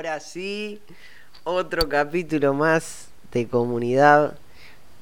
Ahora 0.00 0.18
sí, 0.18 0.80
otro 1.44 1.86
capítulo 1.86 2.54
más 2.54 3.08
de 3.32 3.46
comunidad 3.46 4.38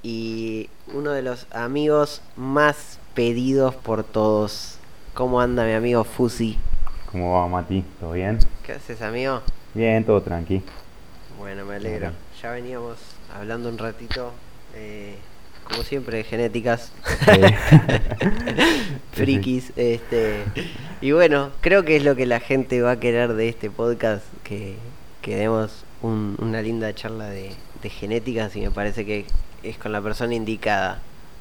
y 0.02 0.68
uno 0.92 1.12
de 1.12 1.22
los 1.22 1.46
amigos 1.52 2.20
más 2.34 2.98
pedidos 3.14 3.76
por 3.76 4.02
todos. 4.02 4.76
¿Cómo 5.14 5.40
anda 5.40 5.64
mi 5.64 5.74
amigo 5.74 6.02
Fusi? 6.02 6.58
¿Cómo 7.12 7.34
va 7.34 7.46
Mati? 7.46 7.84
¿Todo 8.00 8.10
bien? 8.10 8.40
¿Qué 8.66 8.72
haces 8.72 9.00
amigo? 9.00 9.40
Bien, 9.72 10.04
todo 10.04 10.20
tranqui. 10.20 10.64
Bueno, 11.38 11.64
me 11.64 11.76
alegro. 11.76 12.10
Ya 12.42 12.50
veníamos 12.50 12.98
hablando 13.32 13.68
un 13.68 13.78
ratito, 13.78 14.32
eh, 14.74 15.16
como 15.68 15.82
siempre, 15.82 16.24
genéticas. 16.24 16.92
Frikis. 19.12 19.72
Este, 19.76 20.44
y 21.00 21.12
bueno, 21.12 21.50
creo 21.60 21.84
que 21.84 21.96
es 21.96 22.04
lo 22.04 22.16
que 22.16 22.26
la 22.26 22.40
gente 22.40 22.80
va 22.82 22.92
a 22.92 23.00
querer 23.00 23.34
de 23.34 23.48
este 23.48 23.70
podcast, 23.70 24.24
que, 24.44 24.74
que 25.22 25.36
demos 25.36 25.84
un- 26.02 26.36
una 26.40 26.62
linda 26.62 26.92
charla 26.94 27.28
de, 27.28 27.50
de 27.82 27.90
genéticas 27.90 28.54
y 28.56 28.60
me 28.60 28.70
parece 28.70 29.04
que 29.04 29.26
es 29.62 29.78
con 29.78 29.92
la 29.92 30.00
persona 30.00 30.34
indicada. 30.34 31.00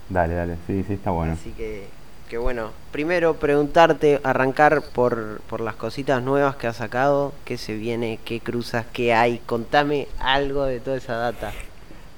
Dale, 0.10 0.34
dale, 0.34 0.56
sí, 0.68 0.84
sí, 0.88 0.94
está 0.94 1.12
bueno. 1.12 1.34
Así 1.34 1.52
que, 1.52 1.86
que 2.30 2.38
bueno, 2.38 2.72
primero 2.92 3.36
preguntarte, 3.36 4.20
arrancar 4.23 4.82
por, 4.94 5.42
por 5.50 5.62
las 5.62 5.76
cositas 5.76 6.23
nuevas 6.23 6.56
que 6.56 6.68
has 6.68 6.78
sacado, 6.78 7.34
qué 7.46 7.58
se 7.58 7.76
viene, 7.76 8.20
qué 8.26 8.40
cruzas, 8.40 8.86
qué 8.94 9.14
hay, 9.14 9.40
contame 9.46 10.08
algo 10.20 10.64
de 10.66 10.80
toda 10.80 10.98
esa 10.98 11.16
data. 11.16 11.52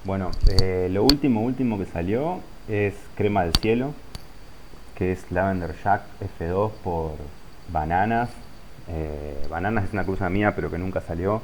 Bueno, 0.06 0.32
eh, 0.62 0.88
lo 0.92 1.04
último, 1.04 1.42
último 1.42 1.78
que 1.78 1.86
salió 1.86 2.40
es 2.68 2.94
Crema 3.16 3.44
del 3.44 3.54
Cielo, 3.56 3.94
que 4.96 5.12
es 5.12 5.30
Lavender 5.32 5.76
Jack 5.84 6.04
F2 6.40 6.72
por 6.84 7.12
Bananas. 7.72 8.30
Eh, 8.88 9.46
Bananas 9.50 9.86
es 9.86 9.94
una 9.94 10.06
cruza 10.06 10.30
mía, 10.30 10.56
pero 10.56 10.72
que 10.72 10.78
nunca 10.78 11.02
salió. 11.02 11.42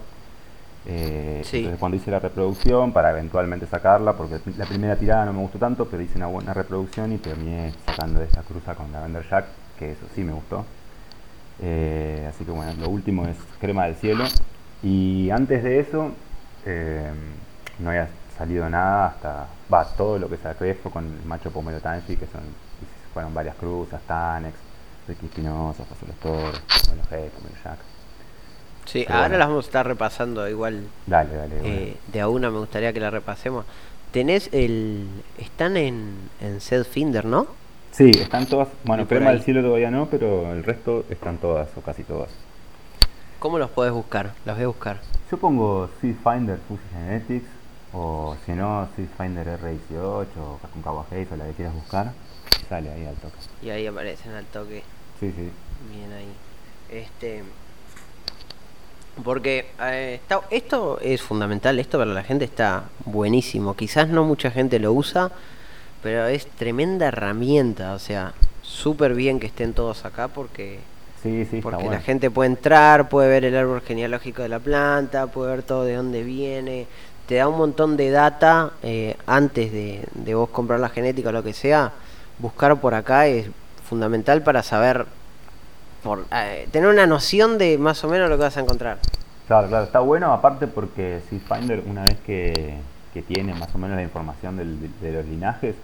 Eh, 0.86 1.42
Sí. 1.44 1.58
Entonces 1.58 1.80
cuando 1.80 1.98
hice 1.98 2.12
la 2.12 2.20
reproducción, 2.20 2.92
para 2.94 3.12
eventualmente 3.12 3.68
sacarla, 3.68 4.14
porque 4.14 4.40
la 4.58 4.66
primera 4.66 4.96
tirada 4.96 5.26
no 5.26 5.34
me 5.34 5.40
gustó 5.40 5.60
tanto, 5.60 5.86
pero 5.86 6.02
hice 6.02 6.18
una 6.18 6.28
buena 6.28 6.54
reproducción 6.54 7.12
y 7.12 7.18
terminé 7.18 7.74
sacando 7.86 8.22
esa 8.22 8.42
cruza 8.42 8.74
con 8.76 8.92
Lavender 8.92 9.26
Jack, 9.30 9.46
que 9.78 9.92
eso 9.92 10.06
sí 10.16 10.24
me 10.24 10.32
gustó. 10.32 10.66
Eh, 11.62 12.26
así 12.30 12.46
que 12.46 12.52
bueno, 12.52 12.74
lo 12.80 12.90
último 12.90 13.26
es 13.28 13.36
Crema 13.60 13.86
del 13.86 13.96
Cielo. 13.96 14.24
Y 14.82 15.30
antes 15.30 15.64
de 15.64 15.80
eso, 15.80 16.12
no 17.80 17.90
había 17.90 18.08
salido 18.38 18.70
nada 18.70 19.08
hasta. 19.08 19.48
Va, 19.74 19.86
todo 19.86 20.20
lo 20.20 20.30
que 20.30 20.38
saqué 20.38 20.76
fue 20.76 20.92
con 20.92 21.06
el 21.06 21.26
macho 21.26 21.52
Pomelo 21.52 21.80
Tanji, 21.80 22.18
que 22.18 22.28
son, 22.28 22.42
fueron 23.14 23.34
varias 23.34 23.56
cruzas, 23.56 24.02
Tanex, 24.08 24.56
Ricky 25.08 25.26
Espinosa, 25.26 25.84
José 25.90 26.06
Los 26.08 26.16
Toros, 26.18 26.62
Pomelo 26.86 27.04
G, 27.04 27.30
Pomelo 27.30 27.56
Jack. 27.64 27.80
Sí, 28.86 29.04
Pero 29.08 29.14
ahora 29.16 29.28
bueno. 29.30 29.38
las 29.40 29.48
vamos 29.48 29.66
a 29.66 29.68
estar 29.68 29.88
repasando 29.88 30.48
igual. 30.48 30.88
Dale, 31.08 31.36
dale. 31.36 31.56
bueno. 31.60 31.68
eh, 31.68 31.98
de 32.12 32.22
a 32.22 32.28
una 32.28 32.52
me 32.52 32.60
gustaría 32.60 32.94
que 32.94 33.00
la 33.00 33.10
repasemos. 33.10 33.66
Tenés 34.12 34.50
el... 34.54 35.08
Están 35.38 35.76
en, 35.76 36.30
en 36.40 36.62
Finder, 36.86 37.26
¿no? 37.26 37.48
Sí, 37.92 38.12
están 38.12 38.46
todas. 38.46 38.68
Bueno, 38.84 39.08
ahí. 39.10 39.20
del 39.20 39.42
Cielo 39.42 39.62
todavía 39.62 39.90
no, 39.90 40.08
pero 40.08 40.52
el 40.54 40.64
resto 40.64 41.06
están 41.10 41.38
todas, 41.38 41.70
o 41.78 41.82
casi 41.82 42.04
todas. 42.04 42.30
¿Cómo 43.40 43.58
los 43.58 43.70
podés 43.70 43.94
buscar? 43.94 44.34
Las 44.46 44.56
voy 44.56 44.66
a 44.66 44.68
buscar. 44.68 45.00
Yo 45.32 45.38
pongo 45.38 45.90
Seed 46.02 46.16
Finder 46.24 46.58
Fuzzy 46.68 46.82
Genetics, 46.94 47.48
o 47.96 48.36
si 48.46 48.52
no, 48.52 48.88
Finder 49.18 49.48
R18, 49.60 50.26
o 50.38 50.60
con 50.84 50.98
Haze, 51.00 51.28
o 51.32 51.36
la 51.38 51.46
que 51.46 51.54
quieras 51.54 51.74
buscar. 51.74 52.12
Sale 52.68 52.92
ahí 52.92 53.06
al 53.06 53.16
toque. 53.16 53.36
Y 53.62 53.70
ahí 53.70 53.88
aparecen 53.88 54.34
al 54.34 54.46
toque. 54.46 54.84
Sí, 55.20 55.32
sí. 55.36 55.50
Bien 55.94 56.12
ahí. 56.14 56.28
Este. 56.90 57.44
Porque 59.24 59.72
eh, 59.82 60.20
está- 60.22 60.42
esto 60.50 61.00
es 61.00 61.22
fundamental, 61.22 61.80
esto 61.80 61.98
para 61.98 62.12
la 62.12 62.24
gente 62.24 62.44
está 62.46 62.86
buenísimo. 63.06 63.74
Quizás 63.76 64.10
no 64.10 64.26
mucha 64.26 64.52
gente 64.52 64.78
lo 64.80 64.92
usa, 64.92 65.32
pero 66.04 66.26
es 66.28 66.48
tremenda 66.48 67.08
herramienta. 67.08 67.94
O 67.94 68.00
sea, 68.00 68.34
súper 68.62 69.14
bien 69.16 69.40
que 69.40 69.48
estén 69.48 69.74
todos 69.74 70.04
acá 70.04 70.28
porque, 70.28 70.80
Sí, 71.24 71.46
sí, 71.46 71.58
está 71.58 71.62
porque 71.70 71.76
bueno. 71.86 71.92
la 71.94 72.02
gente 72.02 72.30
puede 72.30 72.50
entrar, 72.50 73.08
puede 73.08 73.30
ver 73.30 73.46
el 73.46 73.56
árbol 73.56 73.82
genealógico 73.82 74.42
de 74.42 74.50
la 74.50 74.60
planta, 74.60 75.28
puede 75.28 75.52
ver 75.52 75.64
todo 75.64 75.86
de 75.86 75.96
dónde 75.96 76.24
viene. 76.24 76.88
Te 77.28 77.36
da 77.36 77.48
un 77.48 77.58
montón 77.58 77.98
de 77.98 78.12
data 78.12 78.72
eh, 78.84 79.16
antes 79.26 79.72
de, 79.72 80.06
de 80.14 80.36
vos 80.36 80.50
comprar 80.50 80.80
la 80.80 80.90
genética 80.90 81.30
o 81.30 81.32
lo 81.32 81.44
que 81.44 81.54
sea. 81.54 81.92
Buscar 82.38 82.76
por 82.80 82.94
acá 82.94 83.28
es 83.28 83.48
fundamental 83.88 84.44
para 84.44 84.62
saber 84.62 85.06
por, 86.04 86.26
eh, 86.32 86.68
tener 86.72 86.90
una 86.90 87.08
noción 87.08 87.58
de 87.58 87.78
más 87.80 88.04
o 88.04 88.08
menos 88.10 88.30
lo 88.30 88.38
que 88.38 88.44
vas 88.44 88.58
a 88.58 88.60
encontrar. 88.60 89.00
Claro, 89.48 89.68
claro, 89.68 89.86
está 89.86 90.00
bueno 90.00 90.32
aparte 90.34 90.68
porque 90.68 91.22
Seed 91.30 91.42
Finder 91.42 91.82
una 91.88 92.04
vez 92.04 92.18
que, 92.26 92.76
que 93.14 93.22
tiene 93.22 93.54
más 93.54 93.74
o 93.74 93.78
menos 93.78 93.96
la 93.96 94.04
información 94.04 94.58
del- 94.58 94.80
de 95.02 95.12
los 95.12 95.26
linajes, 95.26 95.76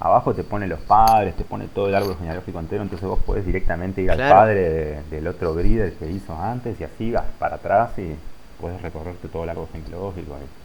abajo 0.00 0.34
te 0.34 0.42
pone 0.44 0.66
los 0.66 0.80
padres, 0.80 1.34
te 1.36 1.44
pone 1.44 1.66
todo 1.68 1.88
el 1.88 1.94
árbol 1.94 2.16
genealógico 2.18 2.58
entero, 2.58 2.82
entonces 2.82 3.06
vos 3.08 3.20
podés 3.20 3.46
directamente 3.46 4.00
ir 4.02 4.06
Claro. 4.10 4.22
al 4.24 4.30
padre 4.30 4.54
de- 4.70 5.02
del 5.10 5.26
otro 5.28 5.54
breeder 5.54 5.94
que 5.94 6.10
hizo 6.10 6.34
antes 6.36 6.78
y 6.80 6.84
así 6.84 7.10
vas 7.12 7.24
para 7.38 7.56
atrás 7.56 7.90
y 7.98 8.14
puedes 8.60 8.80
recorrerte 8.82 9.28
todo 9.28 9.44
el 9.44 9.50
árbol 9.50 9.68
genealógico. 9.72 10.32
y- 10.42 10.63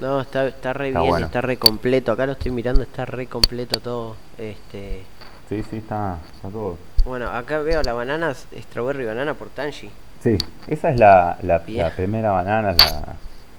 No, 0.00 0.20
está, 0.20 0.48
está 0.48 0.72
re 0.72 0.88
Está 0.88 1.02
bien, 1.02 1.08
bueno. 1.08 1.26
está 1.26 1.40
re 1.42 1.58
completo. 1.58 2.12
Acá 2.12 2.26
lo 2.26 2.32
estoy 2.32 2.50
mirando, 2.52 2.82
está 2.82 3.04
re 3.04 3.26
completo 3.28 3.80
todo. 3.80 4.16
Este, 4.38 5.06
Sí, 5.48 5.62
sí, 5.64 5.76
está, 5.78 6.18
está 6.34 6.48
todo. 6.48 6.78
bueno, 7.04 7.28
acá 7.30 7.58
veo 7.60 7.82
las 7.82 7.94
bananas, 7.94 8.46
strawberry 8.56 9.04
banana 9.04 9.34
por 9.34 9.50
Tanji. 9.50 9.90
Sí, 10.22 10.36
esa 10.66 10.90
es 10.90 10.98
la, 11.00 11.38
la, 11.42 11.62
la 11.66 11.90
primera 11.96 12.30
banana 12.30 12.72
la 12.72 13.16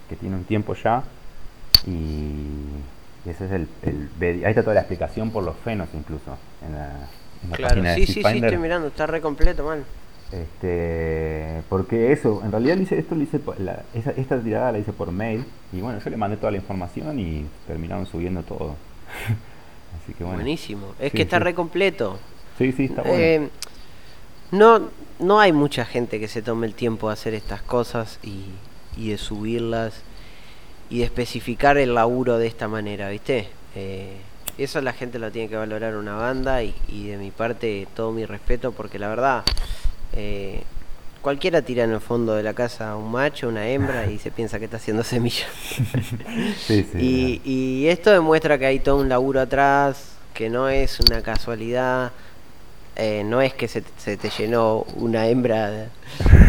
que 0.07 0.15
tiene 0.15 0.35
un 0.35 0.45
tiempo 0.45 0.73
ya. 0.75 1.03
Y 1.85 2.83
ese 3.25 3.45
es 3.45 3.51
el, 3.51 3.67
el. 3.83 4.09
Ahí 4.45 4.49
está 4.51 4.61
toda 4.63 4.75
la 4.75 4.81
explicación 4.81 5.31
por 5.31 5.43
los 5.43 5.57
fenos 5.57 5.89
incluso. 5.93 6.37
En 6.65 6.73
la, 6.73 7.09
en 7.43 7.49
la 7.49 7.55
Claro, 7.55 7.75
página 7.75 7.93
sí, 7.95 8.01
de 8.01 8.05
sí, 8.07 8.13
sí, 8.13 8.19
estoy 8.37 8.57
mirando, 8.57 8.87
está 8.87 9.07
re 9.07 9.21
completo, 9.21 9.63
man. 9.65 9.83
Este, 10.31 11.61
porque 11.69 12.11
eso, 12.11 12.41
en 12.43 12.51
realidad 12.51 12.77
hice, 12.77 12.97
esto 12.97 13.15
lo 13.15 13.23
hice, 13.23 13.39
la- 13.59 13.83
esa- 13.93 14.11
esta 14.11 14.39
tirada 14.39 14.71
la 14.71 14.79
hice 14.79 14.93
por 14.93 15.11
mail. 15.11 15.45
Y 15.73 15.81
bueno, 15.81 15.99
yo 15.99 16.09
le 16.09 16.17
mandé 16.17 16.37
toda 16.37 16.51
la 16.51 16.57
información 16.57 17.19
y 17.19 17.45
terminaron 17.67 18.05
subiendo 18.05 18.43
todo. 18.43 18.75
Así 20.03 20.13
que 20.13 20.23
bueno. 20.23 20.37
Buenísimo. 20.39 20.93
Es 20.99 21.11
Sí, 21.11 21.17
que 21.17 21.23
está 21.23 21.37
sí. 21.37 21.43
re 21.43 21.53
completo. 21.53 22.17
Sí, 22.57 22.71
sí, 22.71 22.85
está 22.85 23.01
bueno. 23.01 23.17
Eh, 23.17 23.49
no, 24.51 24.89
no 25.19 25.39
hay 25.39 25.51
mucha 25.53 25.85
gente 25.85 26.19
que 26.19 26.27
se 26.27 26.41
tome 26.41 26.67
el 26.67 26.73
tiempo 26.75 27.07
de 27.07 27.13
hacer 27.13 27.33
estas 27.33 27.61
cosas 27.61 28.19
y, 28.23 28.45
y 28.97 29.09
de 29.09 29.17
subirlas 29.17 30.01
y 30.89 30.99
de 30.99 31.05
especificar 31.05 31.77
el 31.77 31.93
laburo 31.95 32.37
de 32.37 32.47
esta 32.47 32.67
manera, 32.67 33.09
¿viste? 33.09 33.47
Eh, 33.75 34.17
eso 34.57 34.81
la 34.81 34.91
gente 34.93 35.17
lo 35.19 35.31
tiene 35.31 35.47
que 35.49 35.55
valorar 35.55 35.95
una 35.95 36.15
banda 36.15 36.61
y, 36.63 36.75
y 36.89 37.07
de 37.07 37.17
mi 37.17 37.31
parte 37.31 37.87
todo 37.95 38.11
mi 38.11 38.25
respeto 38.25 38.73
porque 38.73 38.99
la 38.99 39.07
verdad 39.07 39.43
eh, 40.13 40.63
cualquiera 41.21 41.61
tira 41.61 41.83
en 41.83 41.91
el 41.91 42.01
fondo 42.01 42.33
de 42.35 42.43
la 42.43 42.53
casa 42.53 42.95
un 42.95 43.11
macho, 43.11 43.47
una 43.47 43.67
hembra 43.67 44.07
y 44.07 44.17
se 44.19 44.31
piensa 44.31 44.59
que 44.59 44.65
está 44.65 44.77
haciendo 44.77 45.03
semilla. 45.03 45.45
sí, 46.67 46.83
sí. 46.91 46.97
Y, 46.99 47.41
y 47.43 47.87
esto 47.87 48.11
demuestra 48.11 48.57
que 48.57 48.65
hay 48.65 48.79
todo 48.79 48.97
un 48.97 49.09
laburo 49.09 49.39
atrás, 49.41 50.13
que 50.33 50.49
no 50.49 50.69
es 50.69 50.99
una 50.99 51.21
casualidad, 51.21 52.11
eh, 52.95 53.23
no 53.25 53.41
es 53.41 53.53
que 53.53 53.67
se, 53.67 53.83
se 53.97 54.17
te 54.17 54.29
llenó 54.29 54.85
una 54.95 55.27
hembra 55.27 55.69
de, 55.71 55.87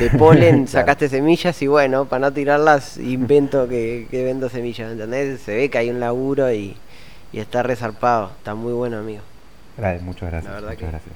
de 0.01 0.11
polen, 0.19 0.67
Claro. 0.67 0.69
sacaste 0.87 1.09
semillas 1.09 1.61
y 1.63 1.67
bueno, 1.67 2.07
para 2.07 2.21
no 2.29 2.33
tirarlas 2.33 2.97
invento 2.99 3.69
que, 3.69 4.07
que 4.11 4.25
vendo 4.25 4.49
semillas, 4.49 4.91
¿entendés? 4.93 5.41
Se 5.41 5.55
ve 5.55 5.69
que 5.71 5.79
hay 5.79 5.91
un 5.91 6.01
laburo 6.01 6.53
y, 6.53 6.77
y 7.33 7.39
está 7.41 7.63
resarpado, 7.63 8.33
está 8.39 8.55
muy 8.55 8.73
bueno 8.73 8.99
amigo. 8.99 9.23
Gra- 9.79 10.01
Muchas 10.01 10.31
gracias. 10.31 10.45
La 10.53 10.61
verdad 10.61 10.69
muchas 10.71 10.79
que- 10.81 10.91
gracias. 10.91 11.15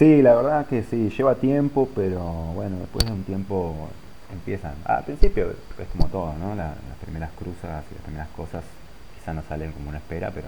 Sí, 0.00 0.22
la 0.22 0.34
verdad 0.34 0.64
que 0.66 0.82
sí, 0.82 1.10
lleva 1.14 1.34
tiempo, 1.34 1.86
pero 1.94 2.20
bueno, 2.54 2.78
después 2.78 3.04
de 3.04 3.12
un 3.12 3.22
tiempo 3.22 3.74
empiezan. 4.32 4.72
Ah, 4.86 4.96
al 4.96 5.04
principio 5.04 5.50
es 5.78 5.88
como 5.92 6.06
todo, 6.08 6.32
¿no? 6.40 6.54
La- 6.54 6.68
las 6.68 6.96
primeras 7.04 7.28
cruzas 7.38 7.84
y 7.90 7.94
las 7.96 8.02
primeras 8.04 8.28
cosas 8.34 8.64
quizás 9.18 9.34
no 9.34 9.42
salen 9.46 9.72
como 9.72 9.90
uno 9.90 9.98
espera, 9.98 10.30
pero 10.34 10.46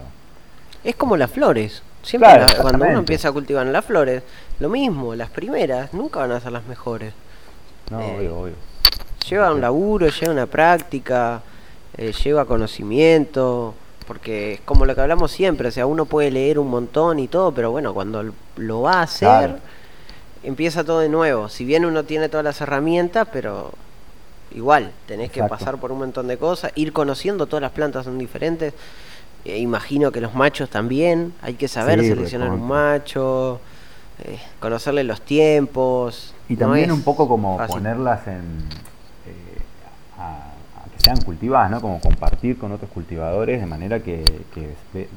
Es 0.82 0.96
como 0.96 1.18
las 1.18 1.30
flores. 1.30 1.82
Siempre 2.02 2.30
Claro, 2.30 2.46
la- 2.56 2.62
cuando 2.62 2.86
uno 2.86 2.98
empieza 3.00 3.28
a 3.28 3.32
cultivar 3.32 3.66
las 3.66 3.84
flores, 3.84 4.22
lo 4.58 4.70
mismo, 4.70 5.14
las 5.14 5.28
primeras 5.28 5.92
nunca 5.92 6.20
van 6.20 6.32
a 6.32 6.40
ser 6.40 6.52
las 6.52 6.64
mejores. 6.66 7.12
no, 7.90 8.00
Eh, 8.00 8.16
obvio, 8.16 8.38
obvio. 8.38 8.54
Lleva 9.28 9.52
un 9.52 9.60
laburo, 9.60 10.08
lleva 10.08 10.32
una 10.32 10.46
práctica, 10.46 11.42
eh, 11.98 12.12
lleva 12.24 12.46
conocimiento, 12.46 13.74
porque 14.12 14.52
es 14.52 14.60
como 14.60 14.84
lo 14.84 14.94
que 14.94 15.00
hablamos 15.00 15.32
siempre, 15.32 15.68
o 15.68 15.70
sea, 15.70 15.86
uno 15.86 16.04
puede 16.04 16.30
leer 16.30 16.58
un 16.58 16.68
montón 16.68 17.18
y 17.18 17.28
todo, 17.28 17.50
pero 17.52 17.70
bueno, 17.70 17.94
cuando 17.94 18.22
lo 18.56 18.82
va 18.82 18.96
a 18.96 19.02
hacer, 19.04 19.26
Claro. 19.26 19.56
empieza 20.42 20.84
todo 20.84 20.98
de 21.00 21.08
nuevo. 21.08 21.48
Si 21.48 21.64
bien 21.64 21.86
uno 21.86 22.04
tiene 22.04 22.28
todas 22.28 22.44
las 22.44 22.60
herramientas, 22.60 23.26
pero 23.32 23.72
igual, 24.54 24.92
tenés 25.06 25.30
que 25.32 25.42
pasar 25.44 25.78
por 25.78 25.92
un 25.92 26.00
montón 26.00 26.28
de 26.28 26.36
cosas, 26.36 26.72
ir 26.74 26.92
conociendo, 26.92 27.46
todas 27.46 27.62
las 27.62 27.70
plantas 27.70 28.04
son 28.04 28.18
diferentes. 28.18 28.74
Eh, 29.46 29.56
imagino 29.56 30.12
que 30.12 30.20
los 30.20 30.34
machos 30.34 30.68
también, 30.68 31.32
hay 31.40 31.54
que 31.54 31.66
saber 31.66 32.00
Sí, 32.00 32.08
seleccionar 32.08 32.50
un 32.50 32.68
macho, 32.68 33.60
eh, 34.24 34.38
conocerle 34.60 35.04
los 35.04 35.22
tiempos. 35.22 36.34
Y 36.50 36.56
también 36.56 36.92
un 36.92 37.00
poco 37.02 37.26
como 37.26 37.56
fácil. 37.56 37.76
ponerlas 37.76 38.26
en, 38.26 38.42
sean 41.02 41.20
cultivadas, 41.20 41.70
¿no? 41.70 41.80
Como 41.80 42.00
compartir 42.00 42.58
con 42.58 42.72
otros 42.72 42.90
cultivadores 42.90 43.60
de 43.60 43.66
manera 43.66 44.00
que, 44.00 44.24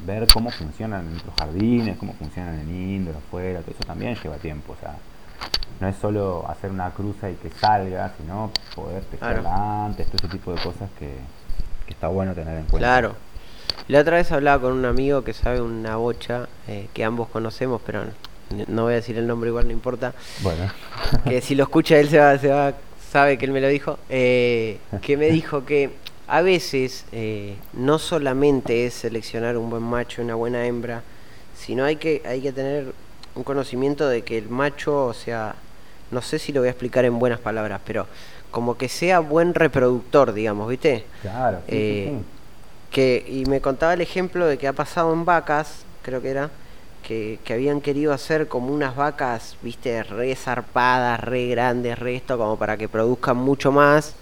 ver 0.05 0.27
cómo 0.33 0.49
funcionan 0.49 1.01
en 1.01 1.11
nuestros 1.11 1.35
jardines, 1.35 1.97
cómo 1.97 2.13
funcionan 2.13 2.59
en 2.59 2.69
indoor, 2.69 3.17
afuera, 3.17 3.59
todo 3.61 3.71
eso 3.71 3.83
también 3.85 4.15
lleva 4.15 4.37
tiempo, 4.37 4.73
o 4.73 4.77
sea, 4.77 4.95
no 5.79 5.87
es 5.87 5.95
solo 5.97 6.45
hacer 6.49 6.71
una 6.71 6.89
cruza 6.91 7.29
y 7.29 7.35
que 7.35 7.51
salga, 7.51 8.11
sino 8.17 8.51
poder 8.73 9.03
testarla 9.03 9.85
antes, 9.85 10.07
todo 10.07 10.17
ese 10.17 10.27
tipo 10.29 10.53
de 10.53 10.61
cosas 10.61 10.89
que, 10.97 11.13
está 11.87 12.07
bueno 12.07 12.33
tener 12.33 12.57
en 12.57 12.65
cuenta. 12.65 12.79
Claro. 12.79 13.15
La 13.87 13.99
otra 13.99 14.17
vez 14.17 14.31
hablaba 14.31 14.59
con 14.59 14.73
un 14.73 14.85
amigo 14.85 15.23
que 15.23 15.33
sabe 15.33 15.61
una 15.61 15.97
bocha, 15.97 16.47
eh, 16.67 16.87
que 16.93 17.03
ambos 17.03 17.27
conocemos, 17.27 17.79
pero 17.85 18.05
no 18.67 18.83
voy 18.83 18.93
a 18.93 18.95
decir 18.95 19.17
el 19.19 19.27
nombre 19.27 19.49
igual, 19.49 19.67
no 19.67 19.71
importa. 19.71 20.13
Bueno. 20.41 20.63
que 21.25 21.41
si 21.41 21.53
lo 21.53 21.63
escucha 21.63 21.97
él 21.97 22.09
se 22.09 22.17
va, 22.17 22.37
se 22.39 22.47
va 22.49 22.73
sabe 23.15 23.37
que 23.37 23.45
él 23.45 23.53
me 23.53 23.61
lo 23.61 23.69
dijo, 23.69 23.97
eh, 24.09 24.77
que 25.01 25.15
me 25.15 25.29
dijo 25.29 25.63
que 25.63 25.89
a 26.27 26.41
veces 26.41 27.05
eh, 27.13 27.55
no 27.71 27.97
solamente 27.97 28.85
es 28.85 28.93
seleccionar 28.93 29.55
un 29.55 29.69
buen 29.69 29.83
macho 29.83 30.21
y 30.21 30.25
una 30.25 30.35
buena 30.35 30.65
hembra, 30.65 31.01
sino 31.57 31.85
hay 31.85 31.95
que, 31.95 32.21
hay 32.25 32.41
que 32.41 32.51
tener 32.51 32.91
un 33.35 33.43
conocimiento 33.45 34.09
de 34.09 34.23
que 34.23 34.37
el 34.37 34.49
macho, 34.49 35.05
o 35.05 35.13
sea, 35.13 35.55
no 36.11 36.21
sé 36.21 36.39
si 36.39 36.51
lo 36.51 36.59
voy 36.59 36.67
a 36.67 36.71
explicar 36.71 37.05
en 37.05 37.17
buenas 37.17 37.39
palabras, 37.39 37.79
pero 37.85 38.05
como 38.51 38.77
que 38.77 38.89
sea 38.89 39.19
buen 39.19 39.53
reproductor, 39.53 40.33
digamos, 40.33 40.67
¿viste? 40.67 41.05
Claro. 41.21 41.59
Eh, 41.69 42.17
que, 42.91 43.25
y 43.29 43.45
me 43.45 43.61
contaba 43.61 43.93
el 43.93 44.01
ejemplo 44.01 44.45
de 44.45 44.57
que 44.57 44.67
ha 44.67 44.73
pasado 44.73 45.13
en 45.13 45.23
vacas, 45.23 45.85
creo 46.01 46.21
que 46.21 46.31
era, 46.31 46.49
que, 47.05 47.39
habían 47.49 47.81
querido 47.81 48.13
hacer 48.13 48.47
como 48.47 48.73
unas 48.73 48.95
vacas, 48.95 49.57
viste, 49.61 50.03
re 50.03 50.35
zarpadas, 50.35 51.19
re 51.19 51.47
grandes, 51.47 51.97
re 51.99 52.15
esto, 52.15 52.37
como 52.37 52.57
para 52.57 52.77
que 52.77 52.89
produzcan 52.89 53.37
mucho 53.37 53.71
más. 53.71 54.15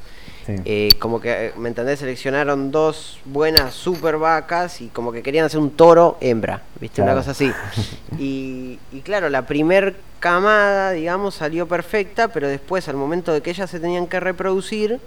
Eh, 0.46 0.90
como 1.00 1.22
que, 1.22 1.54
¿me 1.58 1.70
entendés? 1.70 2.00
Seleccionaron 2.00 2.70
dos 2.70 3.22
buenas 3.24 3.74
super 3.74 4.18
vacas 4.18 4.82
y 4.82 4.88
como 4.88 5.14
que 5.14 5.24
querían 5.24 5.46
hacer 5.46 5.62
un 5.62 5.72
toro 5.72 6.18
hembra, 6.20 6.62
¿viste? 6.82 7.02
Una 7.02 7.16
cosa 7.16 7.32
así. 7.32 7.52
Y, 8.20 8.78
claro, 9.04 9.30
la 9.30 9.48
primer 9.48 9.96
camada, 10.20 10.92
digamos, 10.92 11.36
salió 11.36 11.68
perfecta, 11.68 12.28
pero 12.28 12.48
después, 12.48 12.88
al 12.88 12.96
momento 12.96 13.34
de 13.34 13.42
que 13.42 13.50
ellas 13.50 13.70
se 13.70 13.80
tenían 13.80 14.06
que 14.08 14.20
reproducir, 14.20 15.00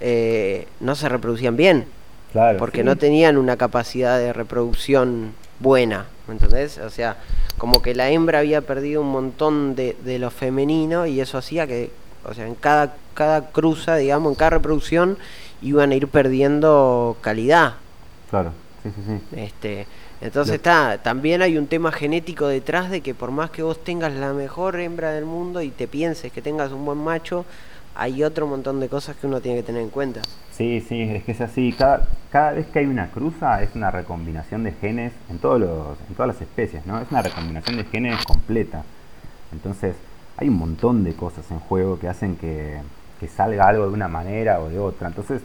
eh, 0.00 0.66
no 0.80 0.94
se 0.94 1.08
reproducían 1.08 1.56
bien. 1.56 1.86
Claro, 2.32 2.58
porque 2.58 2.82
no 2.82 2.96
tenían 2.96 3.36
una 3.36 3.56
capacidad 3.56 4.18
de 4.18 4.32
reproducción 4.32 5.34
buena, 5.60 6.06
¿me 6.30 6.36
entendés? 6.36 6.78
O 6.78 6.90
sea, 6.90 7.16
como 7.58 7.82
que 7.82 7.92
la 7.92 8.08
hembra 8.08 8.38
había 8.38 8.60
perdido 8.60 9.02
un 9.02 9.10
montón 9.10 9.74
de, 9.74 9.96
de 10.04 10.20
lo 10.20 10.30
femenino 10.30 11.06
y 11.06 11.20
eso 11.20 11.36
hacía 11.38 11.66
que, 11.66 11.90
o 12.24 12.32
sea, 12.32 12.46
en 12.46 12.54
cada, 12.54 12.94
cada 13.14 13.50
cruza, 13.50 13.96
digamos, 13.96 14.30
en 14.30 14.36
cada 14.36 14.50
reproducción 14.50 15.18
iban 15.60 15.90
a 15.90 15.96
ir 15.96 16.06
perdiendo 16.06 17.16
calidad. 17.20 17.74
Claro, 18.30 18.52
sí, 18.84 18.90
sí, 18.94 19.02
sí. 19.08 19.40
Este, 19.40 19.86
entonces 20.20 20.54
está, 20.54 20.98
también 21.02 21.42
hay 21.42 21.58
un 21.58 21.66
tema 21.66 21.90
genético 21.90 22.46
detrás 22.46 22.90
de 22.90 23.00
que 23.00 23.12
por 23.12 23.32
más 23.32 23.50
que 23.50 23.64
vos 23.64 23.82
tengas 23.82 24.12
la 24.12 24.32
mejor 24.32 24.78
hembra 24.78 25.10
del 25.10 25.24
mundo 25.24 25.62
y 25.62 25.70
te 25.70 25.88
pienses 25.88 26.30
que 26.30 26.42
tengas 26.42 26.70
un 26.70 26.84
buen 26.84 26.98
macho, 26.98 27.44
hay 27.94 28.22
otro 28.22 28.46
montón 28.46 28.80
de 28.80 28.88
cosas 28.88 29.16
que 29.16 29.26
uno 29.26 29.40
tiene 29.40 29.58
que 29.58 29.64
tener 29.64 29.82
en 29.82 29.90
cuenta. 29.90 30.22
Sí, 30.52 30.80
sí, 30.80 31.02
es 31.02 31.24
que 31.24 31.32
es 31.32 31.40
así. 31.40 31.72
Cada, 31.76 32.06
cada 32.30 32.52
vez 32.52 32.66
que 32.66 32.80
hay 32.80 32.86
una 32.86 33.10
cruza 33.10 33.62
es 33.62 33.74
una 33.74 33.90
recombinación 33.90 34.64
de 34.64 34.72
genes 34.72 35.12
en, 35.28 35.38
todos 35.38 35.60
los, 35.60 35.98
en 36.08 36.14
todas 36.14 36.28
las 36.28 36.42
especies, 36.42 36.84
¿no? 36.86 37.00
Es 37.00 37.10
una 37.10 37.22
recombinación 37.22 37.76
de 37.76 37.84
genes 37.84 38.24
completa. 38.24 38.84
Entonces, 39.52 39.96
hay 40.36 40.48
un 40.48 40.58
montón 40.58 41.04
de 41.04 41.14
cosas 41.14 41.50
en 41.50 41.60
juego 41.60 41.98
que 41.98 42.08
hacen 42.08 42.36
que, 42.36 42.80
salga 43.28 43.68
algo 43.68 43.86
de 43.86 43.92
una 43.92 44.08
manera 44.08 44.60
o 44.60 44.70
de 44.70 44.78
otra. 44.78 45.08
Entonces, 45.08 45.42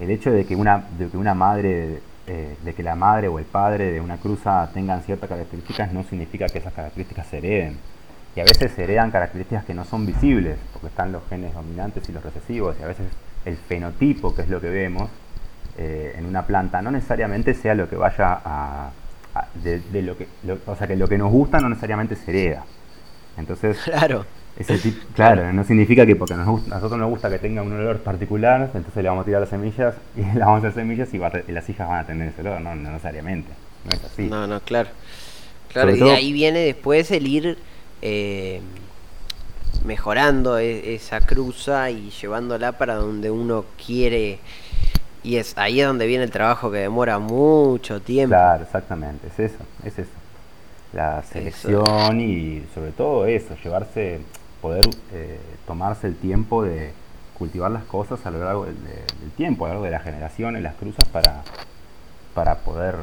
el 0.00 0.10
hecho 0.10 0.30
de 0.30 0.44
que 0.44 0.54
una, 0.54 0.84
de 0.98 1.08
que 1.08 1.16
una 1.16 1.34
madre, 1.34 2.00
eh, 2.26 2.56
de 2.62 2.74
que 2.74 2.82
la 2.82 2.94
madre 2.94 3.28
o 3.28 3.38
el 3.38 3.46
padre 3.46 3.90
de 3.90 4.00
una 4.00 4.18
cruza 4.18 4.68
tengan 4.74 5.02
ciertas 5.02 5.28
características 5.28 5.92
no 5.92 6.02
significa 6.04 6.46
que 6.46 6.58
esas 6.58 6.74
características 6.74 7.26
se 7.26 7.38
hereden 7.38 7.78
y 8.34 8.40
a 8.40 8.44
veces 8.44 8.78
heredan 8.78 9.10
características 9.10 9.64
que 9.64 9.74
no 9.74 9.84
son 9.84 10.06
visibles, 10.06 10.56
porque 10.72 10.88
están 10.88 11.12
los 11.12 11.22
genes 11.28 11.52
dominantes 11.52 12.08
y 12.08 12.12
los 12.12 12.22
recesivos, 12.22 12.76
y 12.78 12.82
a 12.82 12.86
veces 12.86 13.06
el 13.44 13.56
fenotipo, 13.56 14.34
que 14.34 14.42
es 14.42 14.48
lo 14.48 14.60
que 14.60 14.68
vemos 14.68 15.10
eh, 15.78 16.14
en 16.16 16.26
una 16.26 16.46
planta, 16.46 16.82
no 16.82 16.90
necesariamente 16.90 17.54
sea 17.54 17.74
lo 17.74 17.88
que 17.88 17.96
vaya 17.96 18.40
a... 18.44 18.90
de, 19.54 20.02
lo 20.02 20.16
que, 20.16 20.28
o 20.66 20.76
sea, 20.76 20.86
que 20.86 20.96
lo 20.96 21.08
que 21.08 21.18
nos 21.18 21.30
gusta 21.32 21.58
no 21.58 21.68
necesariamente 21.68 22.16
se 22.16 22.30
hereda. 22.30 22.64
Entonces, 23.36 23.78
claro. 23.84 24.26
Ese 24.58 24.78
tipo, 24.78 25.06
claro, 25.14 25.52
no 25.52 25.64
significa 25.64 26.04
que 26.04 26.16
porque 26.16 26.34
nos 26.34 26.66
a 26.66 26.74
nosotros 26.74 26.98
nos 26.98 27.08
gusta 27.08 27.30
que 27.30 27.38
tenga 27.38 27.62
un 27.62 27.72
olor 27.72 28.00
particular, 28.00 28.70
entonces 28.74 29.02
le 29.02 29.08
vamos 29.08 29.22
a 29.22 29.24
tirar 29.24 29.40
las 29.40 29.48
semillas 29.48 29.94
y 30.16 30.20
le 30.20 30.40
vamos 30.40 30.56
a 30.56 30.68
hacer 30.68 30.72
semillas 30.82 31.14
y, 31.14 31.18
las 31.52 31.68
hijas 31.68 31.88
van 31.88 32.00
a 32.00 32.06
tener 32.06 32.28
ese 32.28 32.42
olor, 32.42 32.60
no, 32.60 32.74
necesariamente. 32.74 33.50
No 33.84 33.90
es 33.92 34.04
así. 34.04 34.28
No, 34.28 34.46
no, 34.46 34.60
claro. 34.60 34.90
Claro, 35.68 35.94
y 35.94 36.00
de 36.00 36.10
ahí 36.10 36.32
viene 36.32 36.58
después 36.58 37.10
el 37.12 37.28
ir 37.28 37.56
eh, 38.02 38.60
mejorando 39.84 40.58
e, 40.58 40.94
esa 40.94 41.20
cruza 41.20 41.90
y 41.90 42.10
llevándola 42.10 42.72
para 42.72 42.94
donde 42.96 43.30
uno 43.30 43.64
quiere. 43.84 44.38
Y 45.22 45.36
es 45.36 45.56
ahí 45.58 45.80
es 45.80 45.86
donde 45.86 46.06
viene 46.06 46.24
el 46.24 46.30
trabajo 46.30 46.70
que 46.70 46.78
demora 46.78 47.18
mucho 47.18 48.00
tiempo. 48.00 48.34
Claro, 48.34 48.64
exactamente, 48.64 49.28
es 49.28 49.38
eso, 49.38 49.64
es 49.84 49.98
eso. 49.98 50.10
La 50.92 51.22
selección 51.22 52.20
y 52.20 52.64
sobre 52.74 52.90
todo 52.92 53.26
eso, 53.26 53.54
llevarse, 53.62 54.20
poder 54.60 54.88
eh, 55.12 55.38
tomarse 55.66 56.08
el 56.08 56.16
tiempo 56.16 56.64
de 56.64 56.92
cultivar 57.38 57.70
las 57.70 57.84
cosas 57.84 58.24
a 58.26 58.30
lo 58.30 58.44
largo 58.44 58.66
del, 58.66 58.76
tiempo, 59.36 59.64
a 59.64 59.68
lo 59.68 59.74
largo 59.74 59.84
de 59.84 59.90
las 59.92 60.02
generaciones, 60.02 60.62
las 60.62 60.74
cruzas 60.74 61.08
para, 61.08 61.42
para 62.34 62.56
poder, 62.56 62.96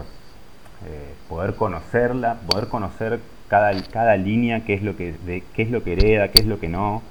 eh, 0.86 1.14
poder 1.30 1.56
conocerla, 1.56 2.36
poder 2.46 2.68
conocer 2.68 3.20
cada, 3.48 3.74
cada 3.84 4.18
línea, 4.18 4.66
qué 4.66 4.74
es, 4.74 4.84
lo 4.84 4.96
que, 4.96 5.14
de, 5.26 5.44
qué 5.54 5.64
es 5.64 5.72
lo 5.72 5.84
que 5.84 5.94
hereda, 5.94 6.30
qué 6.30 6.42
es 6.42 6.48
lo 6.48 6.60
que 6.60 6.70
no, 6.70 7.02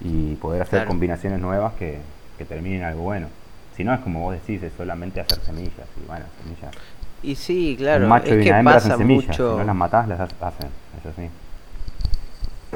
y 0.00 0.34
poder 0.36 0.62
hacer 0.62 0.84
combinaciones 0.86 1.40
nuevas 1.40 1.74
que, 1.74 1.98
que 2.36 2.44
terminen 2.44 2.82
algo 2.84 3.02
bueno. 3.02 3.28
Si 3.76 3.84
no, 3.84 3.94
es 3.94 4.00
como 4.00 4.20
vos 4.20 4.34
decís, 4.34 4.62
es 4.62 4.72
solamente 4.76 5.20
hacer 5.20 5.38
semillas, 5.40 5.86
y 6.02 6.06
bueno, 6.06 6.24
semillas. 6.42 6.74
Y 7.22 7.34
sí, 7.34 7.74
claro, 7.78 8.14
es 8.16 8.44
que 8.44 8.60
pasa 8.64 8.96
mucho... 8.96 9.52
Si 9.52 9.58
no 9.58 9.64
las 9.64 9.74
matás, 9.74 10.08
las 10.08 10.20
hacen, 10.20 10.68
eso 11.00 11.12
sí. 11.16 11.28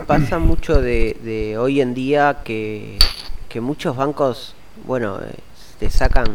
Pasa 0.07 0.39
mucho 0.39 0.81
de, 0.81 1.17
de 1.23 1.59
hoy 1.59 1.81
en 1.81 1.95
día 1.95 2.39
que, 2.45 2.99
que 3.49 3.61
muchos 3.61 3.97
bancos, 3.97 4.55
bueno, 4.87 5.19
eh, 5.21 5.35
te 5.79 5.91
sacan 5.91 6.27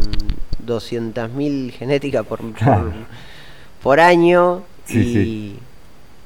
200.000 0.66 1.72
genéticas 1.72 2.26
por, 2.26 2.40
por, 2.54 2.94
por, 3.84 4.00
año 4.00 4.64
y, 4.88 5.56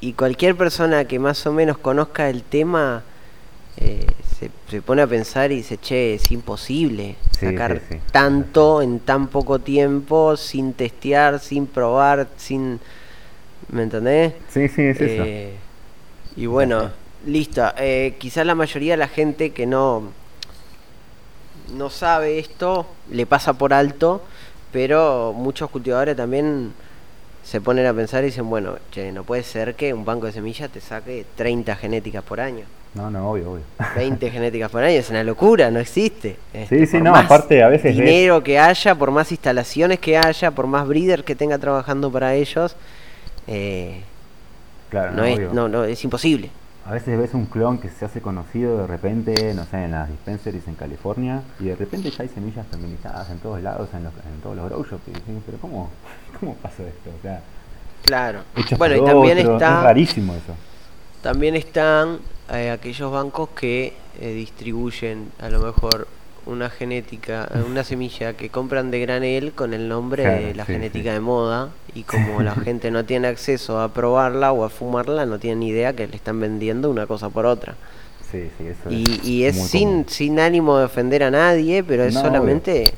y 0.02 0.14
cualquier 0.14 0.56
persona 0.56 1.06
que 1.06 1.20
más 1.20 1.46
o 1.46 1.54
menos 1.54 1.78
conozca 1.78 2.30
el 2.30 2.42
tema 2.42 3.04
eh, 3.78 4.08
se, 4.68 4.82
pone 4.82 5.04
a 5.04 5.08
pensar 5.08 5.52
y 5.52 5.58
dice, 5.58 5.78
che, 5.78 6.16
es 6.16 6.32
imposible 6.32 7.16
sacar 7.40 7.82
tanto 8.12 8.82
en 8.82 9.00
tan 9.00 9.28
poco 9.28 9.60
tiempo, 9.60 10.36
sin 10.36 10.74
testear, 10.74 11.40
sin 11.40 11.68
probar, 11.68 12.28
sin... 12.38 12.80
¿Me 13.70 13.84
entendés? 13.84 14.34
Sí, 14.50 14.68
sí, 14.68 14.82
es 14.82 15.00
eso. 15.00 15.24
Eh, 15.24 15.54
y 16.36 16.48
bueno, 16.48 16.90
listo. 17.26 17.64
Eh, 17.78 18.16
quizás 18.18 18.46
la 18.46 18.56
mayoría 18.56 18.94
de 18.94 18.98
la 18.98 19.08
gente 19.08 19.52
que 19.52 19.68
no, 19.68 20.12
no 21.76 21.90
sabe 21.90 22.40
esto 22.40 22.88
le 23.12 23.26
pasa 23.28 23.54
por 23.54 23.74
alto, 23.74 24.24
pero 24.72 25.34
muchos 25.34 25.70
cultivadores 25.70 26.18
también 26.18 26.74
se 27.44 27.62
ponen 27.62 27.86
a 27.86 27.94
pensar 27.94 28.24
y 28.24 28.28
dicen, 28.28 28.50
bueno, 28.50 28.78
che, 28.92 29.12
no 29.12 29.24
puede 29.24 29.44
ser 29.44 29.76
que 29.76 29.94
un 29.94 30.06
banco 30.06 30.28
de 30.28 30.32
semillas 30.32 30.70
te 30.70 30.82
saque 30.82 31.26
30 31.36 31.76
genéticas 31.76 32.24
por 32.24 32.40
año. 32.40 32.66
No, 32.94 33.10
no, 33.10 33.32
obvio, 33.32 33.52
obvio. 33.52 33.64
20 33.96 34.30
genéticas 34.30 34.70
por 34.70 34.84
año 34.84 34.98
es 34.98 35.10
una 35.10 35.24
locura, 35.24 35.72
no 35.72 35.80
existe. 35.80 36.38
sí, 36.52 36.60
este, 36.60 36.86
sí, 36.86 37.02
no, 37.02 37.16
aparte 37.16 37.64
a 37.64 37.70
veces... 37.70 37.96
Dinero 37.96 38.44
que 38.44 38.60
haya, 38.60 38.96
por 38.96 39.12
más 39.12 39.32
instalaciones 39.32 40.00
que 40.00 40.18
haya, 40.18 40.52
por 40.52 40.68
más 40.68 40.88
breeder 40.88 41.24
que 41.24 41.36
tenga 41.36 41.58
trabajando 41.58 42.12
para 42.12 42.36
ellos, 42.36 42.76
eh, 43.48 44.02
claro, 44.90 45.12
no, 45.12 45.24
es, 45.24 45.54
no, 45.54 45.68
no, 45.70 45.86
es 45.86 46.04
imposible. 46.04 46.50
A 46.86 46.94
veces 46.94 47.18
ves 47.18 47.34
un 47.34 47.46
clon 47.46 47.78
que 47.78 47.90
se 47.90 48.06
hace 48.06 48.22
conocido 48.22 48.80
de 48.80 48.88
repente, 48.88 49.54
no 49.54 49.66
sé, 49.66 49.84
en 49.84 49.92
las 49.92 50.10
dispensaries 50.10 50.68
en 50.68 50.76
California, 50.76 51.44
y 51.60 51.66
de 51.66 51.76
repente 51.76 52.10
ya 52.10 52.24
hay 52.24 52.30
semillas 52.30 52.66
feminizadas 52.72 53.30
en 53.30 53.38
todos 53.40 53.62
lados, 53.62 53.90
en, 53.94 54.00
en 54.00 54.42
todos 54.42 54.56
los 54.56 54.66
grow 54.66 54.84
shops, 54.84 55.08
y 55.08 55.12
dicen, 55.12 55.44
pero 55.46 55.60
¿cómo, 55.60 55.90
cómo 56.40 56.56
pasó 56.56 56.84
esto? 56.84 57.12
O 57.18 57.22
sea, 57.22 57.42
claro. 58.04 58.42
Bueno, 58.78 58.96
y 58.96 59.06
también 59.06 59.38
está... 59.38 59.80
Es 59.80 59.84
rarísimo 59.84 60.34
eso. 60.34 60.56
También 61.22 61.56
están 61.56 62.20
eh, 62.52 62.72
aquellos 62.72 63.12
bancos 63.12 63.50
que 63.50 63.94
eh, 64.20 64.34
distribuyen 64.34 65.32
a 65.40 65.50
lo 65.50 65.60
mejor 65.60 66.08
una 66.46 66.70
genética, 66.70 67.50
una 67.66 67.84
semilla 67.84 68.34
que 68.34 68.50
compran 68.50 68.92
de 68.92 69.00
granel 69.00 69.52
con 69.54 69.74
el 69.74 69.88
nombre 69.88 70.26
de 70.26 70.56
la 70.56 70.66
genética 70.66 71.14
de 71.14 71.20
moda 71.20 71.70
y 71.94 72.04
como 72.04 72.42
la 72.42 72.56
gente 72.64 72.92
no 72.92 73.06
tiene 73.06 73.28
acceso 73.28 73.80
a 73.80 73.94
probarla 73.94 74.52
o 74.52 74.64
a 74.64 74.70
fumarla, 74.70 75.26
no 75.26 75.40
tienen 75.40 75.64
idea 75.64 75.94
que 75.94 76.08
le 76.08 76.16
están 76.16 76.40
vendiendo 76.40 76.90
una 76.90 77.06
cosa 77.06 77.30
por 77.30 77.46
otra. 77.46 77.76
Sí, 78.32 78.50
sí, 78.58 78.68
eso 78.68 78.90
y, 78.90 79.20
y 79.24 79.44
es 79.44 79.62
sin, 79.70 80.08
sin 80.08 80.40
ánimo 80.40 80.78
de 80.78 80.86
ofender 80.86 81.24
a 81.24 81.32
nadie, 81.32 81.84
pero 81.84 82.04
es 82.04 82.14
solamente 82.14 82.94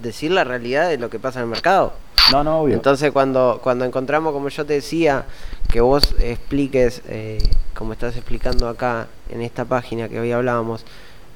decir 0.00 0.30
la 0.30 0.44
realidad 0.44 0.88
de 0.88 0.98
lo 0.98 1.10
que 1.10 1.18
pasa 1.18 1.40
en 1.40 1.44
el 1.44 1.50
mercado. 1.50 1.92
No, 2.32 2.42
no, 2.42 2.60
obvio. 2.60 2.74
Entonces 2.74 3.10
cuando, 3.12 3.60
cuando 3.62 3.84
encontramos, 3.84 4.32
como 4.32 4.48
yo 4.48 4.64
te 4.64 4.74
decía, 4.74 5.24
que 5.70 5.80
vos 5.80 6.14
expliques, 6.20 7.02
eh, 7.08 7.38
como 7.74 7.92
estás 7.92 8.16
explicando 8.16 8.68
acá 8.68 9.08
en 9.28 9.42
esta 9.42 9.64
página 9.64 10.08
que 10.08 10.20
hoy 10.20 10.32
hablábamos, 10.32 10.84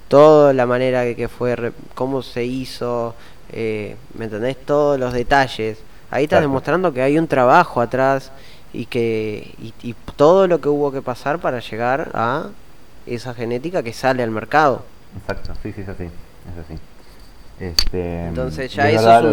toda 0.08 0.52
la 0.52 0.66
manera 0.66 1.04
que, 1.04 1.14
que 1.14 1.28
fue, 1.28 1.72
cómo 1.94 2.22
se 2.22 2.44
hizo, 2.44 3.14
eh, 3.52 3.96
¿me 4.14 4.24
entendés? 4.24 4.56
Todos 4.64 4.98
los 4.98 5.12
detalles. 5.12 5.78
Ahí 6.10 6.24
estás 6.24 6.40
demostrando 6.40 6.92
que 6.92 7.02
hay 7.02 7.18
un 7.18 7.28
trabajo 7.28 7.80
atrás 7.80 8.32
y 8.72 8.86
que 8.86 9.54
y, 9.82 9.94
todo 10.16 10.48
lo 10.48 10.60
que 10.60 10.68
hubo 10.68 10.90
que 10.90 11.02
pasar 11.02 11.38
para 11.38 11.60
llegar 11.60 12.10
a 12.14 12.48
esa 13.06 13.34
genética 13.34 13.82
que 13.82 13.92
sale 13.92 14.22
al 14.22 14.30
mercado. 14.30 14.84
Exacto, 15.20 15.52
sí, 15.62 15.72
sí, 15.72 15.82
es 15.82 15.88
así, 15.88 16.04
es 16.04 16.64
así. 16.64 16.80
Este, 17.60 18.26
Entonces 18.26 18.72
ya 18.72 18.90
eso 18.90 19.18
es 19.18 19.24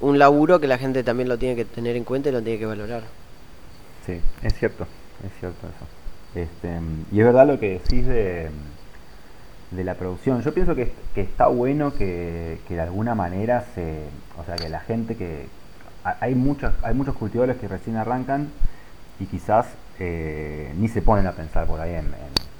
un, 0.00 0.08
un, 0.08 0.18
laburo 0.18 0.60
que 0.60 0.66
la 0.66 0.78
gente 0.78 1.02
también 1.02 1.28
lo 1.28 1.38
tiene 1.38 1.56
que 1.56 1.64
tener 1.64 1.96
en 1.96 2.04
cuenta 2.04 2.28
y 2.28 2.32
lo 2.32 2.42
tiene 2.42 2.58
que 2.58 2.66
valorar. 2.66 3.02
Sí, 4.06 4.20
es 4.42 4.54
cierto, 4.54 4.86
es 5.24 5.40
cierto 5.40 5.66
eso. 5.66 6.40
Este, 6.40 6.80
y 7.12 7.20
es 7.20 7.24
verdad 7.24 7.46
lo 7.46 7.58
que 7.60 7.80
decís 7.80 8.06
de, 8.06 8.50
de 9.76 9.84
la 9.84 9.94
producción. 9.94 10.42
Yo 10.42 10.54
pienso 10.54 10.74
que, 10.74 10.92
que 11.14 11.20
está 11.20 11.46
bueno 11.46 11.92
que, 11.92 12.58
que, 12.68 12.74
de 12.74 12.80
alguna 12.80 13.14
manera 13.14 13.64
se, 13.74 14.02
o 14.38 14.44
sea, 14.44 14.56
que 14.56 14.68
la 14.68 14.80
gente 14.80 15.16
que 15.16 15.46
hay 16.20 16.34
muchos, 16.34 16.72
hay 16.82 16.94
muchos 16.94 17.14
cultivadores 17.16 17.56
que 17.56 17.68
recién 17.68 17.96
arrancan 17.96 18.48
y 19.18 19.26
quizás 19.26 19.66
eh, 19.98 20.72
ni 20.76 20.88
se 20.88 21.02
ponen 21.02 21.26
a 21.26 21.32
pensar 21.32 21.66
por 21.66 21.80
ahí 21.80 21.94
en, 21.94 22.12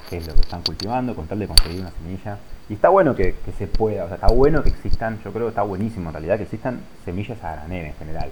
qué 0.08 0.18
es 0.18 0.26
lo 0.26 0.34
que 0.34 0.40
están 0.40 0.62
cultivando, 0.62 1.14
con 1.14 1.26
tal 1.26 1.38
de 1.38 1.48
conseguir 1.48 1.80
una 1.80 1.90
semilla. 1.90 2.38
Y 2.68 2.74
está 2.74 2.88
bueno 2.88 3.14
que, 3.14 3.34
se 3.58 3.66
pueda, 3.66 4.04
o 4.04 4.06
sea, 4.08 4.16
está 4.16 4.28
bueno 4.28 4.62
que 4.62 4.70
existan, 4.70 5.20
yo 5.22 5.32
creo 5.32 5.46
que 5.46 5.50
está 5.50 5.62
buenísimo 5.62 6.08
en 6.08 6.14
realidad 6.14 6.36
que 6.36 6.44
existan 6.44 6.80
semillas 7.04 7.42
a 7.42 7.56
granel 7.56 7.86
en 7.86 7.94
general. 7.94 8.30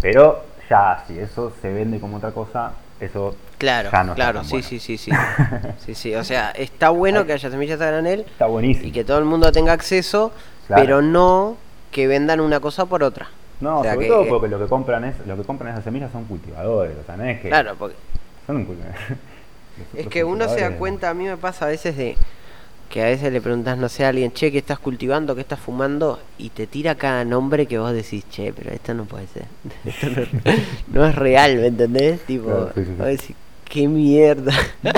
Pero 0.00 0.44
ya, 0.68 1.04
si 1.06 1.18
eso 1.18 1.52
se 1.60 1.72
vende 1.72 1.98
como 2.00 2.18
otra 2.18 2.32
cosa, 2.32 2.72
eso 3.04 3.36
claro, 3.58 3.90
ya 3.92 4.04
no 4.04 4.14
claro, 4.14 4.44
sí, 4.44 4.62
sí, 4.62 4.78
sí, 4.78 4.98
sí, 4.98 5.10
sí, 5.84 5.94
sí, 5.94 6.14
o 6.14 6.24
sea, 6.24 6.50
está 6.50 6.90
bueno 6.90 7.26
que 7.26 7.32
haya 7.32 7.50
semillas 7.50 7.80
a 7.80 7.86
granel, 7.86 8.20
está 8.20 8.46
buenísimo. 8.46 8.88
y 8.88 8.92
que 8.92 9.04
todo 9.04 9.18
el 9.18 9.24
mundo 9.24 9.50
tenga 9.52 9.72
acceso, 9.72 10.32
pero 10.68 11.02
no 11.02 11.56
que 11.90 12.06
vendan 12.06 12.40
una 12.40 12.60
cosa 12.60 12.86
por 12.86 13.02
otra. 13.02 13.28
No, 13.60 13.84
sobre 13.84 14.08
todo 14.08 14.28
porque 14.28 14.48
lo 14.48 14.58
que 14.58 14.66
compran 14.66 15.04
es, 15.04 15.14
lo 15.26 15.36
que 15.36 15.44
compran 15.44 15.72
esas 15.72 15.84
semillas 15.84 16.10
son 16.10 16.24
cultivadores, 16.24 16.96
o 17.00 17.04
sea, 17.04 17.16
no 17.16 17.24
es 17.24 17.40
que 17.40 17.48
Claro, 17.48 17.76
porque 17.78 17.96
son 18.46 18.66
Es 19.94 20.06
que 20.08 20.24
uno 20.24 20.48
se 20.48 20.60
da 20.60 20.76
cuenta, 20.76 21.10
a 21.10 21.14
mí 21.14 21.24
me 21.24 21.36
pasa 21.36 21.66
a 21.66 21.68
veces 21.68 21.96
de 21.96 22.16
que 22.94 23.02
a 23.02 23.06
veces 23.06 23.32
le 23.32 23.40
preguntas, 23.40 23.76
no 23.76 23.88
sé, 23.88 24.04
a 24.04 24.10
alguien, 24.10 24.30
che, 24.30 24.52
¿qué 24.52 24.58
estás 24.58 24.78
cultivando? 24.78 25.34
¿Qué 25.34 25.40
estás 25.40 25.58
fumando? 25.58 26.20
Y 26.38 26.50
te 26.50 26.68
tira 26.68 26.94
cada 26.94 27.24
nombre 27.24 27.66
que 27.66 27.76
vos 27.76 27.92
decís, 27.92 28.24
che, 28.30 28.52
pero 28.52 28.70
esto 28.70 28.94
no 28.94 29.04
puede 29.04 29.26
ser. 29.26 29.46
Esto 29.84 30.06
no, 30.92 31.04
es 31.04 31.16
real, 31.16 31.56
¿me 31.56 31.66
entendés? 31.66 32.20
Tipo, 32.20 32.70
vos 32.96 33.06
decís, 33.06 33.34
qué 33.64 33.88
mierda. 33.88 34.52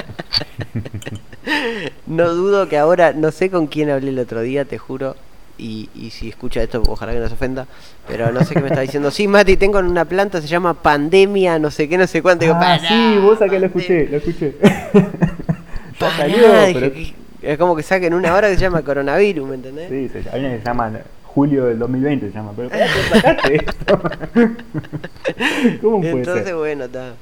no 2.06 2.34
dudo 2.34 2.68
que 2.68 2.76
ahora, 2.76 3.14
no 3.14 3.32
sé 3.32 3.48
con 3.48 3.66
quién 3.66 3.88
hablé 3.88 4.10
el 4.10 4.18
otro 4.18 4.42
día, 4.42 4.66
te 4.66 4.76
juro, 4.76 5.16
y, 5.56 5.88
y, 5.94 6.10
si 6.10 6.28
escucha 6.28 6.62
esto, 6.62 6.82
ojalá 6.86 7.14
que 7.14 7.20
no 7.20 7.28
se 7.28 7.32
ofenda, 7.32 7.66
pero 8.06 8.30
no 8.30 8.44
sé 8.44 8.52
qué 8.52 8.60
me 8.60 8.68
está 8.68 8.82
diciendo. 8.82 9.10
Sí, 9.10 9.26
Mati, 9.26 9.56
tengo 9.56 9.78
una 9.78 10.04
planta, 10.04 10.42
se 10.42 10.48
llama 10.48 10.74
pandemia, 10.74 11.58
no 11.58 11.70
sé 11.70 11.88
qué, 11.88 11.96
no 11.96 12.06
sé 12.06 12.20
cuánto. 12.20 12.44
Ah, 12.60 12.78
sí, 12.78 13.16
vos 13.22 13.40
acá 13.40 13.58
lo 13.58 13.64
escuché, 13.64 14.06
lo 14.06 14.18
escuché. 14.18 14.54
es 17.46 17.58
como 17.58 17.76
que 17.76 17.82
saquen 17.82 18.12
una 18.14 18.34
hora 18.34 18.48
que 18.48 18.54
se 18.54 18.60
llama 18.60 18.82
coronavirus, 18.82 19.48
¿me 19.48 19.54
entendés? 19.54 19.88
Sí, 19.88 20.18
hay 20.32 20.40
una 20.40 20.50
que 20.50 20.58
se 20.58 20.64
llama 20.64 20.92
julio 21.22 21.66
del 21.66 21.78
2020, 21.78 22.28
se 22.28 22.32
llama, 22.32 22.52
pero 22.56 22.70
¿cómo 22.70 23.20
sacaste 23.20 23.56
esto? 23.66 24.02
¿Cómo 25.82 26.00
puede 26.00 26.18
Entonces, 26.18 26.54
bueno, 26.54 26.84
está. 26.84 27.14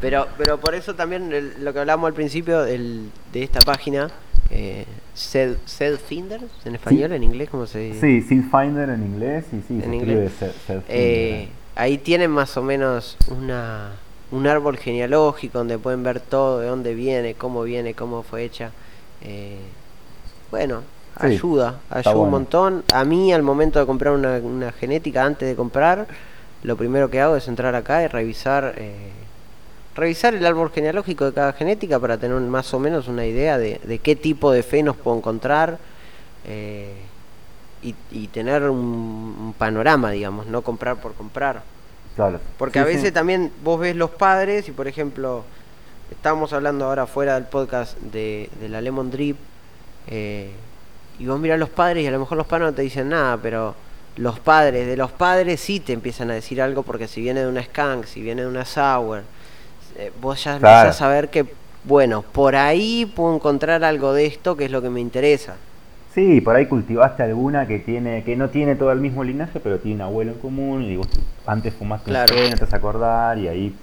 Pero, 0.00 0.26
pero 0.36 0.58
por 0.58 0.74
eso 0.74 0.94
también 0.94 1.54
lo 1.60 1.72
que 1.72 1.78
hablamos 1.78 2.08
al 2.08 2.12
principio 2.12 2.62
de 2.62 3.10
esta 3.32 3.60
página 3.60 4.10
eh, 4.50 4.84
Finder 6.06 6.40
en 6.64 6.74
español, 6.74 7.12
en 7.12 7.22
inglés, 7.22 7.48
¿cómo 7.50 7.66
se 7.66 7.78
dice? 7.78 8.22
Sí, 8.22 8.42
Finder 8.42 8.90
en 8.90 9.02
inglés 9.02 9.46
y 9.52 9.62
sí, 9.66 9.80
en 9.82 9.94
inglés. 9.94 10.32
Eh, 10.88 11.48
ahí 11.74 11.98
tienen 11.98 12.30
más 12.30 12.56
o 12.56 12.62
menos 12.62 13.16
una, 13.28 13.92
un 14.30 14.46
árbol 14.46 14.76
genealógico 14.76 15.58
donde 15.58 15.78
pueden 15.78 16.02
ver 16.02 16.20
todo, 16.20 16.60
de 16.60 16.68
dónde 16.68 16.94
viene, 16.94 17.34
cómo 17.34 17.62
viene, 17.62 17.94
cómo 17.94 18.22
fue 18.22 18.44
hecha. 18.44 18.72
Eh, 19.22 19.58
bueno, 20.50 20.82
ayuda, 21.16 21.80
ayuda 21.90 22.16
un 22.16 22.30
montón. 22.30 22.84
A 22.92 23.04
mí 23.04 23.32
al 23.32 23.42
momento 23.42 23.78
de 23.78 23.86
comprar 23.86 24.14
una, 24.14 24.38
una, 24.38 24.72
genética, 24.72 25.24
antes 25.24 25.48
de 25.48 25.56
comprar, 25.56 26.06
lo 26.62 26.76
primero 26.76 27.10
que 27.10 27.20
hago 27.20 27.36
es 27.36 27.48
entrar 27.48 27.74
acá 27.74 28.02
y 28.02 28.06
revisar 28.06 28.74
eh, 28.76 29.12
revisar 29.98 30.34
el 30.34 30.46
árbol 30.46 30.70
genealógico 30.70 31.24
de 31.24 31.32
cada 31.32 31.52
genética 31.52 31.98
para 31.98 32.16
tener 32.16 32.38
más 32.40 32.72
o 32.72 32.78
menos 32.78 33.08
una 33.08 33.26
idea 33.26 33.58
de, 33.58 34.00
qué 34.02 34.14
tipo 34.14 34.52
de 34.52 34.62
fenos 34.62 34.96
puedo 34.96 35.16
encontrar 35.16 35.78
eh, 36.46 36.94
y, 37.82 38.26
tener 38.28 38.62
un, 38.70 39.54
panorama, 39.58 40.12
digamos, 40.12 40.46
no 40.46 40.62
comprar 40.62 41.00
por 41.00 41.14
comprar. 41.14 41.62
Claro. 42.14 42.38
Porque 42.58 42.78
a 42.78 42.84
veces 42.84 43.12
también 43.12 43.52
vos 43.64 43.80
ves 43.80 43.96
los 43.96 44.10
padres 44.10 44.68
y, 44.68 44.72
por 44.72 44.86
ejemplo, 44.86 45.44
estamos 46.10 46.52
hablando 46.52 46.86
ahora 46.86 47.06
fuera 47.06 47.34
del 47.34 47.44
podcast 47.44 47.98
de, 47.98 48.50
la 48.68 48.80
Lemon 48.80 49.10
Drip 49.10 49.36
eh, 50.06 50.50
y 51.18 51.26
vos 51.26 51.38
mirás 51.38 51.58
los 51.58 51.70
padres 51.70 52.04
y 52.04 52.06
a 52.06 52.10
lo 52.10 52.18
mejor 52.18 52.38
los 52.38 52.46
padres 52.46 52.68
no 52.68 52.74
te 52.74 52.82
dicen 52.82 53.08
nada, 53.08 53.36
pero 53.36 53.74
los 54.16 54.38
padres 54.40 54.86
de 54.86 54.96
los 54.96 55.12
padres 55.12 55.60
sí 55.60 55.80
te 55.80 55.92
empiezan 55.92 56.30
a 56.30 56.34
decir 56.34 56.60
algo 56.60 56.82
porque 56.82 57.08
si 57.08 57.20
viene 57.20 57.40
de 57.40 57.48
una 57.48 57.62
skunk, 57.62 58.04
si 58.04 58.22
viene 58.22 58.42
de 58.42 58.48
una 58.48 58.64
sour, 58.64 59.22
eh, 59.96 60.12
vos 60.20 60.42
ya 60.42 60.58
claro. 60.58 60.90
a 60.90 60.92
saber 60.92 61.28
que, 61.28 61.46
bueno, 61.84 62.22
por 62.22 62.56
ahí 62.56 63.10
puedo 63.14 63.34
encontrar 63.34 63.84
algo 63.84 64.12
de 64.12 64.26
esto 64.26 64.56
que 64.56 64.66
es 64.66 64.70
lo 64.70 64.82
que 64.82 64.90
me 64.90 65.00
interesa. 65.00 65.56
Sí, 66.14 66.40
por 66.40 66.56
ahí 66.56 66.66
cultivaste 66.66 67.22
alguna 67.22 67.66
que 67.68 67.78
tiene 67.78 68.24
que 68.24 68.34
no 68.34 68.48
tiene 68.48 68.74
todo 68.74 68.90
el 68.92 69.00
mismo 69.00 69.22
linaje, 69.22 69.60
pero 69.60 69.78
tiene 69.78 69.96
un 69.96 70.02
abuelo 70.02 70.32
en 70.32 70.38
común 70.38 70.82
y 70.82 70.96
vos 70.96 71.08
antes 71.46 71.74
fumaste 71.74 72.10
claro. 72.10 72.34
un 72.34 72.54
te 72.54 72.64
vas 72.64 72.72
a 72.72 72.76
acordar 72.76 73.38
y 73.38 73.46
ahí 73.46 73.74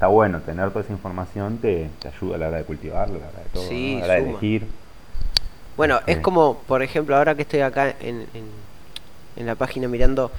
está 0.00 0.06
bueno 0.06 0.40
tener 0.40 0.70
toda 0.70 0.80
esa 0.80 0.94
información 0.94 1.58
te, 1.58 1.90
te 1.98 2.08
ayuda 2.08 2.36
a 2.36 2.38
la 2.38 2.48
hora 2.48 2.56
de 2.56 2.64
cultivarlo, 2.64 3.16
a 3.16 3.20
la 3.20 3.28
hora 3.28 3.38
de 3.38 3.50
todo, 3.52 3.68
a 3.68 3.98
la 4.00 4.04
hora 4.04 4.14
de 4.14 4.30
elegir. 4.30 4.66
Bueno, 5.76 6.00
es 6.06 6.16
como, 6.20 6.56
por 6.66 6.82
ejemplo, 6.82 7.16
ahora 7.16 7.34
que 7.34 7.42
estoy 7.42 7.60
acá 7.60 7.94
en, 8.00 8.26
en 9.36 9.46
la 9.46 9.56
página 9.56 9.88
mirando 9.88 10.30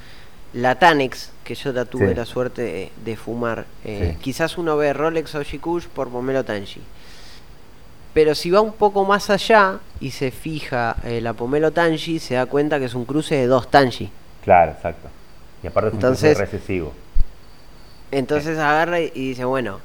la 0.53 0.79
Tanex, 0.79 1.31
que 1.43 1.53
yo 1.53 1.71
la 1.73 1.85
tuve 1.85 2.15
la 2.15 2.25
suerte 2.25 2.91
de, 3.05 3.15
fumar. 3.15 3.65
Eh, 3.85 4.17
quizás 4.19 4.57
uno 4.57 4.77
ve 4.77 4.93
Rolex 4.93 5.35
Oshikush 5.35 5.85
por 5.87 6.09
Pomelo 6.09 6.43
Tanji. 6.43 6.81
Pero 8.15 8.33
si 8.33 8.49
va 8.49 8.61
un 8.61 8.73
poco 8.73 9.05
más 9.05 9.29
allá 9.29 9.77
y 9.99 10.09
se 10.09 10.31
fija 10.31 10.97
eh, 11.03 11.21
la 11.21 11.33
Pomelo 11.33 11.71
Tanji, 11.71 12.17
se 12.17 12.33
da 12.33 12.47
cuenta 12.47 12.79
que 12.79 12.85
es 12.85 12.95
un 12.95 13.05
cruce 13.05 13.35
de 13.35 13.45
dos 13.45 13.69
Tanji. 13.69 14.09
Claro, 14.43 14.71
exacto. 14.71 15.07
Y 15.61 15.67
aparte 15.67 15.89
es 15.89 15.93
entonces, 15.93 16.35
un 16.35 16.41
recesivo. 16.41 16.93
Entonces 18.11 18.57
agarra 18.57 18.99
y 18.99 19.09
dice, 19.09 19.45
bueno, 19.45 19.79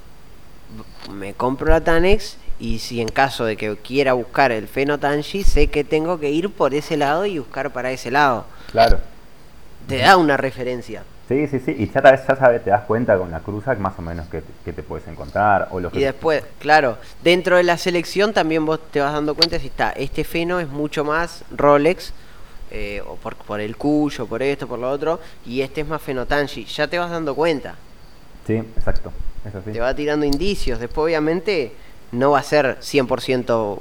me 1.13 1.35
compro 1.35 1.69
la 1.69 1.81
Tanex 1.81 2.37
y 2.59 2.81
si 2.81 3.01
en 3.01 3.09
caso 3.09 3.45
de 3.45 3.57
que 3.57 3.77
quiera 3.77 4.15
buscar 4.15 4.53
el 4.53 4.69
Feno 4.69 4.99
Tanji, 4.99 5.45
sé 5.45 5.69
que 5.69 5.85
tengo 5.85 6.19
que 6.19 6.31
ir 6.31 6.51
por 6.51 6.75
ese 6.75 6.97
lado 6.97 7.27
y 7.27 7.39
buscar 7.39 7.73
para 7.73 7.91
ese 7.91 8.11
lado. 8.11 8.47
Claro 8.73 8.99
te 9.87 9.99
da 9.99 10.17
una 10.17 10.37
referencia. 10.37 11.03
Sí, 11.29 11.49
sí, 11.49 11.59
sí, 11.59 11.75
y 11.77 11.91
ya, 11.91 12.03
ya 12.03 12.37
sabes, 12.37 12.63
te 12.63 12.71
das 12.71 12.85
cuenta 12.85 13.19
con 13.19 13.33
la 13.33 13.41
cruza 13.41 13.75
más 13.75 13.99
o 13.99 14.03
menos 14.03 14.27
que, 14.29 14.43
te 14.73 14.83
puedes 14.83 15.09
encontrar. 15.09 15.69
O 15.73 15.81
lo 15.81 15.91
que 15.91 15.99
y 15.99 16.03
después, 16.03 16.45
claro, 16.61 16.99
dentro 17.25 17.57
de 17.57 17.65
la 17.65 17.77
selección 17.79 18.33
también 18.33 18.65
vos 18.65 18.79
te 18.93 19.01
vas 19.01 19.13
dando 19.13 19.35
cuenta 19.35 19.59
si 19.59 19.67
está, 19.67 19.91
este 19.91 20.23
feno 20.23 20.61
es 20.61 20.69
mucho 20.69 21.05
más 21.05 21.45
Rolex, 21.51 22.13
eh, 22.71 23.03
o 23.07 23.17
por, 23.17 23.35
por 23.37 23.61
el 23.61 23.77
cuyo, 23.77 24.27
por 24.27 24.43
esto, 24.43 24.69
por 24.69 24.79
lo 24.79 24.89
otro, 24.89 25.19
y 25.45 25.63
este 25.63 25.81
es 25.81 25.89
más 25.89 26.01
Fenotanji, 26.01 26.65
ya 26.65 26.87
te 26.87 26.99
vas 26.99 27.11
dando 27.11 27.35
cuenta. 27.35 27.75
Sí, 28.47 28.55
exacto. 28.55 29.13
Te 29.65 29.81
va 29.81 29.95
tirando 29.95 30.27
indicios, 30.27 30.81
después 30.81 31.05
obviamente 31.05 31.73
no 32.13 32.33
va 32.33 32.41
a 32.41 32.43
ser 32.43 32.79
100% 32.81 33.81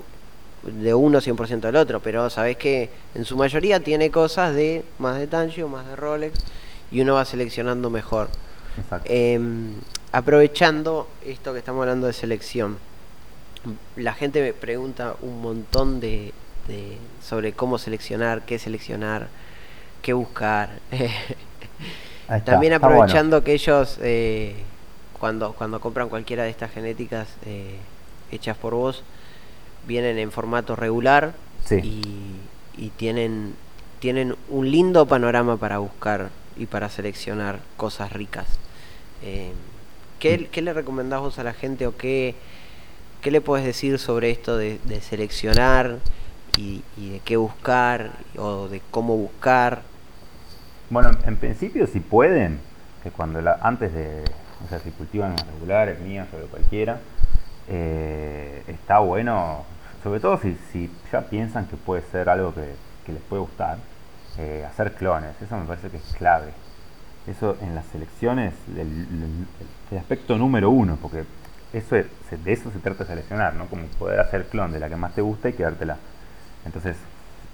de 0.64 0.94
uno 0.94 1.22
100% 1.22 1.60
del 1.60 1.76
otro, 1.76 2.00
pero 2.00 2.30
sabes 2.30 2.58
que 2.58 2.90
en 3.14 3.26
su 3.26 3.38
mayoría 3.38 3.80
tiene 3.80 4.10
cosas 4.10 4.56
de 4.56 4.84
más 5.00 5.18
de 5.18 5.28
Tanjo, 5.28 5.68
más 5.68 5.88
de 5.88 5.96
Rolex 5.96 6.40
y 6.92 7.02
uno 7.02 7.16
va 7.16 7.26
seleccionando 7.26 7.90
mejor. 7.90 8.30
Em, 9.06 9.74
aprovechando 10.12 11.08
esto 11.26 11.54
que 11.54 11.60
estamos 11.60 11.82
hablando 11.82 12.08
de 12.08 12.14
selección, 12.14 12.78
la 13.96 14.14
gente 14.14 14.42
me 14.42 14.54
pregunta 14.54 15.16
un 15.22 15.42
montón 15.42 16.00
de, 16.00 16.34
sobre 17.22 17.54
cómo 17.54 17.78
seleccionar, 17.78 18.46
qué 18.46 18.60
seleccionar, 18.60 19.28
qué 20.02 20.14
buscar. 20.14 20.80
También 22.44 22.74
aprovechando 22.74 23.44
que 23.44 23.54
ellos 23.54 24.00
eh, 24.02 24.56
cuando, 25.20 25.54
cuando 25.54 25.80
compran 25.80 26.10
cualquiera 26.10 26.44
de 26.44 26.50
estas 26.50 26.72
genéticas 26.72 27.28
eh, 27.46 27.78
hechas 28.32 28.58
por 28.58 28.74
vos, 28.74 29.04
vienen 29.88 30.18
en 30.18 30.32
formato 30.32 30.76
regular 30.76 31.34
y, 31.72 32.02
y, 32.78 32.90
tienen, 32.98 33.56
tienen 34.00 34.36
un 34.50 34.70
lindo 34.70 35.06
panorama 35.06 35.58
para 35.58 35.78
buscar 35.78 36.30
y 36.58 36.66
para 36.66 36.90
seleccionar 36.90 37.60
cosas 37.78 38.12
ricas. 38.12 38.48
Eh, 39.24 39.52
¿qué, 40.20 40.48
¿qué, 40.52 40.62
le 40.62 40.74
recomendás 40.74 41.22
vos 41.22 41.40
a 41.40 41.44
la 41.44 41.54
gente 41.54 41.88
o 41.88 41.96
qué, 41.96 42.36
qué 43.22 43.32
le 43.32 43.42
puedes 43.42 43.66
decir 43.66 44.00
sobre 44.00 44.32
esto 44.32 44.58
de, 44.58 44.80
de 44.84 45.02
seleccionar 45.02 45.98
y, 46.58 46.84
y, 46.98 47.10
de 47.10 47.20
qué 47.20 47.38
buscar 47.38 48.12
o 48.38 48.68
de 48.68 48.82
cómo 48.92 49.16
buscar? 49.16 49.82
Bueno, 50.90 51.12
en 51.26 51.36
principio 51.38 51.88
si 51.88 52.00
pueden, 52.00 52.60
que 53.04 53.10
cuando 53.10 53.42
la, 53.42 53.58
antes 53.62 53.94
de, 53.94 54.24
o 54.64 54.70
sea, 54.70 54.80
si 54.80 54.92
cultivan 54.92 55.36
regulares, 55.38 56.00
mías 56.00 56.28
o 56.34 56.48
cualquiera, 56.48 57.00
eh, 57.68 58.64
está 58.68 59.00
bueno, 59.00 59.66
sobre 60.04 60.20
todo 60.20 60.38
si, 60.40 60.56
si, 60.72 60.92
ya 61.12 61.22
piensan 61.22 61.66
que 61.66 61.76
puede 61.76 62.04
ser 62.12 62.30
algo 62.30 62.54
que, 62.54 62.76
que 63.06 63.14
les 63.14 63.22
puede 63.24 63.42
gustar, 63.42 63.78
eh, 64.38 64.64
hacer 64.70 64.94
clones, 64.94 65.32
eso 65.42 65.58
me 65.58 65.66
parece 65.66 65.90
que 65.90 65.98
es 65.98 66.16
clave. 66.18 66.52
Eso 67.28 67.58
en 67.62 67.74
las 67.74 67.86
selecciones, 67.88 68.54
el, 68.76 68.80
el, 68.80 69.48
el 69.90 69.98
aspecto 69.98 70.38
número 70.38 70.70
uno, 70.70 71.00
porque 71.02 71.24
eso 71.74 71.96
es, 71.96 72.06
de 72.44 72.54
eso 72.54 72.70
se 72.72 72.80
trata 72.80 73.04
de 73.04 73.10
seleccionar, 73.10 73.56
¿no? 73.56 73.66
Como 73.68 73.88
poder 74.00 74.20
hacer 74.20 74.46
clon 74.50 74.72
de 74.72 74.80
la 74.80 74.88
que 74.88 74.96
más 74.96 75.16
te 75.16 75.22
gusta 75.22 75.50
y 75.50 75.54
quedártela. 75.54 75.98
Entonces, 76.64 76.96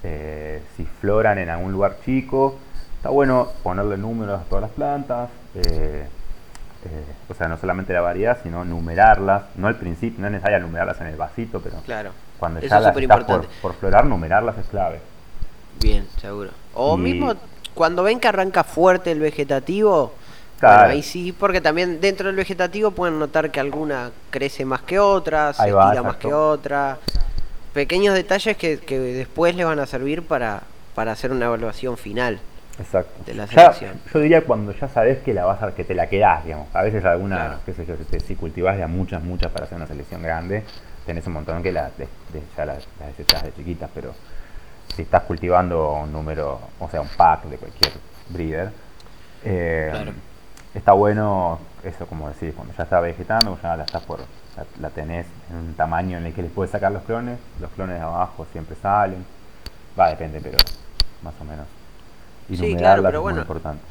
eh, 0.04 0.62
si 0.76 0.84
floran 0.84 1.38
en 1.38 1.50
algún 1.50 1.72
lugar 1.72 1.98
chico, 2.04 2.60
está 3.02 3.10
bueno 3.10 3.48
ponerle 3.64 3.98
números 3.98 4.42
a 4.42 4.44
todas 4.44 4.62
las 4.62 4.72
plantas, 4.72 5.28
eh, 5.56 6.06
eh, 6.86 7.04
o 7.28 7.34
sea, 7.34 7.48
no 7.48 7.58
solamente 7.58 7.94
la 7.94 8.02
variedad, 8.02 8.38
sino 8.44 8.64
numerarlas, 8.64 9.46
no 9.56 9.68
al 9.68 9.76
principio, 9.78 10.22
no 10.22 10.28
es 10.28 10.34
necesario 10.34 10.60
numerarlas 10.60 11.02
en 11.02 11.08
el 11.08 11.16
vasito, 11.16 11.60
pero 11.62 11.78
claro. 11.84 12.12
cuando 12.38 12.60
ya 12.60 12.80
las 12.80 12.96
estás 12.96 13.24
por, 13.24 13.48
por, 13.60 13.74
florar, 13.74 14.06
numerarlas 14.06 14.56
es 14.60 14.68
clave. 14.68 15.00
Bien, 15.80 16.08
seguro. 16.18 16.52
O 16.76 16.96
y... 16.96 17.02
mismo 17.02 17.34
cuando 17.74 18.04
ven 18.04 18.20
que 18.20 18.28
arranca 18.28 18.64
fuerte 18.64 19.12
el 19.12 19.20
vegetativo, 19.20 20.14
claro. 20.60 20.78
bueno, 20.82 20.94
ahí 20.94 21.02
sí, 21.02 21.32
porque 21.32 21.60
también 21.60 22.02
dentro 22.02 22.28
del 22.28 22.36
vegetativo 22.36 22.92
pueden 22.92 23.18
notar 23.18 23.50
que 23.50 23.60
alguna 23.60 24.12
crece 24.30 24.64
más 24.64 24.84
que 24.84 25.00
otra, 25.00 25.54
se 25.54 25.72
va, 25.72 25.86
estira 25.86 26.04
más 26.04 26.18
que 26.18 26.32
otra. 26.32 27.00
Pequeños 27.74 28.14
detalles 28.14 28.56
que, 28.58 28.78
que 28.78 29.00
después 29.00 29.56
le 29.56 29.64
van 29.64 29.80
a 29.80 29.88
servir 29.88 30.22
para, 30.22 30.62
para 30.94 31.14
hacer 31.14 31.32
una 31.32 31.48
evaluación 31.48 31.98
final. 31.98 32.40
Exacto. 32.82 33.24
De 33.26 33.34
la 33.34 33.46
ya, 33.46 33.74
yo 34.14 34.20
diría 34.20 34.44
cuando 34.44 34.72
ya 34.74 34.88
sabes 34.90 35.20
que 35.20 35.34
la 35.34 35.46
vas 35.46 35.62
a, 35.62 35.74
que 35.74 35.84
te 35.84 35.94
la 35.94 36.08
quedás, 36.08 36.44
digamos. 36.44 36.68
A 36.74 36.82
veces 36.82 37.04
alguna, 37.06 37.36
Claro. 37.38 37.60
qué 37.66 37.74
sé 37.74 37.86
yo, 37.86 37.96
si, 38.12 38.20
si 38.20 38.36
cultivas 38.36 38.78
ya 38.78 38.88
muchas, 38.88 39.24
muchas 39.24 39.52
para 39.52 39.66
hacer 39.66 39.78
una 39.78 39.88
selección 39.88 40.22
grande, 40.22 40.64
tenés 41.06 41.26
un 41.28 41.34
montón 41.34 41.62
que 41.64 41.72
la, 41.72 41.90
de- 41.98 42.08
de- 42.34 42.44
ya 42.58 42.66
las, 42.66 42.88
las 43.00 43.08
desechás 43.10 43.44
de 43.44 43.54
chiquitas, 43.54 43.90
pero 43.94 44.14
si 44.96 45.04
estás 45.04 45.24
cultivando 45.24 45.94
un 45.94 46.12
número, 46.12 46.60
o 46.80 46.90
sea, 46.90 47.02
un 47.02 47.08
pack 47.10 47.44
de 47.46 47.58
cualquier 47.58 47.92
breeder, 48.30 48.72
eh, 49.44 49.90
Claro. 49.92 50.12
está 50.74 50.92
bueno 50.94 51.60
eso, 51.84 52.06
como 52.08 52.30
decís, 52.30 52.54
cuando 52.56 52.74
ya 52.76 52.84
está 52.84 53.00
vegetando, 53.00 53.58
ya 53.62 53.76
la 53.78 53.84
estás 53.84 54.04
por, 54.04 54.20
la, 54.20 54.66
la 54.80 54.90
tenés 54.90 55.26
en 55.50 55.56
un 55.58 55.74
tamaño 55.76 56.18
en 56.18 56.26
el 56.26 56.34
que 56.34 56.42
les 56.42 56.52
puedes 56.52 56.72
sacar 56.72 56.92
los 56.92 57.04
clones, 57.04 57.38
los 57.60 57.70
clones 57.72 57.96
de 57.98 58.02
abajo 58.02 58.46
siempre 58.52 58.76
salen, 58.82 59.26
va, 60.00 60.10
depende, 60.10 60.40
pero 60.42 60.58
más 61.24 61.34
o 61.40 61.44
menos. 61.44 61.66
Y 62.52 62.58
Sí, 62.58 62.76
claro, 62.76 63.02
pero 63.02 63.22
bueno. 63.22 63.42
importante. 63.42 63.84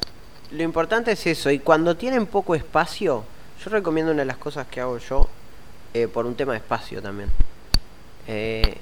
Lo 0.51 0.63
importante 0.63 1.11
es 1.13 1.27
eso, 1.27 1.49
y 1.49 1.59
cuando 1.59 1.95
tienen 1.95 2.25
poco 2.27 2.55
espacio, 2.55 3.23
yo 3.63 3.69
recomiendo 3.69 4.11
una 4.11 4.21
de 4.21 4.25
las 4.25 4.37
cosas 4.37 4.67
que 4.67 4.81
hago 4.81 4.97
yo, 4.97 5.27
eh, 5.93 6.07
por 6.07 6.25
un 6.25 6.35
tema 6.35 6.53
de 6.53 6.59
espacio 6.59 7.01
también. 7.01 7.29
Eh, 8.27 8.77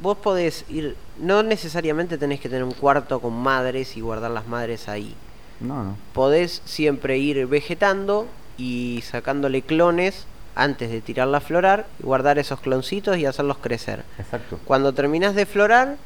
vos 0.00 0.18
podés 0.18 0.64
ir, 0.68 0.96
no 1.18 1.42
necesariamente 1.42 2.18
tenés 2.18 2.40
que 2.40 2.48
tener 2.48 2.64
un 2.64 2.72
cuarto 2.72 3.20
con 3.20 3.34
madres 3.34 3.96
y 3.96 4.00
guardar 4.00 4.30
las 4.30 4.46
madres 4.46 4.88
ahí. 4.88 5.14
No, 5.60 5.82
no. 5.82 5.96
Podés 6.12 6.62
siempre 6.64 7.18
ir 7.18 7.46
vegetando 7.46 8.26
y 8.58 9.02
sacándole 9.04 9.62
clones 9.62 10.26
antes 10.56 10.90
de 10.90 11.00
tirarla 11.00 11.38
a 11.38 11.40
florar, 11.40 11.86
y 11.98 12.04
guardar 12.04 12.38
esos 12.38 12.60
cloncitos 12.60 13.16
y 13.16 13.26
hacerlos 13.26 13.58
crecer. 13.58 14.04
Exacto. 14.18 14.60
Cuando 14.64 14.92
terminas 14.92 15.34
de 15.34 15.46
florar, 15.46 15.96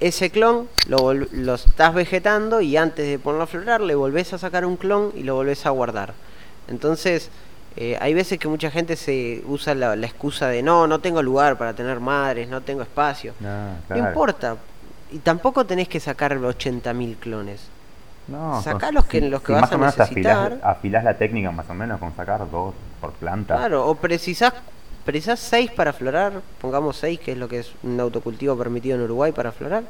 ese 0.00 0.30
clon 0.30 0.68
lo, 0.88 1.14
lo 1.14 1.54
estás 1.54 1.94
vegetando 1.94 2.60
y 2.60 2.76
antes 2.76 3.06
de 3.08 3.18
ponerlo 3.18 3.44
a 3.44 3.46
florar 3.46 3.80
le 3.80 3.94
volvés 3.94 4.32
a 4.32 4.38
sacar 4.38 4.64
un 4.66 4.76
clon 4.76 5.12
y 5.14 5.22
lo 5.22 5.34
volvés 5.34 5.64
a 5.66 5.70
guardar. 5.70 6.12
Entonces, 6.68 7.30
eh, 7.76 7.96
hay 8.00 8.14
veces 8.14 8.38
que 8.38 8.48
mucha 8.48 8.70
gente 8.70 8.96
se 8.96 9.42
usa 9.46 9.74
la, 9.74 9.96
la 9.96 10.06
excusa 10.06 10.48
de 10.48 10.62
no, 10.62 10.86
no 10.86 10.98
tengo 11.00 11.22
lugar 11.22 11.56
para 11.58 11.74
tener 11.74 12.00
madres, 12.00 12.48
no 12.48 12.60
tengo 12.62 12.82
espacio. 12.82 13.34
No, 13.40 13.48
No 13.88 13.96
importa. 14.08 14.56
Y 15.12 15.18
tampoco 15.18 15.64
tenés 15.66 15.88
que 15.88 16.00
sacar 16.00 16.36
80.000 16.36 17.16
clones. 17.16 17.60
No, 18.28 18.60
Sacá 18.60 18.90
los 18.90 19.04
que- 19.04 19.20
si- 19.20 19.28
los 19.28 19.40
que 19.40 19.48
si 19.48 19.52
vas 19.60 19.70
más 19.78 19.98
a 20.00 20.02
necesitar. 20.04 20.46
Afilás, 20.52 20.64
afilás 20.64 21.04
la 21.04 21.16
técnica 21.16 21.50
más 21.52 21.70
o 21.70 21.74
menos 21.74 22.00
con 22.00 22.14
sacar 22.16 22.50
dos 22.50 22.74
por 23.00 23.12
planta. 23.12 23.56
Claro, 23.56 23.86
o 23.86 23.94
precisás, 23.94 24.52
precisás 25.06 25.40
6 25.40 25.70
para 25.70 25.94
florar, 25.94 26.42
pongamos 26.60 26.98
6, 26.98 27.20
que 27.20 27.32
es 27.32 27.38
lo 27.38 27.48
que 27.48 27.60
es 27.60 27.70
un 27.82 27.98
autocultivo 27.98 28.54
permitido 28.58 28.96
en 28.96 29.02
Uruguay 29.04 29.32
para 29.32 29.52
florar. 29.52 29.84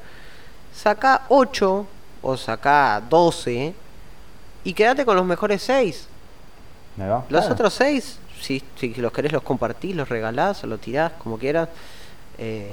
Saca 0.73 1.23
8 1.31 1.87
o 2.23 2.37
saca 2.37 3.03
12 3.09 3.75
y 4.65 4.73
quédate 4.75 5.05
con 5.05 5.17
los 5.17 5.25
mejores 5.27 5.63
6. 5.63 6.07
¿Me 6.97 7.09
va? 7.09 7.25
Los 7.29 7.41
Claro. 7.41 7.55
otros 7.55 7.75
6, 7.75 8.19
si, 8.41 8.63
si 8.77 8.95
los 8.95 9.13
querés, 9.13 9.33
los 9.33 9.43
compartís, 9.43 9.97
los 9.97 10.09
regalás 10.09 10.63
o 10.63 10.67
los 10.67 10.81
tirás, 10.81 11.13
como 11.19 11.39
quieras. 11.39 11.69
Eh, 12.39 12.73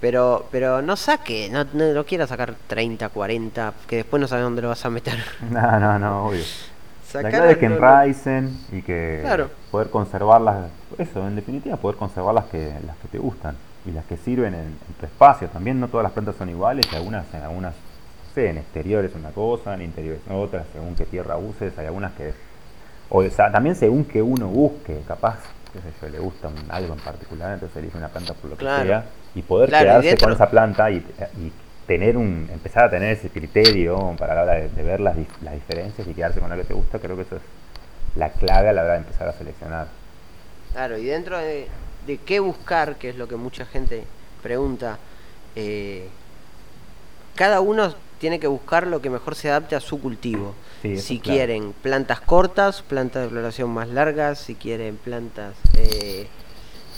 pero, 0.00 0.46
pero 0.52 0.80
no 0.80 0.96
saque, 0.96 1.48
no, 1.50 1.64
no, 1.72 1.92
no 1.92 2.04
quieras 2.06 2.28
sacar 2.28 2.54
30, 2.68 3.08
40, 3.08 3.74
que 3.88 3.96
después 3.96 4.20
no 4.20 4.28
sabes 4.28 4.44
dónde 4.44 4.62
lo 4.62 4.68
vas 4.68 4.84
a 4.84 4.90
meter. 4.90 5.18
No, 5.50 5.80
no, 5.80 5.98
no, 5.98 6.26
obvio. 6.26 6.44
La 7.14 7.30
clave 7.30 7.52
es 7.52 7.58
que 7.58 7.66
enraicen 7.66 8.56
y 8.72 8.82
que 8.82 9.20
Claro. 9.22 9.50
poder 9.70 9.90
conservarlas, 9.90 10.66
eso, 10.98 11.26
en 11.26 11.36
definitiva, 11.36 11.76
poder 11.76 11.96
conservar 11.96 12.34
las 12.34 12.44
que, 12.46 12.72
las 12.86 12.96
que 12.98 13.08
te 13.08 13.18
gustan 13.18 13.56
y 13.86 13.92
las 13.92 14.04
que 14.04 14.16
sirven 14.16 14.54
en, 14.54 14.60
en 14.60 14.94
tu 15.00 15.06
espacio. 15.06 15.48
También 15.48 15.80
no 15.80 15.88
todas 15.88 16.04
las 16.04 16.12
plantas 16.12 16.36
son 16.36 16.48
iguales, 16.50 16.86
algunas, 16.92 17.32
en 17.32 17.42
algunas, 17.42 17.72
no 17.72 18.34
sé, 18.34 18.50
en 18.50 18.58
exteriores 18.58 19.12
una 19.14 19.30
cosa, 19.30 19.74
en 19.74 19.82
interiores 19.82 20.20
otra, 20.30 20.64
según 20.72 20.94
qué 20.94 21.04
tierra 21.06 21.36
uses, 21.38 21.76
hay 21.78 21.86
algunas 21.86 22.12
que, 22.12 22.32
o 23.08 23.22
sea, 23.30 23.50
también 23.50 23.74
según 23.74 24.04
que 24.04 24.20
uno 24.20 24.48
busque, 24.48 25.00
capaz, 25.08 25.38
qué 25.72 25.78
sé 25.80 25.92
yo, 26.02 26.08
le 26.10 26.18
gusta 26.18 26.48
un- 26.48 26.70
algo 26.70 26.92
en 26.92 27.00
particular, 27.00 27.54
entonces 27.54 27.76
elige 27.78 27.96
una 27.96 28.08
planta 28.08 28.34
por 28.34 28.50
lo 28.50 28.56
que 28.56 28.64
sea 28.66 29.04
y 29.34 29.42
poder 29.42 29.70
Claro, 29.70 29.84
quedarse 29.86 30.16
con 30.18 30.32
esa 30.32 30.50
planta 30.50 30.90
y, 30.90 30.96
y 31.38 31.52
tener 31.88 32.18
un, 32.18 32.48
empezar 32.52 32.84
a 32.84 32.90
tener 32.90 33.16
ese 33.16 33.30
criterio 33.30 34.14
para 34.18 34.34
la 34.34 34.42
hora 34.42 34.54
de, 34.56 34.68
de 34.68 34.82
ver 34.82 35.00
las, 35.00 35.16
las 35.42 35.54
diferencias 35.54 36.06
y 36.06 36.12
quedarse 36.12 36.38
con 36.38 36.50
lo 36.50 36.56
que 36.56 36.64
te 36.64 36.74
gusta, 36.74 36.98
creo 36.98 37.16
que 37.16 37.22
eso 37.22 37.36
es 37.36 37.42
la 38.14 38.30
clave 38.30 38.68
a 38.68 38.72
la 38.74 38.82
hora 38.82 38.92
de 38.92 38.98
empezar 38.98 39.26
a 39.26 39.32
seleccionar. 39.32 39.88
Claro, 40.72 40.98
y 40.98 41.06
dentro 41.06 41.38
de, 41.38 41.66
de 42.06 42.18
qué 42.18 42.40
buscar, 42.40 42.96
que 42.96 43.08
es 43.08 43.16
lo 43.16 43.26
que 43.26 43.36
mucha 43.36 43.64
gente 43.64 44.04
pregunta, 44.42 44.98
eh, 45.56 46.08
cada 47.34 47.60
uno 47.60 47.94
tiene 48.20 48.38
que 48.38 48.48
buscar 48.48 48.86
lo 48.86 49.00
que 49.00 49.08
mejor 49.08 49.34
se 49.34 49.48
adapte 49.48 49.74
a 49.74 49.80
su 49.80 49.98
cultivo. 49.98 50.54
Sí, 50.82 50.98
si 50.98 51.20
quieren 51.20 51.72
plantas 51.72 52.20
cortas, 52.20 52.82
plantas 52.82 53.22
de 53.22 53.28
floración 53.30 53.70
más 53.70 53.88
largas, 53.88 54.38
si 54.38 54.54
quieren 54.54 54.96
plantas 54.96 55.54
eh, 55.76 56.26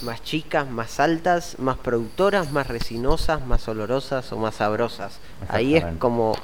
más 0.03 0.23
chicas, 0.23 0.69
más 0.69 1.01
altas, 1.01 1.59
más 1.59 1.77
productoras, 1.77 2.53
más 2.53 2.69
resinosas, 2.69 3.45
más 3.47 3.67
olorosas 3.69 4.33
o 4.33 4.39
más 4.39 4.57
sabrosas. 4.57 5.19
Ahí 5.49 5.77
es 5.77 5.85
como 5.99 6.35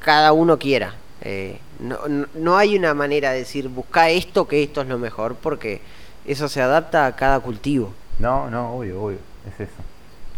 cada 0.00 0.32
uno 0.32 0.58
quiera. 0.58 0.94
Eh, 1.20 1.58
no, 1.80 1.98
no, 2.34 2.56
hay 2.56 2.76
una 2.76 2.94
manera 2.94 3.32
de 3.32 3.38
decir 3.38 3.68
busca 3.68 4.08
esto 4.08 4.46
que 4.46 4.62
esto 4.62 4.82
es 4.82 4.88
lo 4.88 4.98
mejor 4.98 5.34
porque 5.34 5.80
eso 6.26 6.48
se 6.48 6.62
adapta 6.62 7.06
a 7.06 7.16
cada 7.16 7.40
cultivo. 7.40 7.92
No, 8.18 8.50
no, 8.50 8.74
obvio, 8.74 9.02
obvio, 9.02 9.18
es 9.48 9.60
eso, 9.60 9.82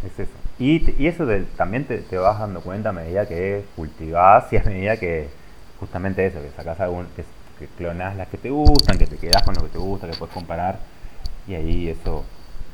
es 0.07 0.19
eso. 0.19 0.33
Y, 0.59 1.03
y 1.03 1.07
eso 1.07 1.27
también 1.57 1.85
te, 1.85 1.99
te 1.99 2.17
vas 2.17 2.39
dando 2.39 2.61
cuenta 2.61 2.91
a 2.91 2.93
medida 2.93 3.27
que 3.27 3.65
cultivás 3.77 4.53
y 4.53 4.57
a 4.57 4.63
medida 4.63 4.97
que 4.97 5.29
justamente 5.79 6.27
eso, 6.27 6.41
que 6.41 6.51
sacás 6.57 6.81
algún, 6.81 7.07
que, 7.17 7.25
que 7.59 7.67
clonás 7.77 8.17
las 8.17 8.29
que 8.29 8.39
te 8.39 8.51
gustan, 8.51 8.99
que 8.99 9.07
te 9.07 9.17
quedás 9.17 9.43
con 9.43 9.55
lo 9.55 9.63
que 9.63 9.69
te 9.69 9.79
gusta, 9.79 10.11
que 10.11 10.17
puedes 10.17 10.35
comparar 10.35 10.79
y 11.47 11.55
ahí 11.55 11.89
eso 11.89 12.25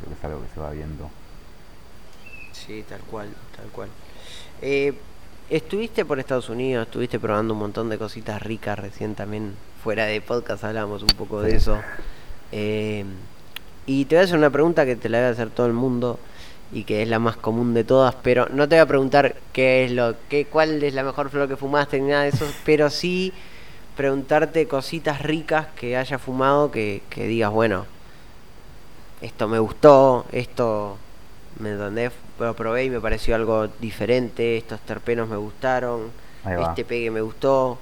creo 0.01 0.13
que 0.13 0.19
es 0.19 0.25
algo 0.25 0.43
que 0.43 0.55
se 0.55 0.61
va 0.61 0.71
viendo. 0.71 1.11
Sí, 2.53 2.85
tal 2.89 3.01
cual, 3.01 3.29
tal 3.57 3.67
cual. 3.67 3.89
Eh, 4.63 4.95
estuviste 5.51 6.05
por 6.05 6.19
Estados 6.19 6.49
Unidos, 6.49 6.87
estuviste 6.87 7.19
probando 7.19 7.55
un 7.55 7.61
montón 7.61 7.89
de 7.89 7.99
cositas 7.99 8.43
ricas 8.43 8.79
recién 8.79 9.15
también 9.15 9.55
fuera 9.83 10.07
de 10.07 10.21
podcast 10.21 10.65
hablamos 10.65 11.03
un 11.03 11.17
poco 11.17 11.43
de 11.43 11.55
eso. 11.55 11.79
Eh, 12.51 13.05
y 13.87 14.05
te 14.07 14.17
voy 14.17 14.23
a 14.23 14.25
hacer 14.25 14.37
una 14.37 14.51
pregunta 14.51 14.85
que 14.85 14.97
te 14.97 15.09
la 15.09 15.19
voy 15.19 15.27
a 15.29 15.31
hacer 15.31 15.51
todo 15.51 15.67
el 15.67 15.73
mundo 15.73 16.19
y 16.73 16.83
que 16.83 17.03
es 17.03 17.09
la 17.09 17.21
más 17.21 17.37
común 17.37 17.73
de 17.75 17.85
todas, 17.85 18.17
pero 18.17 18.49
no 18.51 18.69
te 18.69 18.75
voy 18.75 18.83
a 18.83 18.87
preguntar 18.87 19.37
qué 19.53 19.85
es 19.85 19.93
lo, 19.93 20.17
qué, 20.29 20.47
cuál 20.47 20.83
es 20.83 20.93
la 20.95 21.05
mejor 21.05 21.31
flor 21.31 21.49
que 21.49 21.57
fumaste 21.57 22.01
ni 22.01 22.09
nada 22.09 22.25
de 22.25 22.31
eso, 22.31 22.47
pero 22.65 22.91
sí 22.91 23.33
preguntarte 23.97 24.67
cositas 24.67 25.23
ricas 25.23 25.69
que 25.77 25.97
haya 25.97 26.19
fumado 26.19 26.73
que, 26.73 27.03
que 27.09 27.27
digas, 27.29 27.53
bueno, 27.53 27.87
esto 29.21 29.49
me 29.49 29.59
gustó, 29.59 30.27
esto 30.33 30.99
me 31.59 31.71
donde 31.73 32.11
lo 32.39 32.55
probé 32.55 32.85
y 32.85 32.91
me 32.91 33.01
pareció 33.01 33.35
algo 33.35 33.69
diferente, 33.81 34.57
estos 34.57 34.81
terpenos 34.81 35.29
me 35.29 35.37
gustaron, 35.37 36.11
este 36.45 36.85
pegue 36.85 37.11
me 37.11 37.21
gustó. 37.21 37.79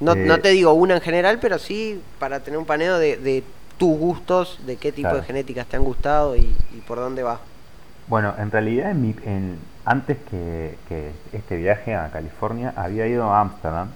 No, 0.00 0.12
eh, 0.12 0.26
no, 0.26 0.40
te 0.40 0.50
digo 0.50 0.72
una 0.72 0.96
en 0.96 1.00
general, 1.00 1.38
pero 1.40 1.58
sí 1.58 2.02
para 2.18 2.40
tener 2.40 2.58
un 2.58 2.66
paneo 2.66 2.98
de, 2.98 3.16
de 3.16 3.44
tus 3.78 3.96
gustos, 3.98 4.60
de 4.66 4.76
qué 4.76 4.92
tipo 4.92 5.14
de 5.14 5.22
genéticas 5.22 5.66
te 5.66 5.76
han 5.76 5.84
gustado 5.84 6.36
y, 6.36 6.54
por 6.86 6.98
dónde 6.98 7.22
va. 7.22 7.40
Bueno, 8.08 8.34
en 8.38 8.50
realidad 8.50 8.90
en 8.90 9.58
antes 9.84 10.18
que, 10.30 10.76
este 11.32 11.56
viaje 11.56 11.94
a 11.94 12.10
California 12.10 12.72
había 12.76 13.06
ido 13.06 13.24
a 13.24 13.40
Ámsterdam 13.40 13.88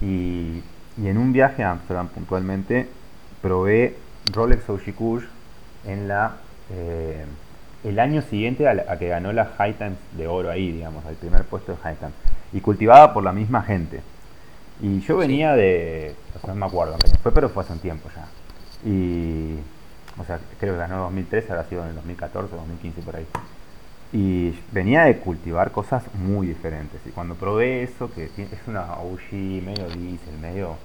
y, 0.00 0.62
en 1.02 1.16
un 1.16 1.32
viaje 1.32 1.62
a 1.62 1.72
Ámsterdam 1.72 2.08
puntualmente 2.08 2.88
probé 3.40 3.96
Rolex 4.32 4.68
Oshikush 4.68 5.24
en 5.84 6.08
la 6.08 6.36
eh, 6.70 7.24
el 7.84 7.98
año 7.98 8.22
siguiente 8.22 8.68
a, 8.68 8.98
que 8.98 9.08
ganó 9.08 9.32
la 9.32 9.46
High 9.56 9.74
Times 9.74 9.98
de 10.12 10.26
oro 10.26 10.50
ahí, 10.50 10.72
digamos, 10.72 11.04
al 11.06 11.14
primer 11.14 11.44
puesto 11.44 11.72
de 11.72 11.78
High 11.78 11.96
Times. 11.96 12.14
Y 12.52 12.60
cultivada 12.60 13.12
por 13.12 13.22
la 13.22 13.32
misma 13.32 13.62
gente. 13.62 14.00
Y 14.80 15.00
yo 15.00 15.16
venía 15.16 15.54
de. 15.54 16.14
O 16.36 16.40
sea, 16.40 16.54
no 16.54 16.60
me 16.60 16.66
acuerdo 16.66 16.96
fue, 17.22 17.32
pero 17.32 17.48
fue 17.48 17.62
hace 17.62 17.72
un 17.72 17.78
tiempo 17.80 18.08
ya. 18.14 18.26
Y. 18.88 19.58
O 20.20 20.24
sea, 20.24 20.40
creo 20.58 20.74
que 20.74 20.78
ganó 20.80 20.94
en 20.96 21.00
2013, 21.02 21.52
habrá 21.52 21.64
sido 21.68 21.82
en 21.82 21.90
el 21.90 21.94
2014 21.96 22.54
o 22.54 22.58
2015 22.58 23.02
por 23.02 23.16
ahí. 23.16 23.26
Y 24.12 24.58
venía 24.72 25.04
de 25.04 25.18
cultivar 25.18 25.70
cosas 25.70 26.02
muy 26.14 26.48
diferentes. 26.48 27.00
Y 27.06 27.10
cuando 27.10 27.34
probé 27.34 27.82
eso, 27.82 28.10
que 28.12 28.24
es 28.24 28.60
una 28.66 28.94
OG 28.94 29.32
medio 29.32 29.86
diesel, 29.88 30.38
medio. 30.40 30.76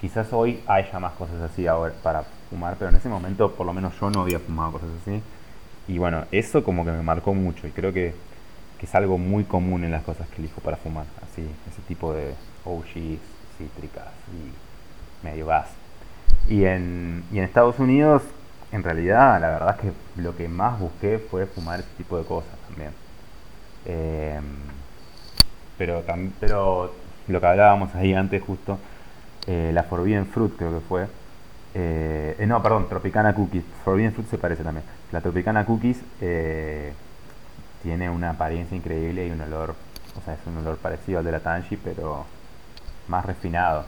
Quizás 0.00 0.32
hoy 0.32 0.62
haya 0.66 0.98
más 0.98 1.12
cosas 1.12 1.42
así 1.42 1.66
ahora 1.66 1.92
para 2.02 2.24
fumar, 2.50 2.76
pero 2.76 2.90
en 2.90 2.96
ese 2.96 3.08
momento, 3.08 3.52
por 3.52 3.64
lo 3.64 3.72
menos 3.72 3.98
yo 3.98 4.10
no 4.10 4.22
había 4.22 4.40
fumado 4.40 4.72
cosas 4.72 4.88
así. 5.00 5.22
Y 5.88 5.98
bueno, 5.98 6.24
eso 6.32 6.62
como 6.62 6.84
que 6.84 6.90
me 6.90 7.02
marcó 7.02 7.32
mucho 7.32 7.66
y 7.66 7.70
creo 7.70 7.92
que, 7.92 8.14
es 8.80 8.94
algo 8.94 9.18
muy 9.18 9.44
común 9.44 9.84
en 9.84 9.92
las 9.92 10.02
cosas 10.02 10.26
que 10.30 10.36
elijo 10.36 10.62
para 10.62 10.78
fumar. 10.78 11.04
Así, 11.22 11.42
ese 11.70 11.82
tipo 11.86 12.14
de 12.14 12.34
OGs, 12.64 13.20
cítricas 13.58 14.08
y 14.32 15.26
medio 15.26 15.46
gas. 15.46 15.68
Y 16.48 16.64
en, 16.64 17.22
y 17.30 17.38
en 17.38 17.44
Estados 17.44 17.78
Unidos, 17.78 18.22
en 18.72 18.82
realidad, 18.82 19.38
la 19.38 19.50
verdad 19.50 19.76
es 19.76 19.80
que 19.82 20.22
lo 20.22 20.34
que 20.34 20.48
más 20.48 20.80
busqué 20.80 21.18
fue 21.18 21.44
fumar 21.44 21.80
ese 21.80 21.90
tipo 21.98 22.16
de 22.16 22.24
cosas 22.24 22.56
también. 22.68 22.92
Em, 23.84 24.44
pero, 25.76 26.02
pero 26.38 26.94
lo 27.28 27.40
que 27.40 27.46
hablábamos 27.46 27.94
ahí 27.94 28.14
antes 28.14 28.42
justo, 28.42 28.78
eh, 29.46 29.72
la 29.74 29.82
Forbidden 29.82 30.26
Fruit 30.26 30.56
creo 30.56 30.72
que 30.72 30.86
fue, 30.86 31.06
eh, 31.74 32.36
eh, 32.38 32.46
no, 32.46 32.62
perdón, 32.62 32.88
Tropicana 32.88 33.34
Cookies. 33.34 33.64
Forbidden 33.84 34.12
Fruit 34.12 34.28
se 34.28 34.38
parece 34.38 34.62
también. 34.62 34.84
La 35.12 35.20
Tropicana 35.20 35.64
Cookies 35.64 36.00
eh, 36.20 36.92
tiene 37.82 38.10
una 38.10 38.30
apariencia 38.30 38.76
increíble 38.76 39.26
y 39.26 39.30
un 39.30 39.40
olor, 39.40 39.74
o 40.18 40.24
sea, 40.24 40.34
es 40.34 40.40
un 40.46 40.58
olor 40.58 40.76
parecido 40.78 41.20
al 41.20 41.24
de 41.24 41.32
la 41.32 41.40
Tangi, 41.40 41.76
pero 41.76 42.26
más 43.08 43.24
refinado. 43.24 43.84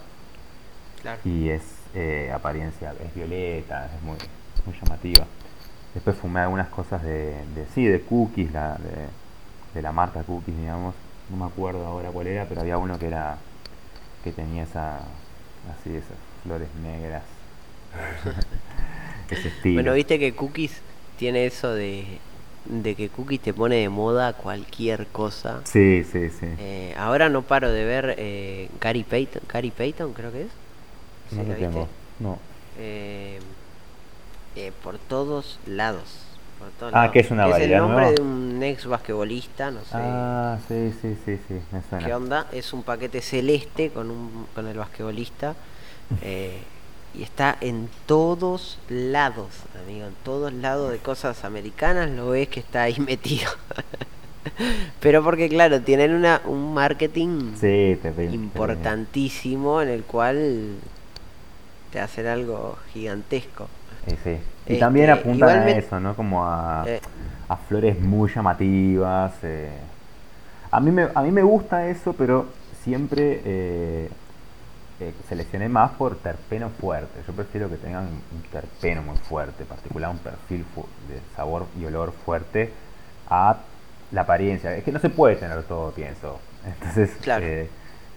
Y 1.25 1.49
es 1.49 1.63
apariencia, 2.33 2.95
es 3.05 3.15
violeta, 3.15 3.87
es 3.87 4.03
muy, 4.03 4.17
muy 4.65 4.75
llamativa. 4.81 5.27
Después 5.93 6.17
fumé 6.17 6.41
algunas 6.41 6.69
cosas 6.69 7.03
de, 7.03 7.35
de 7.55 7.67
sí, 7.75 7.85
de 7.85 8.01
cookies, 8.01 8.51
la, 8.53 8.77
de, 8.77 9.09
de, 9.75 9.83
la 9.83 9.93
marca 9.93 10.23
Cookies, 10.23 10.57
digamos. 10.57 10.95
No 11.29 11.37
me 11.37 11.45
acuerdo 11.45 11.85
ahora 11.85 12.11
cuál 12.11 12.29
era, 12.29 12.47
pero 12.47 12.63
había 12.63 12.79
uno 12.79 12.99
que 12.99 13.09
era 13.09 13.37
que 14.25 14.33
tenía 14.33 14.63
esa 14.63 15.01
así 15.71 15.95
esas 15.95 16.17
flores 16.43 16.69
negras 16.83 17.23
Bueno, 19.65 19.95
viste 19.95 20.19
que 20.19 20.35
Cookies 20.35 20.81
tiene 21.19 21.47
eso 21.47 21.73
de, 21.73 22.19
que 22.83 23.09
Cookies 23.09 23.41
te 23.41 23.55
pone 23.55 23.77
de 23.77 23.89
moda 23.89 24.35
cualquier 24.35 25.07
cosa. 25.07 25.61
Sí, 25.65 26.05
sí, 26.05 26.29
sí. 26.31 26.47
Eh, 26.59 26.95
ahora 26.99 27.29
no 27.29 27.43
paro 27.43 27.71
de 27.71 27.85
ver 27.85 28.15
eh, 28.19 28.69
Gary 28.81 29.05
Payton, 29.05 29.43
Gary 29.49 29.71
Payton 29.71 30.13
creo 30.13 30.33
que 30.33 30.43
es. 30.43 30.51
No 31.33 31.45
lo 31.45 31.55
tengo, 31.55 31.89
no. 32.19 32.39
Eh, 32.79 33.41
por 34.83 34.99
todos 34.99 35.59
lados. 35.67 36.27
ah, 36.93 37.11
que 37.11 37.21
es 37.21 37.31
una 37.31 37.49
Es 37.49 37.59
el 37.59 37.77
nombre 37.77 38.13
de 38.13 38.21
un 38.21 38.63
ex 38.63 38.87
basquetbolista, 38.87 39.71
no 39.71 39.81
sé. 39.81 39.95
Ah, 39.95 40.59
sí, 40.69 40.93
sí, 41.01 41.17
sí, 41.25 41.39
sí, 41.49 41.55
¿Qué 42.05 42.13
onda? 42.13 42.49
Es 42.53 42.73
un 42.73 42.83
paquete 42.83 43.23
celeste 43.23 43.91
con, 43.91 44.11
un, 44.11 44.47
con 44.55 44.67
el 44.69 44.77
basquetbolista. 44.77 45.55
Y 47.15 47.23
está 47.23 47.57
en 47.61 47.91
todos 48.07 48.79
lados, 48.89 49.49
amigo, 49.85 50.07
en 50.07 50.15
todos 50.25 50.53
lados 50.53 50.93
de 50.93 50.99
cosas 50.99 51.45
americanas 51.45 52.11
lo 52.11 52.31
ves 52.31 52.49
que 52.49 52.61
está 52.61 52.83
ahí 52.83 52.99
metido. 53.07 53.51
Pero 55.01 55.23
porque 55.23 55.49
claro, 55.49 55.83
tienen 55.83 56.15
una, 56.15 56.41
un 56.45 56.75
marketing 56.75 57.53
importantísimo 58.33 59.83
en 59.83 59.89
el 59.89 60.03
cual 60.05 60.77
te 61.93 62.01
hacen 62.01 62.27
algo 62.27 62.79
gigantesco. 62.93 63.69
Sí, 64.25 64.39
Y 64.67 64.79
también 64.79 65.11
este, 65.11 65.21
apuntan 65.21 65.59
a 65.61 65.71
eso, 65.71 66.01
¿no? 66.01 66.17
Como 66.17 66.45
a, 66.45 66.85
eh. 66.87 67.01
a 67.49 67.57
flores 67.57 68.01
muy 68.01 68.31
llamativas. 68.33 69.33
Eh. 69.43 69.71
A, 70.71 70.81
mí 70.81 70.91
me, 70.91 71.09
a 71.15 71.23
mí 71.23 71.31
me 71.31 71.43
gusta 71.43 71.87
eso, 71.89 72.13
pero 72.15 72.47
siempre 72.83 73.43
eh, 73.45 74.09
seleccioné 75.29 75.69
más 75.69 75.93
por 75.93 76.17
terpeno 76.17 76.71
fuerte. 76.81 77.21
Yo 77.27 77.33
prefiero 77.33 77.69
que 77.69 77.77
tengan 77.77 78.05
un 78.05 78.43
terpeno 78.51 79.03
muy 79.03 79.17
fuerte, 79.17 79.65
particular 79.65 80.11
un 80.11 80.19
perfil 80.19 80.65
de 81.09 81.21
sabor 81.37 81.67
y 81.79 81.85
olor 81.85 82.13
fuerte 82.25 82.73
a 83.29 83.59
la 84.13 84.21
apariencia. 84.23 84.77
Es 84.77 84.85
que 84.85 84.93
no 84.93 84.99
se 84.99 85.11
puede 85.11 85.37
tener 85.37 85.63
todo, 85.65 85.91
pienso. 85.93 86.39
Entonces, 86.67 87.11
eh, 87.27 87.69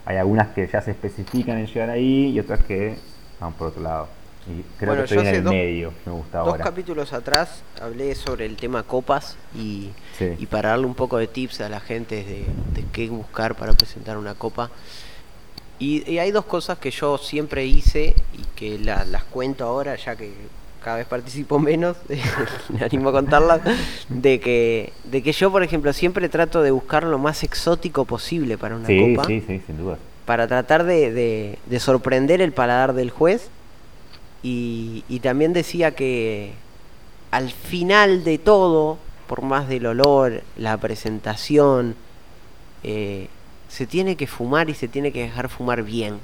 hay 0.06 0.18
algunas 0.18 0.50
que 0.50 0.68
ya 0.68 0.82
se 0.82 0.92
especifican 0.92 1.58
en 1.58 1.68
llegar 1.68 1.90
ahí 1.90 2.30
y 2.30 2.40
otras 2.40 2.64
que 2.64 2.98
van 3.40 3.54
por 3.54 3.68
otro 3.70 3.82
lado. 3.82 4.08
Y 4.48 4.62
creo 4.78 4.96
que 4.96 5.04
estoy 5.04 5.28
en 5.28 5.36
el 5.36 5.44
medio, 5.44 5.92
me 6.06 6.12
gusta 6.12 6.40
dos 6.40 6.58
capítulos 6.58 7.14
atrás 7.14 7.64
hablé 7.82 8.14
sobre 8.14 8.46
el 8.46 8.58
tema 8.58 8.84
copas 8.84 9.38
y, 9.56 9.90
y, 10.20 10.46
para 10.46 10.70
darle 10.70 10.86
un 10.86 10.94
poco 10.94 11.18
de 11.18 11.26
tips 11.26 11.62
a 11.62 11.70
la 11.70 11.80
gente 11.80 12.18
de, 12.24 12.46
de 12.76 12.88
qué 12.92 13.10
buscar 13.10 13.56
para 13.56 13.74
presentar 13.74 14.20
una 14.20 14.36
copa. 14.36 14.70
Y, 15.80 16.18
hay 16.18 16.32
dos 16.32 16.46
cosas 16.46 16.78
que 16.78 16.92
yo 16.92 17.18
siempre 17.18 17.66
hice 17.66 18.16
y 18.34 18.44
que 18.56 18.80
las 18.80 19.24
cuento 19.26 19.66
ahora, 19.66 19.96
ya 19.96 20.16
que 20.16 20.32
cada 20.84 20.98
vez 20.98 21.08
participo 21.08 21.60
menos, 21.60 21.98
me 22.70 22.86
animo 22.86 23.10
a 23.10 23.12
contarlas, 23.12 23.62
de 24.08 24.40
que, 24.40 24.94
de 25.04 25.22
que 25.22 25.32
yo, 25.32 25.52
por 25.52 25.64
ejemplo, 25.64 25.92
siempre 25.94 26.30
trato 26.30 26.62
de 26.62 26.72
buscar 26.72 27.04
lo 27.04 27.18
más 27.18 27.44
exótico 27.44 28.06
posible 28.06 28.58
para 28.58 28.76
una 28.76 28.88
copa. 28.88 29.28
Sí, 29.28 29.44
sí, 29.46 29.62
sin 29.66 29.78
duda. 29.78 29.98
Para 30.26 30.48
tratar 30.48 30.86
de, 30.86 31.58
de, 31.68 31.80
sorprender 31.80 32.42
el 32.42 32.52
paladar 32.52 32.94
del 32.94 33.10
juez. 33.10 33.50
Y, 34.44 35.04
y 35.10 35.20
también 35.22 35.54
decía 35.54 35.96
que 35.96 36.54
al 37.32 37.50
final 37.50 38.24
de 38.24 38.38
todo, 38.38 38.98
por 39.28 39.42
más 39.42 39.68
del 39.68 39.88
olor, 39.88 40.44
la 40.56 40.78
presentación, 40.78 41.96
eh, 42.84 43.28
se 43.68 43.86
tiene 43.88 44.16
que 44.16 44.28
fumar 44.28 44.70
y 44.70 44.74
se 44.74 44.88
tiene 44.88 45.12
que 45.12 45.22
dejar 45.22 45.50
fumar 45.50 45.84
bien. 45.84 46.20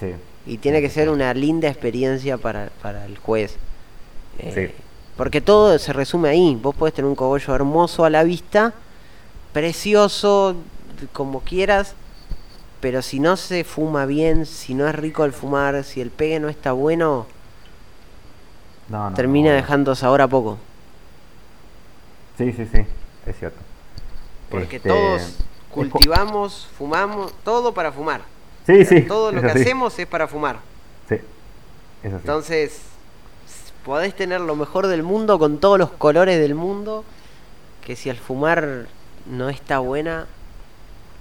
Sí. 0.00 0.14
Y 0.46 0.58
tiene 0.58 0.80
que 0.80 0.90
ser 0.90 1.08
una 1.08 1.32
linda 1.34 1.68
experiencia 1.68 2.36
para, 2.36 2.70
el 3.06 3.18
juez. 3.18 3.56
Eh, 4.38 4.74
porque 5.16 5.40
todo 5.40 5.78
se 5.78 5.92
resume 5.92 6.28
ahí. 6.28 6.58
Vos 6.60 6.74
podés 6.74 6.94
tener 6.94 7.08
un 7.08 7.14
cogollo 7.14 7.54
hermoso 7.54 8.04
a 8.04 8.10
la 8.10 8.24
vista, 8.24 8.74
precioso, 9.52 10.56
como 11.12 11.40
quieras, 11.40 11.94
pero 12.80 13.02
si 13.02 13.20
no 13.20 13.36
se 13.36 13.64
fuma 13.64 14.06
bien, 14.06 14.46
si 14.46 14.74
no 14.74 14.88
es 14.88 14.94
rico 14.94 15.24
el 15.24 15.32
fumar, 15.32 15.84
si 15.84 16.00
el 16.00 16.10
pegue 16.10 16.40
no 16.40 16.48
está 16.48 16.72
bueno, 16.72 17.26
termina 19.14 19.52
dejando 19.52 19.94
sabor 19.94 20.22
a 20.22 20.28
poco. 20.28 20.58
Sí, 22.38 22.52
sí, 22.52 22.66
sí, 22.66 22.84
es 23.26 23.38
cierto. 23.38 23.58
Porque 24.50 24.76
este, 24.76 24.88
todos 24.88 25.44
cultivamos, 25.72 26.68
fumamos, 26.78 27.32
todo 27.44 27.74
para 27.74 27.90
fumar. 27.92 28.20
Sí, 28.66 28.84
sí. 28.84 29.02
Todo 29.02 29.32
lo 29.32 29.40
que 29.40 29.48
hacemos 29.48 29.98
es 29.98 30.06
para 30.06 30.28
fumar. 30.28 30.58
Sí. 31.08 31.16
Entonces, 32.04 32.82
podés 33.84 34.14
tener 34.14 34.40
lo 34.40 34.54
mejor 34.54 34.86
del 34.86 35.02
mundo 35.02 35.38
con 35.38 35.58
todos 35.58 35.78
los 35.78 35.90
colores 35.90 36.38
del 36.38 36.54
mundo, 36.54 37.04
que 37.84 37.96
si 37.96 38.10
al 38.10 38.16
fumar 38.16 38.86
no 39.26 39.48
está 39.48 39.78
buena, 39.80 40.26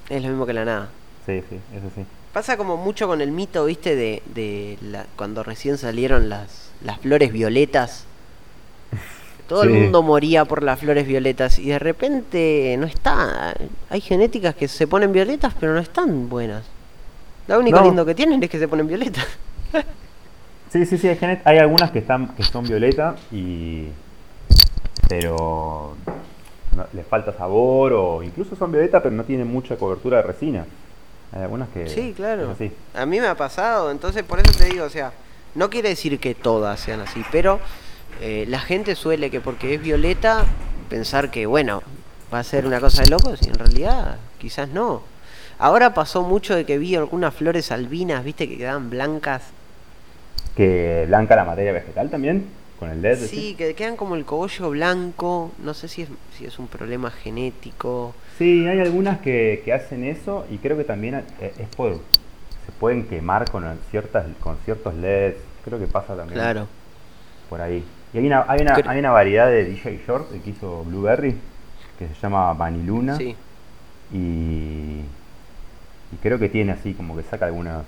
es 0.10 0.22
lo 0.22 0.30
mismo 0.30 0.46
que 0.46 0.54
la 0.54 0.66
nada. 0.66 0.90
Sí, 1.26 1.44
sí, 1.50 1.60
eso 1.76 1.90
sí. 1.96 2.06
Pasa 2.34 2.58
como 2.58 2.78
mucho 2.78 3.08
con 3.08 3.22
el 3.22 3.32
mito, 3.32 3.66
viste, 3.66 3.96
de, 3.96 4.22
de 4.34 4.78
la, 4.82 5.06
cuando 5.16 5.44
recién 5.44 5.78
salieron 5.78 6.30
las, 6.30 6.72
las 6.84 7.00
flores 7.00 7.32
violetas 7.32 8.06
todo 9.52 9.64
el 9.64 9.72
mundo 9.72 10.02
moría 10.02 10.46
por 10.46 10.64
las 10.64 10.80
flores 10.80 11.06
violetas 11.06 11.60
y 11.60 11.68
de 11.68 11.78
repente 11.78 12.74
no 12.80 12.86
está. 12.86 13.54
Hay 13.90 14.00
genéticas 14.00 14.56
que 14.56 14.70
se 14.70 14.88
ponen 14.88 15.12
violetas 15.12 15.54
pero 15.60 15.74
no 15.74 15.82
están 15.82 16.30
buenas. 16.30 16.64
Lo 17.50 17.60
único 17.60 17.82
lindo 17.82 18.06
que 18.06 18.16
tienen 18.16 18.42
es 18.42 18.50
que 18.50 18.58
se 18.58 18.70
ponen 18.70 18.88
violetas. 18.88 19.28
sí, 20.72 20.86
sí, 20.86 20.98
sí, 20.98 21.10
hay, 21.10 21.42
hay 21.44 21.58
algunas 21.58 21.92
que 21.92 22.00
están 22.00 22.30
que 22.30 22.44
son 22.44 22.64
violetas 22.64 23.20
y 23.30 23.88
pero 25.10 25.98
les 26.94 27.06
falta 27.06 27.34
sabor 27.34 27.92
o 27.92 28.24
incluso 28.24 28.56
son 28.56 28.72
violeta 28.72 29.04
pero 29.04 29.14
no 29.14 29.26
tienen 29.26 29.48
mucha 29.48 29.76
cobertura 29.76 30.18
de 30.18 30.24
resina. 30.24 30.66
Hay 31.34 31.42
algunas 31.42 31.68
que... 31.68 31.90
Sí, 31.90 32.14
claro. 32.16 32.56
A 32.94 33.06
mí 33.06 33.20
me 33.20 33.28
ha 33.28 33.36
pasado, 33.36 33.92
entonces 33.92 34.24
por 34.24 34.40
eso 34.40 34.58
te 34.58 34.64
digo, 34.68 34.86
o 34.86 34.90
sea, 34.90 35.12
no 35.56 35.70
quiere 35.70 35.90
decir 35.90 36.18
que 36.22 36.36
todas 36.36 36.80
sean 36.80 37.02
así, 37.02 37.22
pero 37.34 37.60
eh, 38.19 38.45
la 38.47 38.60
gente 38.60 38.95
suele 38.95 39.30
que 39.30 39.41
porque 39.41 39.76
es 39.76 39.82
violeta 39.82 40.45
pensar 40.89 41.32
que, 41.32 41.45
bueno, 41.45 41.84
va 42.34 42.39
a 42.39 42.43
ser 42.43 42.65
una 42.65 42.80
cosa 42.80 43.04
de 43.04 43.10
locos 43.10 43.39
y 43.43 43.50
en 43.50 43.56
realidad 43.56 44.17
quizás 44.39 44.69
no. 44.69 45.04
Ahora 45.58 45.93
pasó 45.93 46.24
mucho 46.24 46.56
de 46.56 46.65
que 46.65 46.78
vi 46.78 46.95
algunas 46.95 47.34
flores 47.34 47.71
albinas, 47.71 48.24
viste, 48.24 48.50
que 48.50 48.58
quedaban 48.58 48.89
blancas. 48.89 49.43
¿Que 50.56 51.06
blanca 51.08 51.36
la 51.36 51.45
materia 51.45 51.71
vegetal 51.71 52.10
también? 52.10 52.47
¿Con 52.80 52.89
el 52.89 53.02
LED? 53.02 53.19
Sí, 53.19 53.54
que 53.56 53.76
quedan 53.76 53.95
como 53.95 54.15
el 54.15 54.26
cogollo 54.26 54.71
blanco. 54.71 55.52
No 55.63 55.76
sé 55.76 55.88
si 55.88 56.02
es, 56.02 56.10
si 56.36 56.45
es 56.45 56.58
un 56.58 56.67
problema 56.67 57.12
genético. 57.12 58.15
Sí, 58.38 58.67
hay 58.67 58.80
algunas 58.80 59.19
que, 59.19 59.63
hacen 59.74 60.04
eso 60.04 60.47
y 60.50 60.58
creo 60.58 60.76
que 60.76 60.84
también 60.84 61.24
eh, 61.39 61.54
es 61.60 61.67
por, 61.76 61.93
se 61.93 62.71
pueden 62.80 63.06
quemar 63.06 63.50
con, 63.52 63.63
ciertas, 63.91 64.26
con 64.39 64.58
ciertos 64.65 64.95
LEDs. 64.95 65.36
Creo 65.63 65.78
que 65.78 65.86
pasa 65.86 66.15
también 66.15 66.39
claro. 66.39 66.67
por 67.50 67.62
ahí. 67.62 67.86
Y 68.13 68.17
hay 68.17 68.28
una, 68.28 68.45
hay 68.47 68.62
una, 68.62 68.76
hay 68.86 69.00
una 69.00 69.12
variedad 69.12 69.47
de 69.47 69.65
DJ 69.65 70.04
Short 70.06 70.32
que 70.43 70.50
hizo 70.50 70.84
Blueberry 70.84 71.38
que 71.97 72.08
se 72.08 72.21
llama 72.21 72.54
Vaniluna. 72.54 73.17
Sí. 73.17 73.36
Y 74.12 75.02
y 76.12 76.17
creo 76.17 76.38
que 76.39 76.50
tiene 76.50 76.74
así 76.74 76.93
como 76.93 77.15
que 77.15 77.24
saca 77.24 77.45
algunas 77.45 77.84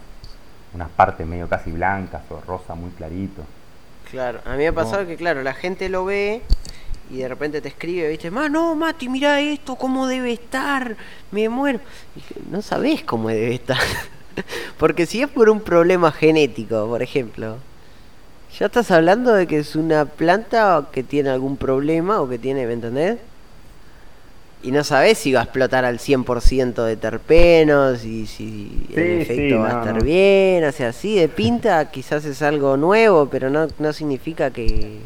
unas 0.74 0.90
partes 0.90 1.28
medio 1.28 1.48
casi 1.48 1.72
blancas 1.72 2.24
o 2.32 2.42
rosa 2.42 2.74
muy 2.74 2.90
clarito. 2.92 3.44
Claro, 4.10 4.40
a 4.46 4.52
mí 4.52 4.58
me 4.58 4.68
ha 4.68 4.74
pasado 4.74 5.06
que 5.06 5.16
claro, 5.16 5.44
la 5.44 5.54
gente 5.54 5.88
lo 5.88 6.06
ve 6.06 6.42
y 7.12 7.18
de 7.18 7.28
repente 7.28 7.62
te 7.62 7.68
escribe, 7.68 8.08
viste, 8.10 8.32
Ma, 8.32 8.50
no, 8.50 8.74
Mati, 8.74 9.08
mira 9.08 9.40
esto, 9.40 9.76
cómo 9.76 10.08
debe 10.08 10.34
estar, 10.34 10.96
me 11.32 11.48
muero. 11.48 11.80
Y 12.16 12.22
no 12.50 12.62
sabés 12.62 13.04
cómo 13.04 13.30
debe 13.30 13.54
estar. 13.54 13.78
Porque 14.80 15.06
si 15.06 15.22
es 15.22 15.30
por 15.30 15.50
un 15.50 15.62
problema 15.62 16.12
genético, 16.12 16.88
por 16.88 17.04
ejemplo, 17.04 17.58
ya 18.58 18.68
estás 18.68 18.92
hablando 18.92 19.34
de 19.34 19.48
que 19.48 19.60
es 19.60 19.76
una 19.76 20.06
planta 20.06 20.88
que 20.92 21.04
tiene 21.04 21.30
algún 21.30 21.58
problema 21.58 22.22
o 22.22 22.30
que 22.30 22.38
tiene, 22.38 22.66
¿me 22.66 22.74
entendés? 22.74 23.20
y 24.64 24.72
no 24.72 24.84
sabes 24.86 25.18
si 25.18 25.34
va 25.34 25.42
a 25.42 25.44
explotar 25.44 25.84
al 25.84 26.00
100% 26.00 26.86
de 26.86 26.96
terpenos 26.96 28.06
y 28.06 28.26
si 28.26 28.88
el 28.96 29.22
efecto 29.22 29.60
va 29.60 29.68
a 29.68 29.80
estar 29.80 30.02
bien, 30.02 30.64
o 30.64 30.72
sea, 30.72 30.90
así 30.90 31.20
de 31.20 31.28
pinta 31.28 31.92
quizás 31.92 32.24
es 32.24 32.42
algo 32.42 32.78
nuevo, 32.78 33.28
pero 33.30 33.50
no, 33.50 33.68
no 33.78 33.92
significa 33.92 34.52
que, 34.52 35.00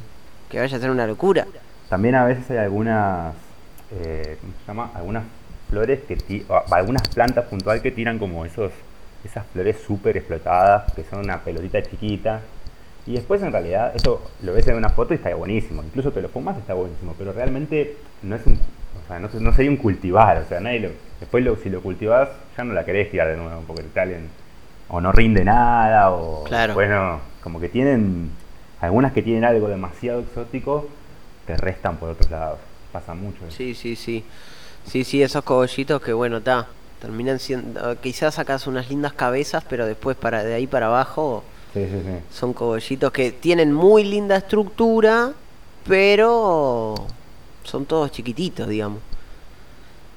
vaya 0.53 0.77
a 0.77 0.79
ser 0.79 0.91
una 0.91 1.07
locura. 1.07 1.47
También 1.89 2.13
a 2.13 2.23
veces 2.23 2.49
hay 2.51 2.57
algunas, 2.57 3.33
eh, 3.91 4.37
¿cómo 4.39 4.53
se 4.59 4.67
llama? 4.67 4.91
Algunas 4.93 5.23
flores 5.71 6.01
que, 6.07 6.45
algunas 6.71 7.07
plantas 7.09 7.45
puntual 7.45 7.81
que 7.81 7.89
tiran 7.89 8.19
como 8.19 8.45
esos, 8.45 8.71
esas 9.25 9.43
flores 9.47 9.77
súper 9.85 10.17
explotadas, 10.17 10.93
que 10.93 11.03
son 11.03 11.21
una 11.21 11.39
pelotita 11.41 11.81
chiquita, 11.81 12.41
y 13.07 13.13
después 13.13 13.41
en 13.41 13.51
realidad, 13.51 13.93
eso 13.95 14.21
lo 14.43 14.53
ves 14.53 14.67
en 14.67 14.75
una 14.75 14.89
foto 14.89 15.13
y 15.13 15.17
está 15.17 15.33
buenísimo. 15.33 15.81
Incluso 15.81 16.11
te 16.11 16.21
lo 16.21 16.29
fumas 16.29 16.57
está 16.57 16.73
buenísimo. 16.73 17.15
Pero 17.17 17.31
realmente 17.31 17.95
no 18.21 18.35
es 18.35 18.45
un 18.45 18.59
o 19.03 19.07
sea, 19.07 19.19
no, 19.19 19.29
no 19.39 19.53
sería 19.53 19.71
un 19.71 19.77
cultivar, 19.77 20.37
o 20.37 20.45
sea, 20.45 20.59
nadie 20.59 20.91
después 21.19 21.43
lo, 21.43 21.55
si 21.55 21.69
lo 21.69 21.81
cultivas 21.81 22.29
ya 22.57 22.63
no 22.65 22.73
la 22.73 22.83
querés 22.83 23.09
tirar 23.09 23.29
de 23.29 23.37
nuevo, 23.37 23.63
porque 23.65 23.83
tal 23.93 24.13
o 24.89 24.99
no 25.01 25.11
rinde 25.11 25.43
nada, 25.43 26.11
o 26.11 26.45
bueno, 26.73 27.21
como 27.41 27.59
que 27.59 27.69
tienen, 27.69 28.31
algunas 28.81 29.13
que 29.13 29.21
tienen 29.21 29.45
algo 29.45 29.67
demasiado 29.67 30.21
exótico, 30.21 30.87
te 31.45 31.55
restan 31.55 31.97
por 31.97 32.09
otros 32.09 32.29
lados, 32.29 32.59
pasa 32.91 33.13
mucho. 33.13 33.39
Sí, 33.49 33.73
sí, 33.75 33.95
sí, 33.95 34.23
sí, 34.85 35.03
sí, 35.03 35.23
esos 35.23 35.43
cogollitos 35.43 36.01
que 36.01 36.13
bueno, 36.13 36.37
está, 36.37 36.67
terminan 37.01 37.39
siendo, 37.39 37.99
quizás 38.01 38.35
sacas 38.35 38.67
unas 38.67 38.89
lindas 38.89 39.13
cabezas, 39.13 39.63
pero 39.69 39.85
después 39.85 40.17
para 40.17 40.43
de 40.43 40.53
ahí 40.53 40.67
para 40.67 40.87
abajo 40.87 41.43
son 42.31 42.53
cogollitos 42.53 43.11
que 43.11 43.31
tienen 43.31 43.73
muy 43.73 44.03
linda 44.03 44.37
estructura, 44.37 45.33
pero 45.87 46.95
son 47.63 47.85
todos 47.85 48.11
chiquititos, 48.11 48.67
digamos. 48.67 48.99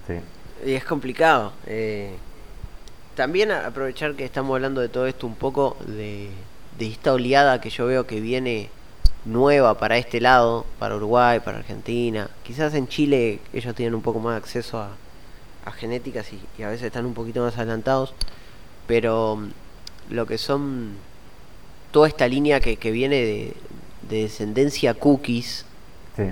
Sí. 0.07 0.15
Y 0.69 0.73
es 0.75 0.85
complicado. 0.85 1.53
Eh, 1.67 2.15
también 3.15 3.51
aprovechar 3.51 4.15
que 4.15 4.25
estamos 4.25 4.55
hablando 4.55 4.81
de 4.81 4.89
todo 4.89 5.07
esto 5.07 5.27
un 5.27 5.35
poco 5.35 5.77
de, 5.87 6.31
esta 6.79 7.13
oleada 7.13 7.61
que 7.61 7.69
yo 7.69 7.85
veo 7.85 8.07
que 8.07 8.21
viene 8.21 8.71
nueva 9.27 9.77
para 9.79 9.99
este 9.99 10.21
lado, 10.21 10.65
para 10.79 10.97
Uruguay, 10.97 11.41
para 11.41 11.59
Argentina. 11.59 12.31
Quizás 12.43 12.73
en 12.75 12.89
Chile 12.89 13.41
ellos 13.53 13.75
tienen 13.75 13.95
un 13.95 14.01
poco 14.01 14.21
más 14.21 14.37
acceso 14.37 14.79
a, 14.79 14.97
genéticas 15.73 16.29
y, 16.33 16.63
a 16.63 16.69
veces 16.69 16.87
están 16.87 17.07
un 17.07 17.15
poquito 17.15 17.43
más 17.43 17.57
adelantados, 17.57 18.13
pero 18.87 19.39
lo 20.09 20.27
que 20.27 20.37
son 20.37 20.95
toda 21.91 22.09
esta 22.09 22.29
línea 22.29 22.61
que, 22.61 22.91
viene 22.91 23.17
de, 23.17 23.53
de 24.09 24.23
descendencia 24.23 24.95
cookies, 24.95 25.65
sí. 26.17 26.25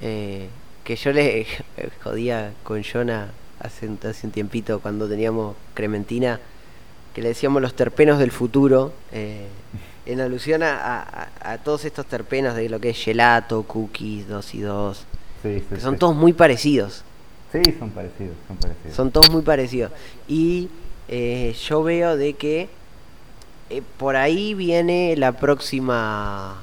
Eh, 0.00 0.48
que 0.84 0.96
yo 0.96 1.12
le 1.12 1.46
jodía 2.02 2.52
con 2.62 2.82
Jonah 2.82 3.30
hace, 3.58 3.88
hace 4.06 4.26
un 4.26 4.32
tiempito 4.32 4.80
cuando 4.80 5.08
teníamos 5.08 5.56
Crementina, 5.72 6.40
que 7.14 7.22
le 7.22 7.28
decíamos 7.28 7.62
los 7.62 7.74
terpenos 7.74 8.18
del 8.18 8.30
futuro, 8.30 8.92
eh, 9.12 9.46
en 10.04 10.20
alusión 10.20 10.62
a, 10.62 11.28
todos 11.64 11.86
estos 11.86 12.04
terpenos 12.04 12.54
de 12.54 12.68
lo 12.68 12.80
que 12.80 12.90
es 12.90 13.02
gelato, 13.02 13.62
cookies, 13.62 14.28
2 14.28 14.54
y 14.54 14.60
2, 14.60 15.06
que 15.42 15.80
son 15.80 15.96
todos 15.96 16.14
muy 16.14 16.34
parecidos. 16.34 17.02
Sí, 17.50 17.62
son 17.78 17.90
parecidos, 17.90 18.36
son 18.46 18.56
parecidos. 18.58 18.94
Son 18.94 19.10
todos 19.10 19.30
muy 19.30 19.42
parecidos. 19.42 19.92
Y 20.28 20.68
eh, 21.08 21.56
yo 21.66 21.82
veo 21.82 22.18
de 22.18 22.34
que 22.34 22.68
por 23.98 24.16
ahí 24.16 24.54
viene 24.54 25.14
la 25.16 25.32
próxima 25.32 26.62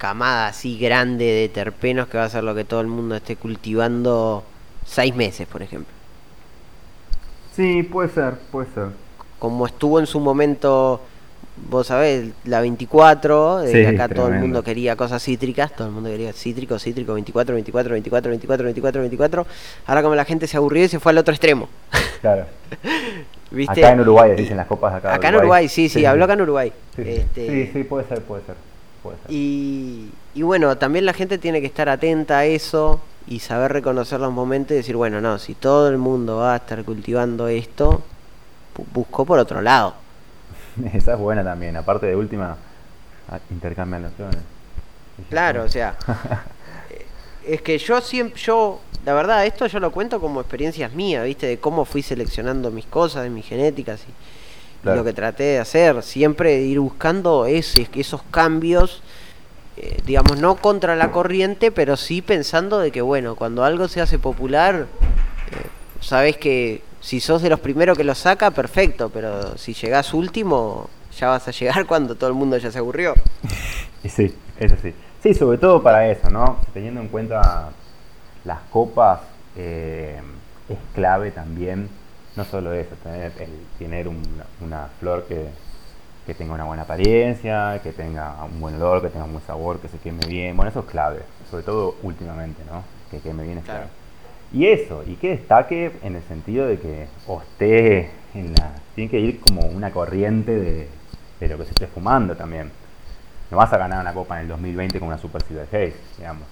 camada 0.00 0.48
así 0.48 0.78
grande 0.78 1.26
de 1.26 1.48
terpenos 1.48 2.08
que 2.08 2.16
va 2.16 2.24
a 2.24 2.30
ser 2.30 2.42
lo 2.42 2.54
que 2.54 2.64
todo 2.64 2.80
el 2.80 2.86
mundo 2.86 3.14
esté 3.16 3.36
cultivando 3.36 4.42
seis 4.84 5.14
meses, 5.14 5.46
por 5.46 5.62
ejemplo. 5.62 5.92
Sí, 7.54 7.82
puede 7.82 8.08
ser, 8.08 8.38
puede 8.50 8.68
ser. 8.72 8.88
Como 9.38 9.66
estuvo 9.66 10.00
en 10.00 10.06
su 10.06 10.18
momento, 10.18 11.02
vos 11.68 11.88
sabés, 11.88 12.32
la 12.44 12.62
24, 12.62 13.58
de 13.58 13.72
que 13.72 13.88
acá 13.88 14.08
todo 14.08 14.28
el 14.28 14.40
mundo 14.40 14.62
quería 14.62 14.96
cosas 14.96 15.22
cítricas, 15.22 15.74
todo 15.76 15.88
el 15.88 15.92
mundo 15.92 16.08
quería 16.08 16.32
cítrico, 16.32 16.78
cítrico, 16.78 17.12
24, 17.12 17.54
24, 17.54 17.92
24, 17.92 18.30
24, 18.30 18.64
24, 18.64 19.00
24. 19.02 19.46
Ahora 19.86 20.02
como 20.02 20.14
la 20.14 20.24
gente 20.24 20.46
se 20.46 20.56
aburrió 20.56 20.84
y 20.84 20.88
se 20.88 20.98
fue 20.98 21.12
al 21.12 21.18
otro 21.18 21.34
extremo. 21.34 21.68
Claro. 22.22 22.46
¿Viste? 23.50 23.84
Acá 23.84 23.92
en 23.92 24.00
Uruguay 24.00 24.34
dicen 24.36 24.56
las 24.56 24.66
copas 24.66 24.94
acá. 24.94 25.14
Acá 25.14 25.28
en 25.28 25.36
Uruguay, 25.36 25.68
sí, 25.68 25.88
sí, 25.88 26.04
habló 26.04 26.24
acá 26.24 26.34
en 26.34 26.42
Uruguay. 26.42 26.72
Este, 26.96 27.48
sí, 27.48 27.70
sí, 27.72 27.84
puede 27.84 28.06
ser, 28.06 28.22
puede 28.22 28.42
ser. 28.44 28.54
Y, 29.28 30.10
bueno, 30.36 30.76
también 30.76 31.06
la 31.06 31.12
gente 31.12 31.38
tiene 31.38 31.60
que 31.60 31.66
estar 31.66 31.88
atenta 31.88 32.38
a 32.38 32.44
eso 32.44 33.00
y 33.26 33.40
saber 33.40 33.72
reconocer 33.72 34.20
los 34.20 34.32
momentos 34.32 34.72
y 34.72 34.76
decir, 34.76 34.96
bueno, 34.96 35.20
no, 35.20 35.38
si 35.38 35.54
todo 35.54 35.88
el 35.88 35.98
mundo 35.98 36.38
va 36.38 36.54
a 36.54 36.56
estar 36.56 36.84
cultivando 36.84 37.48
esto, 37.48 38.02
busco 38.92 39.24
por 39.24 39.38
otro 39.38 39.62
lado. 39.62 39.94
Esa 40.92 41.14
es 41.14 41.18
buena 41.18 41.42
también, 41.42 41.76
aparte 41.76 42.06
de 42.06 42.16
última, 42.16 42.56
intercambian 43.50 44.02
nociones. 44.02 44.38
Claro, 45.28 45.64
o 45.64 45.68
sea, 45.68 45.96
es 47.46 47.62
que 47.62 47.78
yo 47.78 48.00
siempre, 48.00 48.40
yo, 48.40 48.80
la 49.04 49.14
verdad, 49.14 49.46
esto 49.46 49.66
yo 49.66 49.80
lo 49.80 49.90
cuento 49.92 50.20
como 50.20 50.40
experiencias 50.40 50.92
mías, 50.92 51.24
¿viste? 51.24 51.46
De 51.46 51.58
cómo 51.58 51.84
fui 51.84 52.02
seleccionando 52.02 52.70
mis 52.70 52.86
cosas, 52.86 53.24
de 53.24 53.30
mis 53.30 53.46
genéticas 53.46 54.00
y 54.08 54.12
lo 54.82 55.04
que 55.04 55.12
traté 55.12 55.44
de 55.44 55.58
hacer, 55.58 56.02
siempre 56.02 56.62
ir 56.62 56.80
buscando 56.80 57.44
ese, 57.44 57.86
esos 57.94 58.22
cambios, 58.30 59.02
eh, 59.76 59.98
digamos, 60.06 60.40
no 60.40 60.56
contra 60.56 60.96
la 60.96 61.12
corriente, 61.12 61.70
pero 61.70 61.96
sí 61.96 62.22
pensando 62.22 62.78
de 62.78 62.90
que, 62.90 63.02
bueno, 63.02 63.36
cuando 63.36 63.62
algo 63.62 63.88
se 63.88 64.00
hace 64.00 64.18
popular, 64.18 64.86
eh, 65.52 65.66
sabes 66.00 66.38
que 66.38 66.82
si 67.00 67.20
sos 67.20 67.42
de 67.42 67.50
los 67.50 67.60
primeros 67.60 67.96
que 67.96 68.04
lo 68.04 68.14
saca, 68.14 68.50
perfecto, 68.50 69.10
pero 69.10 69.56
si 69.58 69.74
llegás 69.74 70.14
último, 70.14 70.88
ya 71.18 71.28
vas 71.28 71.46
a 71.48 71.50
llegar 71.50 71.86
cuando 71.86 72.14
todo 72.14 72.30
el 72.30 72.36
mundo 72.36 72.56
ya 72.58 72.70
se 72.70 72.78
aburrió. 72.78 73.14
Sí, 74.08 74.34
eso 74.58 74.76
sí. 74.80 74.94
Sí, 75.22 75.34
sobre 75.34 75.58
todo 75.58 75.82
para 75.82 76.08
eso, 76.08 76.30
¿no? 76.30 76.58
Teniendo 76.72 77.00
en 77.00 77.08
cuenta 77.08 77.70
las 78.44 78.60
copas, 78.70 79.20
eh, 79.56 80.20
es 80.68 80.78
clave 80.94 81.30
también 81.30 81.88
no 82.36 82.44
solo 82.44 82.72
eso, 82.72 82.94
tener, 83.02 83.32
el, 83.38 83.50
tener 83.78 84.08
una, 84.08 84.86
flor 84.98 85.26
que, 85.26 85.48
tenga 86.34 86.54
una 86.54 86.64
buena 86.64 86.82
apariencia, 86.82 87.80
que 87.82 87.92
tenga 87.92 88.44
un 88.44 88.60
buen 88.60 88.76
olor, 88.76 89.02
que 89.02 89.08
tenga 89.08 89.24
un 89.24 89.32
buen 89.32 89.44
sabor, 89.44 89.80
que 89.80 89.88
se 89.88 89.98
queme 89.98 90.24
bien. 90.28 90.56
Bueno, 90.56 90.70
eso 90.70 90.80
es 90.80 90.86
clave, 90.86 91.22
sobre 91.50 91.64
todo 91.64 91.96
últimamente, 92.04 92.62
¿no? 92.70 92.84
Que 93.10 93.18
queme 93.18 93.42
bien 93.42 93.58
es 93.58 93.64
clave. 93.64 93.86
Y 94.52 94.66
eso, 94.66 95.02
y 95.06 95.14
que 95.16 95.30
destaque 95.30 95.92
en 96.04 96.14
el 96.14 96.22
sentido 96.22 96.66
de 96.66 96.78
que 96.78 97.08
esté 97.42 98.10
en 98.34 98.54
la. 98.54 98.72
Tiene 98.94 99.10
que 99.10 99.18
ir 99.18 99.40
como 99.40 99.62
una 99.62 99.90
corriente 99.90 100.56
de, 100.56 100.88
de 101.40 101.48
lo 101.48 101.58
que 101.58 101.64
se 101.64 101.70
esté 101.70 101.88
fumando 101.88 102.36
también. 102.36 102.70
No 103.50 103.56
vas 103.56 103.72
a 103.72 103.78
ganar 103.78 104.00
una 104.00 104.14
copa 104.14 104.36
en 104.36 104.42
el 104.42 104.48
2020 104.48 104.98
con 104.98 105.08
una 105.08 105.18
Super 105.18 105.42
Silver 105.42 105.66
Haze, 105.66 105.96
digamos. 106.18 106.44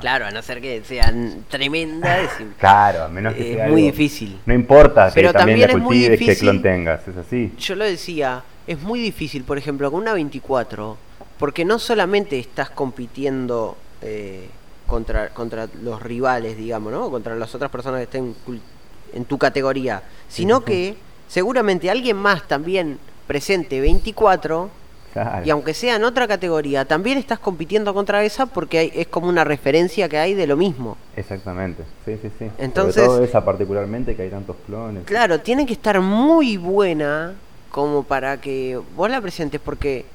Claro, 0.00 0.26
a 0.26 0.30
no 0.30 0.40
ser 0.40 0.60
que 0.62 0.82
sean 0.82 1.44
tremendas. 1.48 2.30
claro, 2.58 3.04
a 3.04 3.08
menos 3.08 3.34
que 3.34 3.60
es 3.60 3.70
muy 3.70 3.82
difícil. 3.82 4.40
No 4.46 4.54
importa 4.54 5.10
Pero 5.14 5.28
que 5.28 5.38
también, 5.38 5.60
también 5.60 5.80
la 5.80 5.84
cultives, 5.84 6.20
que 6.20 6.36
clon 6.36 6.62
tengas, 6.62 7.06
es 7.06 7.16
así. 7.16 7.52
Yo 7.58 7.74
lo 7.74 7.84
decía, 7.84 8.42
es 8.66 8.80
muy 8.80 8.98
difícil, 8.98 9.44
por 9.44 9.58
ejemplo, 9.58 9.90
con 9.90 10.00
una 10.00 10.14
24, 10.14 10.96
porque 11.38 11.64
no 11.64 11.78
solamente 11.78 12.38
estás 12.38 12.70
compitiendo 12.70 13.76
eh, 14.00 14.48
contra, 14.86 15.28
contra 15.30 15.68
los 15.82 16.00
rivales, 16.00 16.56
digamos, 16.56 16.92
¿no? 16.92 17.10
Contra 17.10 17.34
las 17.36 17.54
otras 17.54 17.70
personas 17.70 17.98
que 17.98 18.04
estén 18.04 18.34
en 19.12 19.24
tu 19.26 19.36
categoría, 19.36 20.02
sino 20.28 20.64
que 20.64 20.96
seguramente 21.28 21.90
alguien 21.90 22.16
más 22.16 22.48
también 22.48 22.98
presente 23.26 23.80
24 23.80 24.70
y 25.44 25.50
aunque 25.50 25.74
sea 25.74 25.96
en 25.96 26.04
otra 26.04 26.26
categoría, 26.26 26.84
también 26.84 27.18
estás 27.18 27.38
compitiendo 27.38 27.94
contra 27.94 28.24
esa 28.24 28.46
porque 28.46 28.92
es 28.94 29.06
como 29.06 29.28
una 29.28 29.44
referencia 29.44 30.08
que 30.08 30.18
hay 30.18 30.34
de 30.34 30.46
lo 30.46 30.56
mismo. 30.56 30.96
Exactamente, 31.16 31.84
sí, 32.04 32.18
sí, 32.20 32.30
sí. 32.38 32.50
Entonces, 32.58 33.04
Sobre 33.04 33.16
todo 33.18 33.24
esa 33.24 33.44
particularmente 33.44 34.16
que 34.16 34.22
hay 34.22 34.30
tantos 34.30 34.56
clones. 34.66 35.04
Claro, 35.04 35.40
tiene 35.40 35.66
que 35.66 35.72
estar 35.72 36.00
muy 36.00 36.56
buena 36.56 37.34
como 37.70 38.02
para 38.02 38.40
que 38.40 38.80
vos 38.96 39.10
la 39.10 39.20
presentes 39.20 39.60
porque 39.60 40.06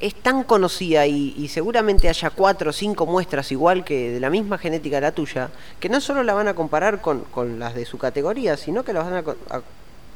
es 0.00 0.14
tan 0.14 0.44
conocida 0.44 1.06
y, 1.06 1.48
seguramente 1.48 2.08
haya 2.08 2.30
cuatro 2.30 2.70
o 2.70 2.72
cinco 2.72 3.04
muestras 3.04 3.50
igual 3.50 3.84
que 3.84 4.12
de 4.12 4.20
la 4.20 4.30
misma 4.30 4.58
genética 4.58 5.00
la 5.00 5.10
tuya, 5.10 5.50
que 5.80 5.88
no 5.88 6.00
solo 6.00 6.22
la 6.22 6.34
van 6.34 6.46
a 6.46 6.54
comparar 6.54 7.00
con, 7.00 7.24
las 7.58 7.74
de 7.74 7.84
su 7.84 7.98
categoría, 7.98 8.56
sino 8.56 8.84
que 8.84 8.92
la 8.92 9.02
van 9.02 9.14
a, 9.14 9.24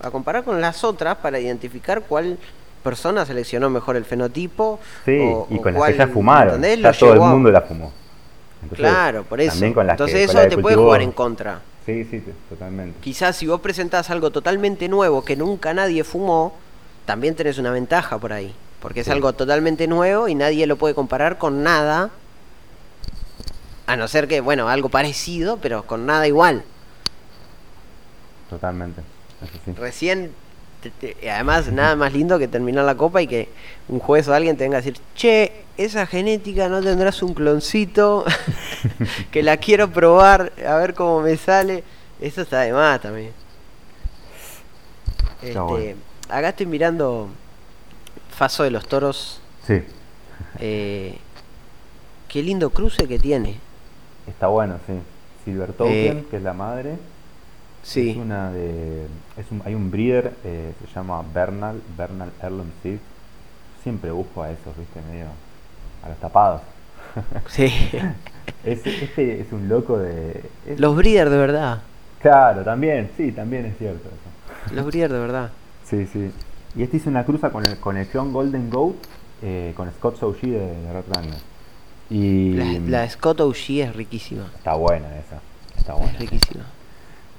a 0.07 0.11
comparar 0.13 0.45
con 0.45 0.61
las 0.61 0.85
otras 0.85 1.17
para 1.17 1.41
identificar 1.41 2.03
cuál 2.03 2.39
persona 2.87 3.27
seleccionó 3.27 3.69
mejor 3.69 3.97
el 3.97 4.05
fenotipo. 4.05 4.79
Sí, 5.05 5.19
y 5.51 5.59
con 5.59 5.75
las 5.75 5.83
que 5.91 5.99
ya 5.99 6.07
fumaron. 6.07 6.63
Ya 6.63 6.93
todo 6.93 7.15
el 7.15 7.21
mundo 7.21 7.51
la 7.51 7.63
fumó. 7.63 7.93
claro, 8.73 9.25
por 9.25 9.41
eso. 9.41 9.65
Entonces 9.65 10.31
eso 10.31 10.47
te 10.49 10.57
puede 10.57 10.77
jugar 10.77 11.03
en 11.03 11.11
contra. 11.11 11.61
Sí, 11.85 12.05
sí, 12.05 12.23
totalmente. 12.49 12.99
Quizás 13.01 13.37
si 13.37 13.47
vos 13.47 13.61
presentás 13.61 14.11
algo 14.11 14.31
totalmente 14.31 14.89
nuevo 14.89 15.25
que 15.25 15.37
nunca 15.37 15.75
nadie 15.75 16.05
fumó, 16.05 16.53
también 17.05 17.35
tenés 17.35 17.59
una 17.59 17.73
ventaja 17.73 18.19
por 18.19 18.33
ahí. 18.33 18.55
Porque 18.81 19.01
es 19.01 19.09
algo 19.09 19.33
totalmente 19.33 19.89
nuevo 19.89 20.29
y 20.29 20.37
nadie 20.37 20.67
lo 20.67 20.77
puede 20.77 20.95
comparar 20.95 21.39
con 21.39 21.65
nada. 21.65 22.11
A 23.89 23.97
no 23.97 24.07
ser 24.07 24.29
que, 24.29 24.41
bueno, 24.41 24.69
algo 24.69 24.89
parecido, 24.91 25.59
pero 25.59 25.85
con 25.85 26.07
nada 26.07 26.27
igual. 26.27 26.63
Totalmente. 28.49 29.03
Recién 29.77 30.33
además, 31.31 31.71
nada 31.73 31.97
más 31.97 32.13
lindo 32.13 32.39
que 32.39 32.49
terminar 32.49 32.85
la 32.85 32.95
copa 32.95 33.23
y 33.23 33.27
que 33.27 33.49
un 33.89 33.99
juez 33.99 34.29
o 34.29 34.35
alguien 34.35 34.57
tenga 34.57 34.81
que 34.81 34.91
decir, 34.91 35.03
che, 35.15 35.53
esa 35.77 36.07
genética 36.07 36.69
no 36.69 36.83
tendrás 36.83 37.23
un 37.23 37.35
cloncito, 37.35 38.25
que 39.31 39.43
la 39.43 39.57
quiero 39.59 39.91
probar, 39.91 40.53
a 40.67 40.77
ver 40.77 40.95
cómo 40.95 41.21
me 41.21 41.37
sale. 41.37 41.85
Eso 42.21 42.43
está 42.43 42.61
de 42.61 42.73
más 42.73 43.01
también. 43.01 43.33
Este, 45.43 45.97
acá 46.29 46.49
estoy 46.49 46.67
mirando 46.67 47.29
Faso 48.31 48.63
de 48.63 48.71
los 48.71 48.87
Toros. 48.89 49.41
Sí. 49.67 49.83
Eh, 50.59 51.19
qué 52.29 52.43
lindo 52.43 52.71
cruce 52.71 53.07
que 53.07 53.19
tiene. 53.19 53.61
Está 54.27 54.47
bueno, 54.47 54.79
sí. 54.87 54.95
Silver 55.45 55.73
Token, 55.73 56.19
eh, 56.19 56.25
que 56.31 56.37
es 56.39 56.43
la 56.43 56.53
madre. 56.53 56.97
Sí. 57.87 58.11
Es 58.11 58.17
una 58.17 58.51
de. 58.51 59.07
Es 59.37 59.51
un, 59.53 59.63
hay 59.65 59.77
un 59.77 59.93
breeder, 59.93 60.33
eh, 60.45 60.73
se 60.81 60.93
llama 60.93 61.23
Bernal, 61.33 61.81
Bernal 61.97 62.33
Erlum 62.43 62.67
Seed. 62.83 62.99
Siempre 63.85 64.11
busco 64.11 64.43
a 64.43 64.51
esos, 64.51 64.77
viste, 64.77 65.01
medio. 65.09 65.27
a 66.03 66.09
los 66.09 66.19
tapados. 66.19 66.63
Sí. 67.47 67.73
este 68.65 69.41
es 69.41 69.53
un 69.53 69.69
loco 69.69 69.99
de. 69.99 70.43
Los 70.77 70.97
breeder 70.97 71.31
de 71.31 71.37
verdad. 71.37 71.83
Claro, 72.21 72.65
también, 72.65 73.11
sí, 73.17 73.31
también 73.31 73.67
es 73.67 73.79
cierto 73.79 74.09
eso. 74.09 74.75
Los 74.75 74.85
breeder 74.85 75.13
de 75.13 75.19
verdad. 75.21 75.51
Sí, 75.85 76.07
sí. 76.07 76.33
Y 76.75 76.83
este 76.83 76.97
hizo 76.97 77.09
una 77.09 77.25
cruza 77.25 77.51
con 77.51 77.65
el, 77.65 77.79
con 77.79 77.97
el 77.97 78.09
clon 78.09 78.33
Golden 78.33 78.69
Goat, 78.69 78.97
eh, 79.43 79.73
con 79.77 79.91
Scott 79.93 80.21
OG 80.23 80.41
de, 80.41 80.59
de 80.59 80.93
Red 80.93 81.05
Runner. 81.15 81.39
Y. 82.11 82.53
La, 82.89 83.09
Scott 83.09 83.41
OG 83.41 83.71
es 83.71 83.95
riquísima. 83.95 84.51
Está 84.57 84.75
buena 84.75 85.07
esa. 85.19 85.41
Está 85.79 85.95
buena. 85.95 86.13
Es 86.13 86.19
riquísima. 86.19 86.65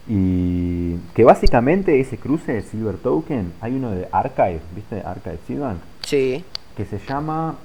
Y 0.08 0.96
que 1.14 1.24
básicamente 1.26 2.00
ese 2.00 2.18
cruce 2.18 2.54
de 2.54 2.62
Silver 2.62 2.96
Token, 2.98 3.54
hay 3.60 3.74
uno 3.76 3.92
de 3.92 4.08
Archive, 4.12 4.62
¿viste? 4.74 5.02
Archive 5.02 5.38
Silverbank. 5.46 5.80
Sí. 6.06 6.46
Que 6.78 6.86
se 6.86 7.00
llama, 7.00 7.56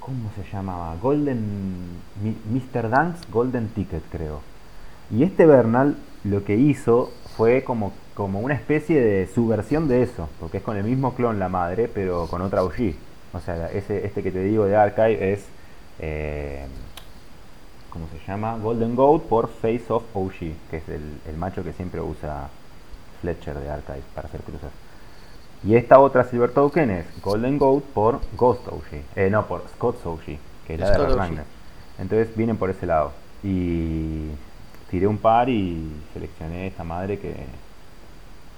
¿cómo 0.00 0.30
se 0.34 0.50
llamaba? 0.50 0.96
Golden, 1.02 1.42
Mr. 2.50 2.88
Dance 2.88 3.24
Golden 3.30 3.68
Ticket, 3.68 4.02
creo. 4.10 4.40
Y 5.10 5.22
este 5.22 5.44
Bernal 5.44 5.96
lo 6.24 6.44
que 6.44 6.56
hizo 6.56 7.12
fue 7.36 7.62
como, 7.62 7.92
como 8.14 8.40
una 8.40 8.54
especie 8.54 9.00
de 9.00 9.26
subversión 9.26 9.88
de 9.88 10.02
eso, 10.02 10.30
porque 10.40 10.58
es 10.58 10.62
con 10.62 10.76
el 10.78 10.84
mismo 10.84 11.14
clon 11.14 11.38
la 11.38 11.50
madre, 11.50 11.90
pero 11.92 12.26
con 12.28 12.40
otra 12.40 12.62
OG. 12.62 12.94
O 13.34 13.40
sea, 13.40 13.70
ese, 13.70 14.06
este 14.06 14.22
que 14.22 14.30
te 14.30 14.42
digo 14.42 14.64
de 14.64 14.76
Archive 14.76 15.32
es... 15.32 15.44
Eh, 15.98 16.66
¿cómo 17.92 18.06
se 18.08 18.18
llama? 18.26 18.56
Golden 18.56 18.96
Goat 18.96 19.22
por 19.24 19.48
Face 19.48 19.84
of 19.88 20.04
OG, 20.14 20.70
que 20.70 20.78
es 20.78 20.88
el, 20.88 21.36
macho 21.36 21.62
que 21.62 21.72
siempre 21.74 22.00
usa 22.00 22.48
Fletcher 23.20 23.58
de 23.58 23.70
Archive 23.70 24.02
para 24.14 24.28
hacer 24.28 24.40
cruzas. 24.40 24.70
Y 25.62 25.76
esta 25.76 26.00
otra 26.00 26.24
Silver 26.24 26.52
Token 26.52 26.90
es 26.90 27.22
Golden 27.22 27.58
Goat 27.58 27.84
por 27.84 28.20
Ghost 28.36 28.66
OG, 28.66 29.04
eh, 29.14 29.30
no, 29.30 29.46
por 29.46 29.62
Scott's 29.68 30.04
OG, 30.04 30.24
que 30.66 30.74
es 30.74 30.80
la 30.80 30.90
de 30.90 31.14
Ragnar. 31.14 31.44
Entonces 31.98 32.34
vienen 32.34 32.56
por 32.56 32.70
ese 32.70 32.86
lado. 32.86 33.12
Y 33.44 34.30
tiré 34.90 35.06
un 35.06 35.18
par 35.18 35.48
y 35.48 35.92
seleccioné 36.14 36.66
esta 36.66 36.82
madre 36.82 37.18
que, 37.18 37.34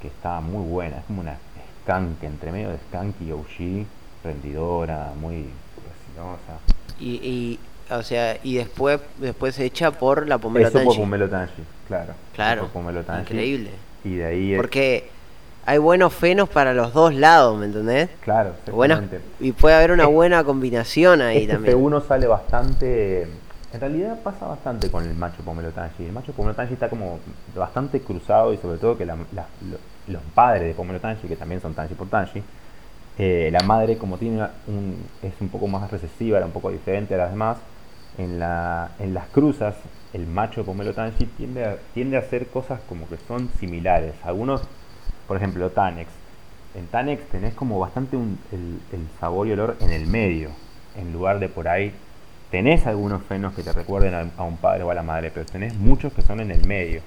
que 0.01 0.09
está 0.09 0.41
muy 0.41 0.67
buena. 0.67 0.99
Es 0.99 1.05
como 1.05 1.21
una 1.21 1.37
skunk, 1.83 2.23
entre 2.23 2.53
medio 2.53 2.71
de 2.71 2.79
skunk 2.79 3.17
y 3.21 3.33
OG, 3.33 3.87
rendidora, 4.23 5.13
muy 5.21 5.51
resinosa. 5.85 6.59
y 6.99 7.59
o 7.99 8.03
sea, 8.03 8.39
y 8.43 8.55
después 8.57 9.01
después 9.19 9.55
se 9.55 9.65
echa 9.65 9.91
por 9.91 10.27
la 10.29 10.39
Pomelo 10.39 10.69
Eso 10.69 10.83
por 10.85 10.97
Pomelo 10.97 11.29
Tangi, 11.29 11.53
claro. 11.87 12.15
Claro. 12.35 12.71
Increíble. 13.21 13.71
Y 14.05 14.17
de 14.17 14.25
ahí 14.25 14.57
Porque 14.57 15.09
hay 15.67 15.79
buenos 15.79 16.13
fenos 16.13 16.49
para 16.49 16.75
los 16.75 16.93
dos 16.93 17.15
lados, 17.15 17.59
¿me 17.59 17.67
entendés? 17.67 18.11
Claro, 18.21 18.53
y 19.41 19.53
puede 19.53 19.75
haber 19.77 19.93
una 19.93 20.07
buena 20.07 20.45
combinación 20.45 21.23
ahí 21.23 21.43
este 21.43 21.53
también. 21.55 21.77
uno 21.77 22.01
sale 22.01 22.27
bastante 22.27 23.29
en 23.75 23.81
realidad 23.81 24.21
pasa 24.23 24.47
bastante 24.47 24.89
con 24.89 25.05
el 25.05 25.15
macho 25.17 25.43
Pomelo 25.43 25.73
Tangi. 25.73 26.05
El 26.05 26.13
macho 26.13 26.33
Pomelo 26.33 26.55
Tangi 26.55 26.75
está 26.75 26.89
como 26.89 27.19
bastante 27.57 28.01
cruzado 28.01 28.53
y 28.55 28.57
sobre 28.59 28.79
todo 28.79 28.97
que 28.97 29.05
los 29.05 30.23
padres 30.33 30.69
de 30.69 30.75
Pomelo 30.75 31.01
Tangi, 31.01 31.27
que 31.27 31.35
también 31.35 31.61
son 31.61 31.75
Tangi 31.75 31.95
por 31.95 32.09
Tangi, 32.09 32.41
eh, 33.19 33.49
la 33.53 33.59
madre 33.65 33.99
como 33.99 34.17
tiene 34.17 34.47
un, 34.69 35.05
es 35.23 35.33
un 35.41 35.49
poco 35.49 35.67
más 35.67 35.91
recesiva, 35.91 36.37
era 36.37 36.47
un 36.47 36.53
poco 36.53 36.71
diferente 36.71 37.17
a 37.17 37.19
las 37.19 37.31
demás, 37.31 37.59
en, 38.19 38.39
la, 38.39 38.93
en 38.99 39.15
las 39.15 39.27
cruzas, 39.29 39.77
el 40.13 40.27
macho 40.27 40.65
pomelo 40.65 40.95
tanji 40.95 41.27
tiende 41.27 41.65
a, 41.65 41.77
tiende 41.93 42.17
a 42.17 42.21
hacer 42.21 42.47
cosas 42.47 42.81
como 42.89 43.09
que 43.09 43.17
son 43.29 43.51
similares. 43.59 44.15
Algunos, 44.25 44.63
por 45.27 45.37
ejemplo, 45.37 45.71
Tanex. 45.71 46.11
En 46.75 46.87
Tanex 46.89 47.25
tenés 47.29 47.55
como 47.55 47.79
bastante 47.79 48.17
el, 48.17 48.81
sabor 49.21 49.47
y 49.47 49.53
olor 49.53 49.77
en 49.81 49.91
el 49.91 50.07
medio, 50.07 50.51
en 50.97 51.13
lugar 51.13 51.39
de 51.39 51.49
por 51.49 51.69
ahí. 51.69 51.93
Tenés 52.51 52.87
algunos 52.87 53.23
fenos 53.25 53.55
que 53.55 53.63
te 53.63 53.73
recuerden 53.73 54.15
a, 54.37 54.43
un 54.43 54.57
padre 54.57 54.85
o 54.85 54.91
a 54.91 54.95
la 54.95 55.03
madre, 55.03 55.31
pero 55.33 55.47
tenés 55.47 55.75
muchos 55.75 56.13
que 56.13 56.23
son 56.23 56.41
en 56.41 56.51
el 56.51 56.67
medio. 56.67 57.03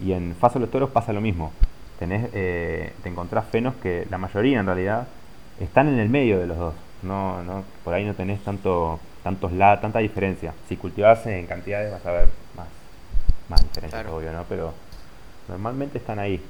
Y 0.00 0.12
en 0.12 0.34
Faso 0.34 0.58
los 0.58 0.70
Toros 0.70 0.90
pasa 0.90 1.12
lo 1.12 1.20
mismo. 1.20 1.52
Tenés, 1.98 2.28
eh, 2.32 2.92
te 3.02 3.08
encontrás 3.08 3.46
fenos 3.46 3.74
que 3.76 4.06
la 4.10 4.18
mayoría 4.18 4.60
en 4.60 4.66
realidad 4.66 5.06
están 5.60 5.88
en 5.88 5.98
el 5.98 6.08
medio 6.08 6.38
de 6.38 6.46
los 6.46 6.58
dos. 6.58 6.74
No, 7.02 7.42
no, 7.42 7.64
por 7.84 7.94
ahí 7.94 8.04
no 8.04 8.14
tenés 8.14 8.42
tanto 8.42 8.98
tantos 9.26 9.50
la, 9.50 9.80
tanta 9.80 9.98
diferencia. 9.98 10.54
Si 10.68 10.76
cultivas 10.76 11.26
en 11.26 11.48
cantidades 11.48 11.90
vas 11.90 12.06
a 12.06 12.12
ver 12.12 12.28
más, 12.56 12.68
más 13.48 13.60
diferencias, 13.60 14.06
obvio, 14.06 14.30
¿no? 14.30 14.44
Pero 14.48 14.72
normalmente 15.48 15.98
están 15.98 16.20
ahí. 16.20 16.40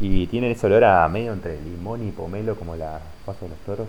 Y 0.00 0.26
tienen 0.26 0.50
ese 0.50 0.66
olor 0.66 0.82
a 0.82 1.06
medio 1.08 1.32
entre 1.32 1.60
limón 1.62 2.04
y 2.06 2.10
pomelo, 2.10 2.56
como 2.56 2.74
la 2.74 2.98
paso 3.24 3.44
de 3.44 3.50
los 3.50 3.58
toros. 3.60 3.86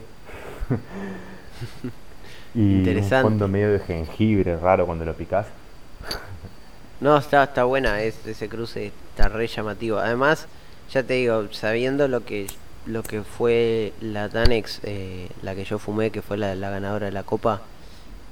y 2.53 2.87
un 2.87 3.03
fondo 3.23 3.47
medio 3.47 3.71
de 3.71 3.79
jengibre 3.79 4.55
raro 4.55 4.85
cuando 4.85 5.03
lo 5.03 5.15
picas. 5.15 5.47
no, 7.01 7.17
está, 7.17 7.43
está 7.43 7.63
buena 7.63 8.03
es, 8.03 8.23
ese 8.27 8.47
cruce, 8.47 8.91
está 9.15 9.29
re 9.29 9.47
llamativo. 9.47 9.97
Además, 9.97 10.47
ya 10.91 11.01
te 11.01 11.15
digo, 11.15 11.51
sabiendo 11.53 12.07
lo 12.07 12.23
que 12.23 12.45
lo 12.85 13.01
que 13.01 13.23
fue 13.23 13.93
la 13.99 14.29
Tanex, 14.29 14.81
eh, 14.83 15.27
la 15.41 15.55
que 15.55 15.65
yo 15.65 15.79
fumé, 15.79 16.11
que 16.11 16.21
fue 16.21 16.37
la, 16.37 16.53
la 16.53 16.69
ganadora 16.69 17.07
de 17.07 17.11
la 17.11 17.23
copa, 17.23 17.63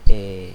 eh, 0.10 0.54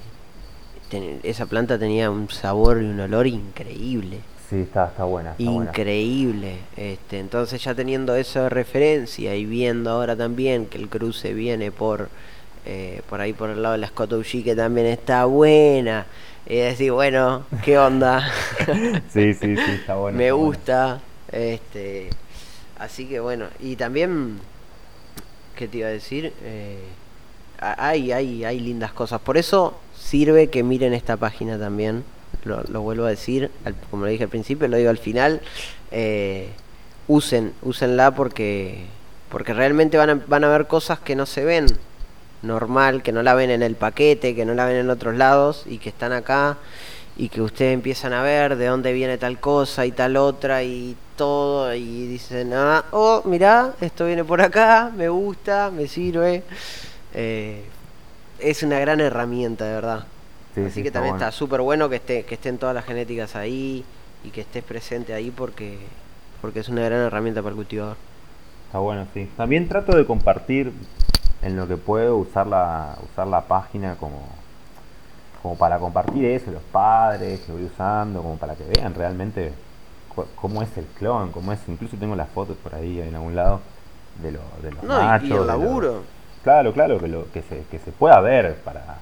esa 1.22 1.46
planta 1.46 1.78
tenía 1.78 2.10
un 2.10 2.28
sabor 2.30 2.82
y 2.82 2.86
un 2.86 3.00
olor 3.00 3.26
increíble. 3.26 4.20
Sí, 4.48 4.62
está, 4.62 4.86
está 4.86 5.04
buena. 5.04 5.34
increíble. 5.38 6.56
Este, 6.76 7.20
entonces 7.20 7.62
ya 7.62 7.74
teniendo 7.74 8.16
eso 8.16 8.42
de 8.42 8.48
referencia 8.48 9.36
y 9.36 9.44
viendo 9.44 9.90
ahora 9.90 10.16
también 10.16 10.66
que 10.66 10.78
el 10.78 10.88
cruce 10.88 11.32
viene 11.34 11.70
por 11.70 12.08
eh, 12.66 13.00
por 13.08 13.20
ahí 13.20 13.32
por 13.32 13.48
el 13.50 13.62
lado 13.62 13.72
de 13.72 13.78
la 13.78 13.90
OG 13.96 14.44
que 14.44 14.54
también 14.56 14.86
está 14.88 15.24
buena. 15.24 16.06
Y 16.46 16.56
decir, 16.56 16.92
bueno, 16.92 17.44
¿qué 17.64 17.78
onda? 17.78 18.28
sí, 19.12 19.34
sí, 19.34 19.56
sí, 19.56 19.72
está 19.72 19.94
bueno. 19.96 20.18
Me 20.18 20.32
gusta. 20.32 21.00
Este, 21.30 22.10
así 22.78 23.06
que 23.06 23.20
bueno, 23.20 23.46
y 23.60 23.76
también, 23.76 24.40
¿qué 25.54 25.68
te 25.68 25.78
iba 25.78 25.88
a 25.88 25.92
decir? 25.92 26.32
Eh, 26.42 26.80
hay, 27.60 28.12
hay, 28.12 28.44
hay 28.44 28.60
lindas 28.60 28.92
cosas. 28.92 29.20
Por 29.20 29.36
eso 29.36 29.78
sirve 29.96 30.48
que 30.48 30.62
miren 30.62 30.92
esta 30.94 31.16
página 31.16 31.58
también. 31.58 32.04
Lo, 32.44 32.62
lo 32.64 32.80
vuelvo 32.80 33.04
a 33.04 33.10
decir, 33.10 33.50
como 33.90 34.04
lo 34.04 34.10
dije 34.10 34.24
al 34.24 34.30
principio, 34.30 34.66
lo 34.66 34.76
digo 34.76 34.90
al 34.90 34.98
final. 34.98 35.40
Eh, 35.90 36.48
usen, 37.08 37.52
úsenla 37.62 38.14
porque, 38.14 38.84
porque 39.28 39.52
realmente 39.52 39.96
van 39.98 40.10
a, 40.10 40.14
van 40.26 40.44
a 40.44 40.48
ver 40.48 40.66
cosas 40.66 41.00
que 41.00 41.14
no 41.16 41.26
se 41.26 41.44
ven 41.44 41.66
normal, 42.42 43.02
que 43.02 43.12
no 43.12 43.22
la 43.22 43.34
ven 43.34 43.50
en 43.50 43.62
el 43.62 43.74
paquete, 43.74 44.34
que 44.34 44.44
no 44.44 44.54
la 44.54 44.64
ven 44.64 44.76
en 44.76 44.90
otros 44.90 45.16
lados 45.16 45.64
y 45.66 45.78
que 45.78 45.90
están 45.90 46.12
acá 46.12 46.56
y 47.16 47.28
que 47.28 47.42
ustedes 47.42 47.74
empiezan 47.74 48.14
a 48.14 48.22
ver 48.22 48.56
de 48.56 48.66
dónde 48.66 48.94
viene 48.94 49.18
tal 49.18 49.38
cosa 49.38 49.84
y 49.84 49.92
tal 49.92 50.16
otra 50.16 50.62
y 50.62 50.96
todo 51.16 51.74
y 51.74 52.06
dicen, 52.06 52.52
ah, 52.54 52.84
oh, 52.92 53.22
mirá, 53.26 53.74
esto 53.82 54.06
viene 54.06 54.24
por 54.24 54.40
acá, 54.40 54.90
me 54.96 55.08
gusta, 55.10 55.70
me 55.70 55.86
sirve. 55.86 56.44
Eh, 57.14 57.64
es 58.38 58.62
una 58.62 58.78
gran 58.78 59.00
herramienta, 59.00 59.64
de 59.64 59.74
verdad. 59.74 60.06
Así 60.66 60.82
que 60.82 60.90
también 60.90 61.14
está 61.14 61.30
súper 61.30 61.60
bueno 61.60 61.88
que, 61.88 61.96
esté, 61.96 62.24
que 62.24 62.34
estén 62.34 62.58
todas 62.58 62.74
las 62.74 62.84
genéticas 62.84 63.36
ahí 63.36 63.84
y 64.24 64.30
que 64.30 64.40
estés 64.40 64.64
presente 64.64 65.14
ahí 65.14 65.30
porque, 65.30 65.78
porque 66.40 66.60
es 66.60 66.68
una 66.68 66.82
gran 66.82 67.00
herramienta 67.00 67.40
para 67.40 67.50
el 67.50 67.56
cultivador. 67.56 67.96
Está 68.66 68.78
bueno, 68.78 69.06
sí. 69.14 69.30
También 69.36 69.68
trato 69.68 69.96
de 69.96 70.04
compartir 70.06 70.72
en 71.42 71.56
lo 71.56 71.68
que 71.68 71.76
puedo 71.76 72.16
usar 72.16 72.46
la, 72.46 72.96
usar 73.10 73.26
la 73.26 73.42
página 73.42 73.96
como, 73.96 74.22
como 75.42 75.56
para 75.56 75.78
compartir 75.78 76.24
eso, 76.24 76.50
los 76.50 76.62
padres 76.62 77.40
que 77.40 77.52
voy 77.52 77.64
usando, 77.64 78.22
como 78.22 78.36
para 78.36 78.54
que 78.56 78.64
vean 78.64 78.94
realmente 78.94 79.52
cómo 80.36 80.62
es 80.62 80.76
el 80.76 80.84
clon, 80.84 81.30
cómo 81.30 81.52
es, 81.52 81.60
incluso 81.68 81.96
tengo 81.96 82.14
las 82.14 82.28
fotos 82.28 82.56
por 82.56 82.74
ahí 82.74 83.00
en 83.00 83.14
algún 83.14 83.36
lado 83.36 83.60
de, 84.22 84.32
lo, 84.32 84.40
de 84.62 84.72
los 84.72 84.82
machos. 84.84 85.28
Y 85.28 85.32
el 85.32 85.46
laburo. 85.46 86.02
Claro, 86.42 86.72
claro, 86.72 86.98
que, 86.98 87.08
lo, 87.08 87.30
que, 87.32 87.42
se, 87.42 87.64
que 87.70 87.78
se 87.78 87.92
pueda 87.92 88.20
ver 88.20 88.56
para 88.64 88.98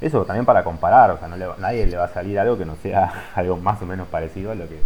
eso 0.00 0.24
también 0.24 0.44
para 0.44 0.64
comparar, 0.64 1.12
o 1.12 1.18
sea, 1.18 1.28
no 1.28 1.36
le, 1.36 1.46
nadie 1.58 1.86
le 1.86 1.96
va 1.96 2.04
a 2.04 2.08
salir 2.08 2.38
algo 2.38 2.58
que 2.58 2.64
no 2.64 2.76
sea 2.82 3.30
algo 3.34 3.56
más 3.56 3.80
o 3.82 3.86
menos 3.86 4.08
parecido 4.08 4.50
a 4.50 4.54
lo 4.54 4.68
que 4.68 4.80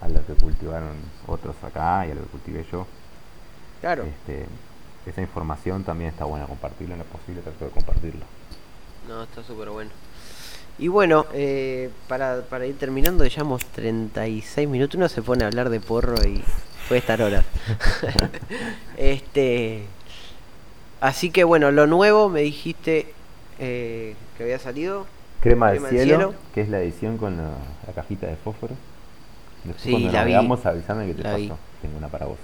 a 0.00 0.08
lo 0.08 0.26
que 0.26 0.32
cultivaron 0.34 0.96
otros 1.26 1.54
acá 1.62 2.06
y 2.06 2.10
a 2.10 2.14
lo 2.14 2.22
que 2.22 2.28
cultivé 2.28 2.66
yo. 2.72 2.86
Claro. 3.80 4.04
Este, 4.04 4.46
esa 5.06 5.20
información 5.20 5.84
también 5.84 6.10
está 6.10 6.24
buena 6.24 6.46
compartirla 6.46 6.94
en 6.94 7.00
lo 7.00 7.04
posible, 7.04 7.42
trato 7.42 7.66
de 7.66 7.70
compartirlo. 7.70 8.24
No, 9.08 9.22
está 9.22 9.42
súper 9.42 9.68
bueno. 9.68 9.90
Y 10.78 10.88
bueno, 10.88 11.26
eh, 11.34 11.90
para, 12.08 12.40
para 12.42 12.64
ir 12.64 12.78
terminando, 12.78 13.24
llevamos 13.26 13.64
36 13.66 14.68
minutos. 14.68 14.94
Uno 14.96 15.08
se 15.08 15.20
pone 15.20 15.44
a 15.44 15.48
hablar 15.48 15.68
de 15.68 15.80
porro 15.80 16.16
y 16.26 16.42
puede 16.88 17.00
estar 17.00 17.20
horas. 17.20 17.44
este, 18.96 19.84
así 21.00 21.30
que 21.30 21.44
bueno, 21.44 21.70
lo 21.70 21.86
nuevo 21.86 22.28
me 22.28 22.40
dijiste 22.40 23.12
eh, 23.58 24.14
que 24.36 24.44
había 24.44 24.58
salido. 24.58 25.06
Crema, 25.40 25.72
de 25.72 25.80
cielo, 25.88 26.34
que 26.54 26.60
es 26.60 26.68
la 26.68 26.80
edición 26.80 27.16
con 27.16 27.36
la, 27.38 27.92
cajita 27.94 28.26
de 28.26 28.36
fósforo. 28.36 28.74
Después 29.64 29.82
sí, 29.82 29.90
cuando 29.90 30.12
la 30.12 30.24
veamos, 30.24 30.66
avísame 30.66 31.06
que 31.06 31.14
te 31.14 31.22
pasó. 31.22 31.58
Tengo 31.80 31.96
una 31.96 32.08
para 32.08 32.26
vos. 32.26 32.38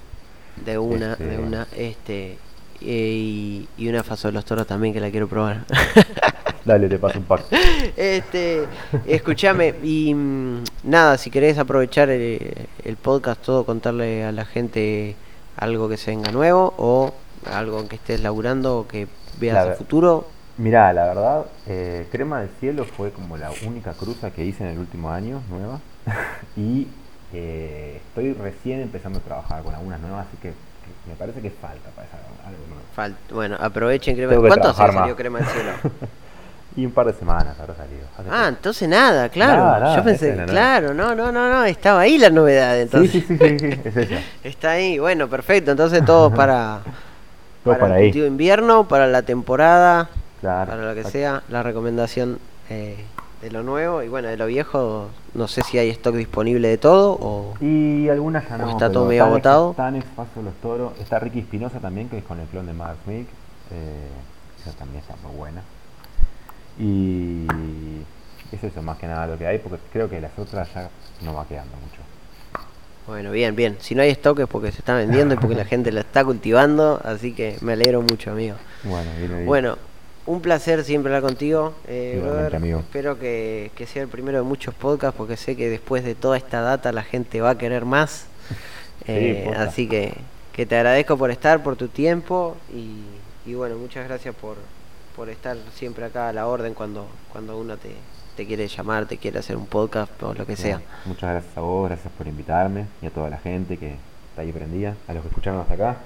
De 0.64 0.78
una, 0.78 1.16
de 1.16 1.24
este, 1.24 1.38
una. 1.38 1.66
Este, 1.76 2.38
y, 2.80 3.68
y 3.76 3.88
una 3.88 4.02
faso 4.02 4.28
de 4.28 4.32
los 4.32 4.44
toros 4.44 4.66
también 4.66 4.94
que 4.94 5.00
la 5.00 5.10
quiero 5.10 5.28
probar. 5.28 5.64
Dale, 6.66 6.88
te 6.88 6.98
paso 6.98 7.20
un 7.20 7.24
pack. 7.24 7.44
Este, 7.96 8.66
escúchame, 9.06 9.74
y 9.84 10.12
mm, 10.12 10.64
nada, 10.82 11.16
si 11.16 11.30
querés 11.30 11.58
aprovechar 11.58 12.10
el, 12.10 12.96
podcast 13.00 13.40
todo, 13.40 13.64
contarle 13.64 14.24
a 14.24 14.32
la 14.32 14.44
gente 14.44 15.14
algo 15.56 15.88
que 15.88 15.96
se 15.96 16.10
venga 16.10 16.32
nuevo 16.32 16.74
o 16.76 17.14
algo 17.52 17.80
en 17.80 17.88
que 17.88 17.96
estés 17.96 18.20
laburando 18.20 18.78
o 18.78 18.88
que 18.88 19.08
veas 19.38 19.66
el 19.66 19.74
futuro. 19.74 20.28
Mirá, 20.58 20.92
la 20.92 21.04
verdad, 21.06 21.46
eh, 21.66 22.06
Crema 22.10 22.40
del 22.40 22.48
Cielo 22.60 22.84
fue 22.84 23.10
como 23.10 23.36
la 23.36 23.50
única 23.66 23.92
cruza 23.92 24.30
que 24.30 24.44
hice 24.44 24.64
en 24.64 24.70
el 24.70 24.78
último 24.78 25.10
año, 25.10 25.42
nueva. 25.50 25.80
y 26.56 26.88
eh, 27.32 28.00
estoy 28.06 28.32
recién 28.32 28.80
empezando 28.80 29.18
a 29.18 29.22
trabajar 29.22 29.62
con 29.62 29.74
algunas 29.74 30.00
nuevas, 30.00 30.26
así 30.26 30.36
que 30.38 30.52
me 31.06 31.14
parece 31.14 31.40
que 31.40 31.50
falta 31.50 31.90
para 31.90 32.06
esa, 32.06 32.16
algo 32.46 32.64
nuevo. 32.68 33.16
bueno, 33.34 33.56
aprovechen 33.60 34.16
crema. 34.16 34.34
¿Cuánto 34.36 34.68
hace 34.68 34.92
salió 34.92 35.14
crema 35.14 35.40
del 35.40 35.48
cielo? 35.48 35.72
y 36.76 36.84
un 36.84 36.92
par 36.92 37.06
de 37.06 37.14
semanas 37.14 37.58
habrá 37.58 37.74
salido. 37.74 38.06
ah, 38.30 38.46
entonces 38.48 38.88
nada, 38.88 39.28
claro. 39.30 39.96
Yo 39.96 40.04
pensé, 40.04 40.36
claro, 40.46 40.92
no, 40.92 41.14
no, 41.14 41.32
no, 41.32 41.50
no, 41.50 41.64
estaba 41.64 42.00
ahí 42.00 42.18
la 42.18 42.28
novedad 42.28 42.78
entonces. 42.78 43.12
Sí, 43.12 43.20
sí, 43.26 43.38
sí, 43.38 43.58
sí, 43.58 43.80
es 43.84 43.96
esa. 43.96 44.20
Está 44.44 44.70
ahí, 44.72 44.98
bueno, 44.98 45.28
perfecto. 45.28 45.70
Entonces 45.70 46.04
todo 46.04 46.30
para, 46.32 46.80
para, 47.66 48.00
el 48.00 48.16
invierno, 48.16 48.88
para 48.88 49.06
la 49.06 49.22
temporada, 49.22 50.08
claro, 50.40 50.70
para 50.70 50.86
lo 50.86 50.94
que 50.94 51.04
sea, 51.04 51.42
la 51.48 51.62
recomendación 51.62 52.38
eh, 52.70 52.96
de 53.42 53.50
lo 53.50 53.62
nuevo 53.62 54.02
y 54.02 54.08
bueno, 54.08 54.28
de 54.28 54.36
lo 54.36 54.46
viejo, 54.46 55.08
no 55.34 55.48
sé 55.48 55.62
si 55.62 55.78
hay 55.78 55.90
stock 55.90 56.14
disponible 56.14 56.68
de 56.68 56.78
todo 56.78 57.18
o. 57.20 57.54
Y 57.60 58.08
algunas 58.08 58.48
ya 58.48 58.58
no. 58.58 58.70
está 58.70 58.90
todo 58.90 59.06
medio 59.06 59.24
agotado. 59.24 59.72
Paso 59.74 60.42
los 60.42 60.54
Toros. 60.62 60.92
Está 60.98 61.18
Ricky 61.18 61.40
Espinosa 61.40 61.78
también, 61.78 62.08
que 62.08 62.18
es 62.18 62.24
con 62.24 62.40
el 62.40 62.46
clon 62.46 62.66
de 62.66 62.72
Max 62.72 62.96
Mick. 63.06 63.26
Eh, 63.70 64.08
esa 64.60 64.72
también 64.76 65.02
está 65.02 65.14
muy 65.26 65.36
buena. 65.36 65.62
Y 66.78 67.46
es 68.52 68.62
eso 68.62 68.82
más 68.82 68.98
que 68.98 69.06
nada 69.06 69.26
lo 69.26 69.38
que 69.38 69.46
hay, 69.46 69.58
porque 69.58 69.78
creo 69.92 70.08
que 70.08 70.20
las 70.20 70.36
otras 70.38 70.72
ya 70.74 70.88
no 71.22 71.34
va 71.34 71.46
quedando 71.46 71.76
mucho. 71.76 72.02
Bueno, 73.06 73.30
bien, 73.30 73.54
bien. 73.54 73.76
Si 73.80 73.94
no 73.94 74.02
hay 74.02 74.10
stock 74.10 74.40
es 74.40 74.48
porque 74.48 74.72
se 74.72 74.78
está 74.78 74.94
vendiendo 74.94 75.34
y 75.34 75.38
porque 75.38 75.54
la 75.54 75.64
gente 75.66 75.92
la 75.92 76.00
está 76.00 76.24
cultivando, 76.24 77.00
así 77.04 77.32
que 77.32 77.56
me 77.60 77.74
alegro 77.74 78.02
mucho, 78.02 78.32
amigo. 78.32 78.56
Bueno, 78.82 79.10
bien, 79.18 79.30
bien. 79.30 79.46
Bueno, 79.46 79.78
un 80.26 80.40
placer 80.40 80.82
siempre 80.84 81.14
hablar 81.14 81.28
contigo. 81.28 81.74
Eh, 81.86 82.20
Espero 82.80 83.18
que, 83.18 83.70
sea 83.86 84.02
el 84.02 84.08
primero 84.08 84.38
de 84.38 84.44
muchos 84.44 84.74
podcasts 84.74 85.16
porque 85.16 85.36
sé 85.36 85.56
que 85.56 85.70
después 85.70 86.04
de 86.04 86.14
toda 86.14 86.36
esta 86.36 86.60
data 86.60 86.92
la 86.92 87.02
gente 87.02 87.40
va 87.40 87.50
a 87.50 87.58
querer 87.58 87.84
más. 87.84 88.26
Eh, 89.08 89.52
así 89.56 89.88
que, 89.88 90.14
que, 90.52 90.66
te 90.66 90.74
agradezco 90.74 91.16
por 91.16 91.30
estar, 91.30 91.62
por 91.62 91.76
tu 91.76 91.86
tiempo 91.86 92.56
y, 92.74 93.54
bueno, 93.54 93.76
muchas 93.76 94.08
gracias 94.08 94.34
por, 94.34 94.56
por, 95.14 95.28
estar 95.28 95.56
siempre 95.76 96.06
acá 96.06 96.30
a 96.30 96.32
la 96.32 96.48
orden 96.48 96.74
cuando, 96.74 97.06
cuando 97.30 97.56
uno 97.56 97.76
te, 97.76 97.90
te 98.36 98.46
quiere 98.46 98.68
llamar, 98.68 99.06
te 99.06 99.16
quiere 99.16 99.38
hacer 99.38 99.56
un 99.56 99.66
podcast 99.66 100.22
o 100.22 100.34
lo 100.34 100.46
que 100.46 100.56
sea. 100.56 100.80
Muchas 101.06 101.30
gracias 101.30 101.56
a 101.56 101.60
vos, 101.60 101.88
gracias 101.88 102.12
por 102.16 102.26
invitarme 102.26 102.86
y 103.02 103.06
a 103.06 103.10
toda 103.10 103.30
la 103.30 103.38
gente 103.38 103.78
que 103.78 103.94
está 104.30 104.42
ahí 104.42 104.52
prendida, 104.52 104.94
a 105.08 105.14
los 105.14 105.22
que 105.22 105.28
escucharon 105.28 105.60
hasta 105.60 105.74
acá. 105.74 105.96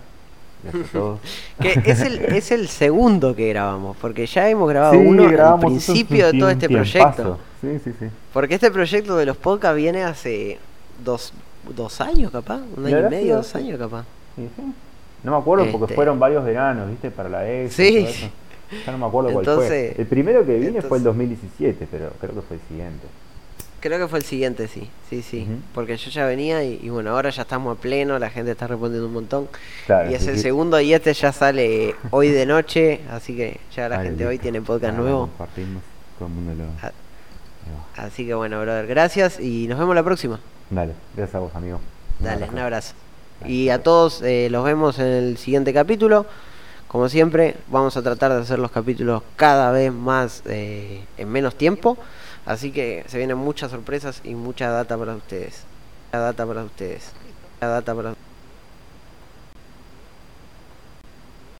que 1.61 1.91
es 1.91 2.01
el, 2.03 2.19
es 2.21 2.51
el 2.51 2.69
segundo 2.69 3.35
que 3.35 3.49
grabamos, 3.49 3.97
porque 3.97 4.27
ya 4.27 4.49
hemos 4.49 4.69
grabado 4.69 4.99
uno 4.99 5.27
al 5.27 5.59
principio 5.59 6.31
de 6.31 6.39
todo 6.39 6.51
este 6.51 6.69
proyecto. 6.69 7.39
Porque 8.33 8.55
este 8.55 8.71
proyecto 8.71 9.17
de 9.17 9.27
los 9.27 9.37
podcasts 9.37 9.77
viene 9.77 10.05
hace 10.05 10.59
dos, 11.03 11.33
dos 11.75 12.01
años, 12.01 12.31
capaz, 12.31 12.61
un 12.77 12.87
año 12.87 13.07
y 13.07 13.11
medio, 13.11 13.37
dos 13.37 13.55
años, 13.55 13.79
capaz. 13.79 14.05
No 15.23 15.33
me 15.33 15.39
acuerdo 15.39 15.67
porque 15.71 15.85
este 15.85 15.95
fueron 15.95 16.19
varios 16.19 16.45
veranos, 16.45 16.89
¿viste? 16.89 17.11
Para 17.11 17.29
la 17.29 17.51
ex. 17.51 17.75
Sí. 17.75 18.07
Ya 18.87 18.93
no 18.93 18.99
me 18.99 19.07
acuerdo 19.07 19.33
cuál 19.33 19.45
fue. 19.45 19.95
El 19.97 20.07
primero 20.07 20.45
que 20.45 20.59
vine 20.59 20.83
fue 20.83 20.99
el 20.99 21.05
2017, 21.05 21.89
pero 21.91 22.11
creo 22.21 22.35
que 22.35 22.43
fue 22.43 22.57
el 22.57 22.63
siguiente. 22.69 23.07
Creo 23.81 23.99
que 23.99 24.09
fue 24.09 24.19
el 24.19 24.25
siguiente, 24.25 24.69
sí, 24.69 24.91
sí, 25.09 25.23
sí. 25.23 25.47
Porque 25.75 25.97
yo 25.97 26.11
ya 26.11 26.27
venía 26.27 26.63
y, 26.63 26.91
bueno, 26.91 27.11
ahora 27.13 27.31
ya 27.31 27.43
estamos 27.43 27.79
a 27.79 27.81
pleno, 27.81 28.19
la 28.19 28.29
gente 28.29 28.51
está 28.51 28.67
respondiendo 28.67 29.07
un 29.07 29.15
montón. 29.15 29.49
y 30.11 30.15
es 30.15 30.27
el 30.27 30.39
segundo 30.39 30.79
y 30.81 30.93
este 30.93 31.15
ya 31.15 31.33
sale 31.33 31.95
hoy 32.11 32.29
de 32.29 32.45
noche, 32.45 33.01
así 33.11 33.35
que 33.35 33.59
ya 33.75 33.89
la 33.89 34.03
gente 34.03 34.27
hoy 34.27 34.39
tiene 34.39 34.61
podcast 34.61 34.97
nuevo. 34.97 35.31
Así 37.97 38.27
que 38.27 38.35
bueno, 38.35 38.61
brother, 38.61 38.87
gracias 38.87 39.41
y 39.41 39.67
nos 39.67 39.79
vemos 39.79 39.95
la 39.95 40.03
próxima. 40.03 40.41
Dale, 40.69 40.93
gracias 41.17 41.35
a 41.35 41.39
vos, 41.39 41.55
amigo. 41.55 41.81
Dale, 42.19 42.49
un 42.51 42.59
abrazo. 42.59 42.95
Y 43.47 43.71
a 43.71 43.83
todos 43.83 44.21
eh, 44.23 44.49
los 44.51 44.63
vemos 44.65 44.99
en 44.99 45.07
el 45.07 45.39
siguiente 45.39 45.73
capítulo. 45.73 46.27
Como 46.91 47.09
siempre, 47.09 47.57
vamos 47.69 47.97
a 47.97 48.03
tratar 48.03 48.33
de 48.33 48.41
hacer 48.41 48.59
los 48.59 48.73
capítulos 48.73 49.23
cada 49.37 49.71
vez 49.71 49.93
más 49.93 50.43
eh, 50.47 51.05
en 51.19 51.31
menos 51.31 51.55
tiempo. 51.55 51.97
Así 52.45 52.73
que 52.73 53.05
se 53.07 53.17
vienen 53.17 53.39
muchas 53.39 53.71
sorpresas 53.71 54.21
y 54.25 54.35
mucha 54.35 54.71
data 54.71 54.99
para 54.99 55.15
ustedes. 55.15 55.63
La 56.11 56.19
data 56.19 56.45
para 56.45 56.65
ustedes. 56.65 57.13
La 57.61 57.69
data 57.69 57.95
para 57.95 58.15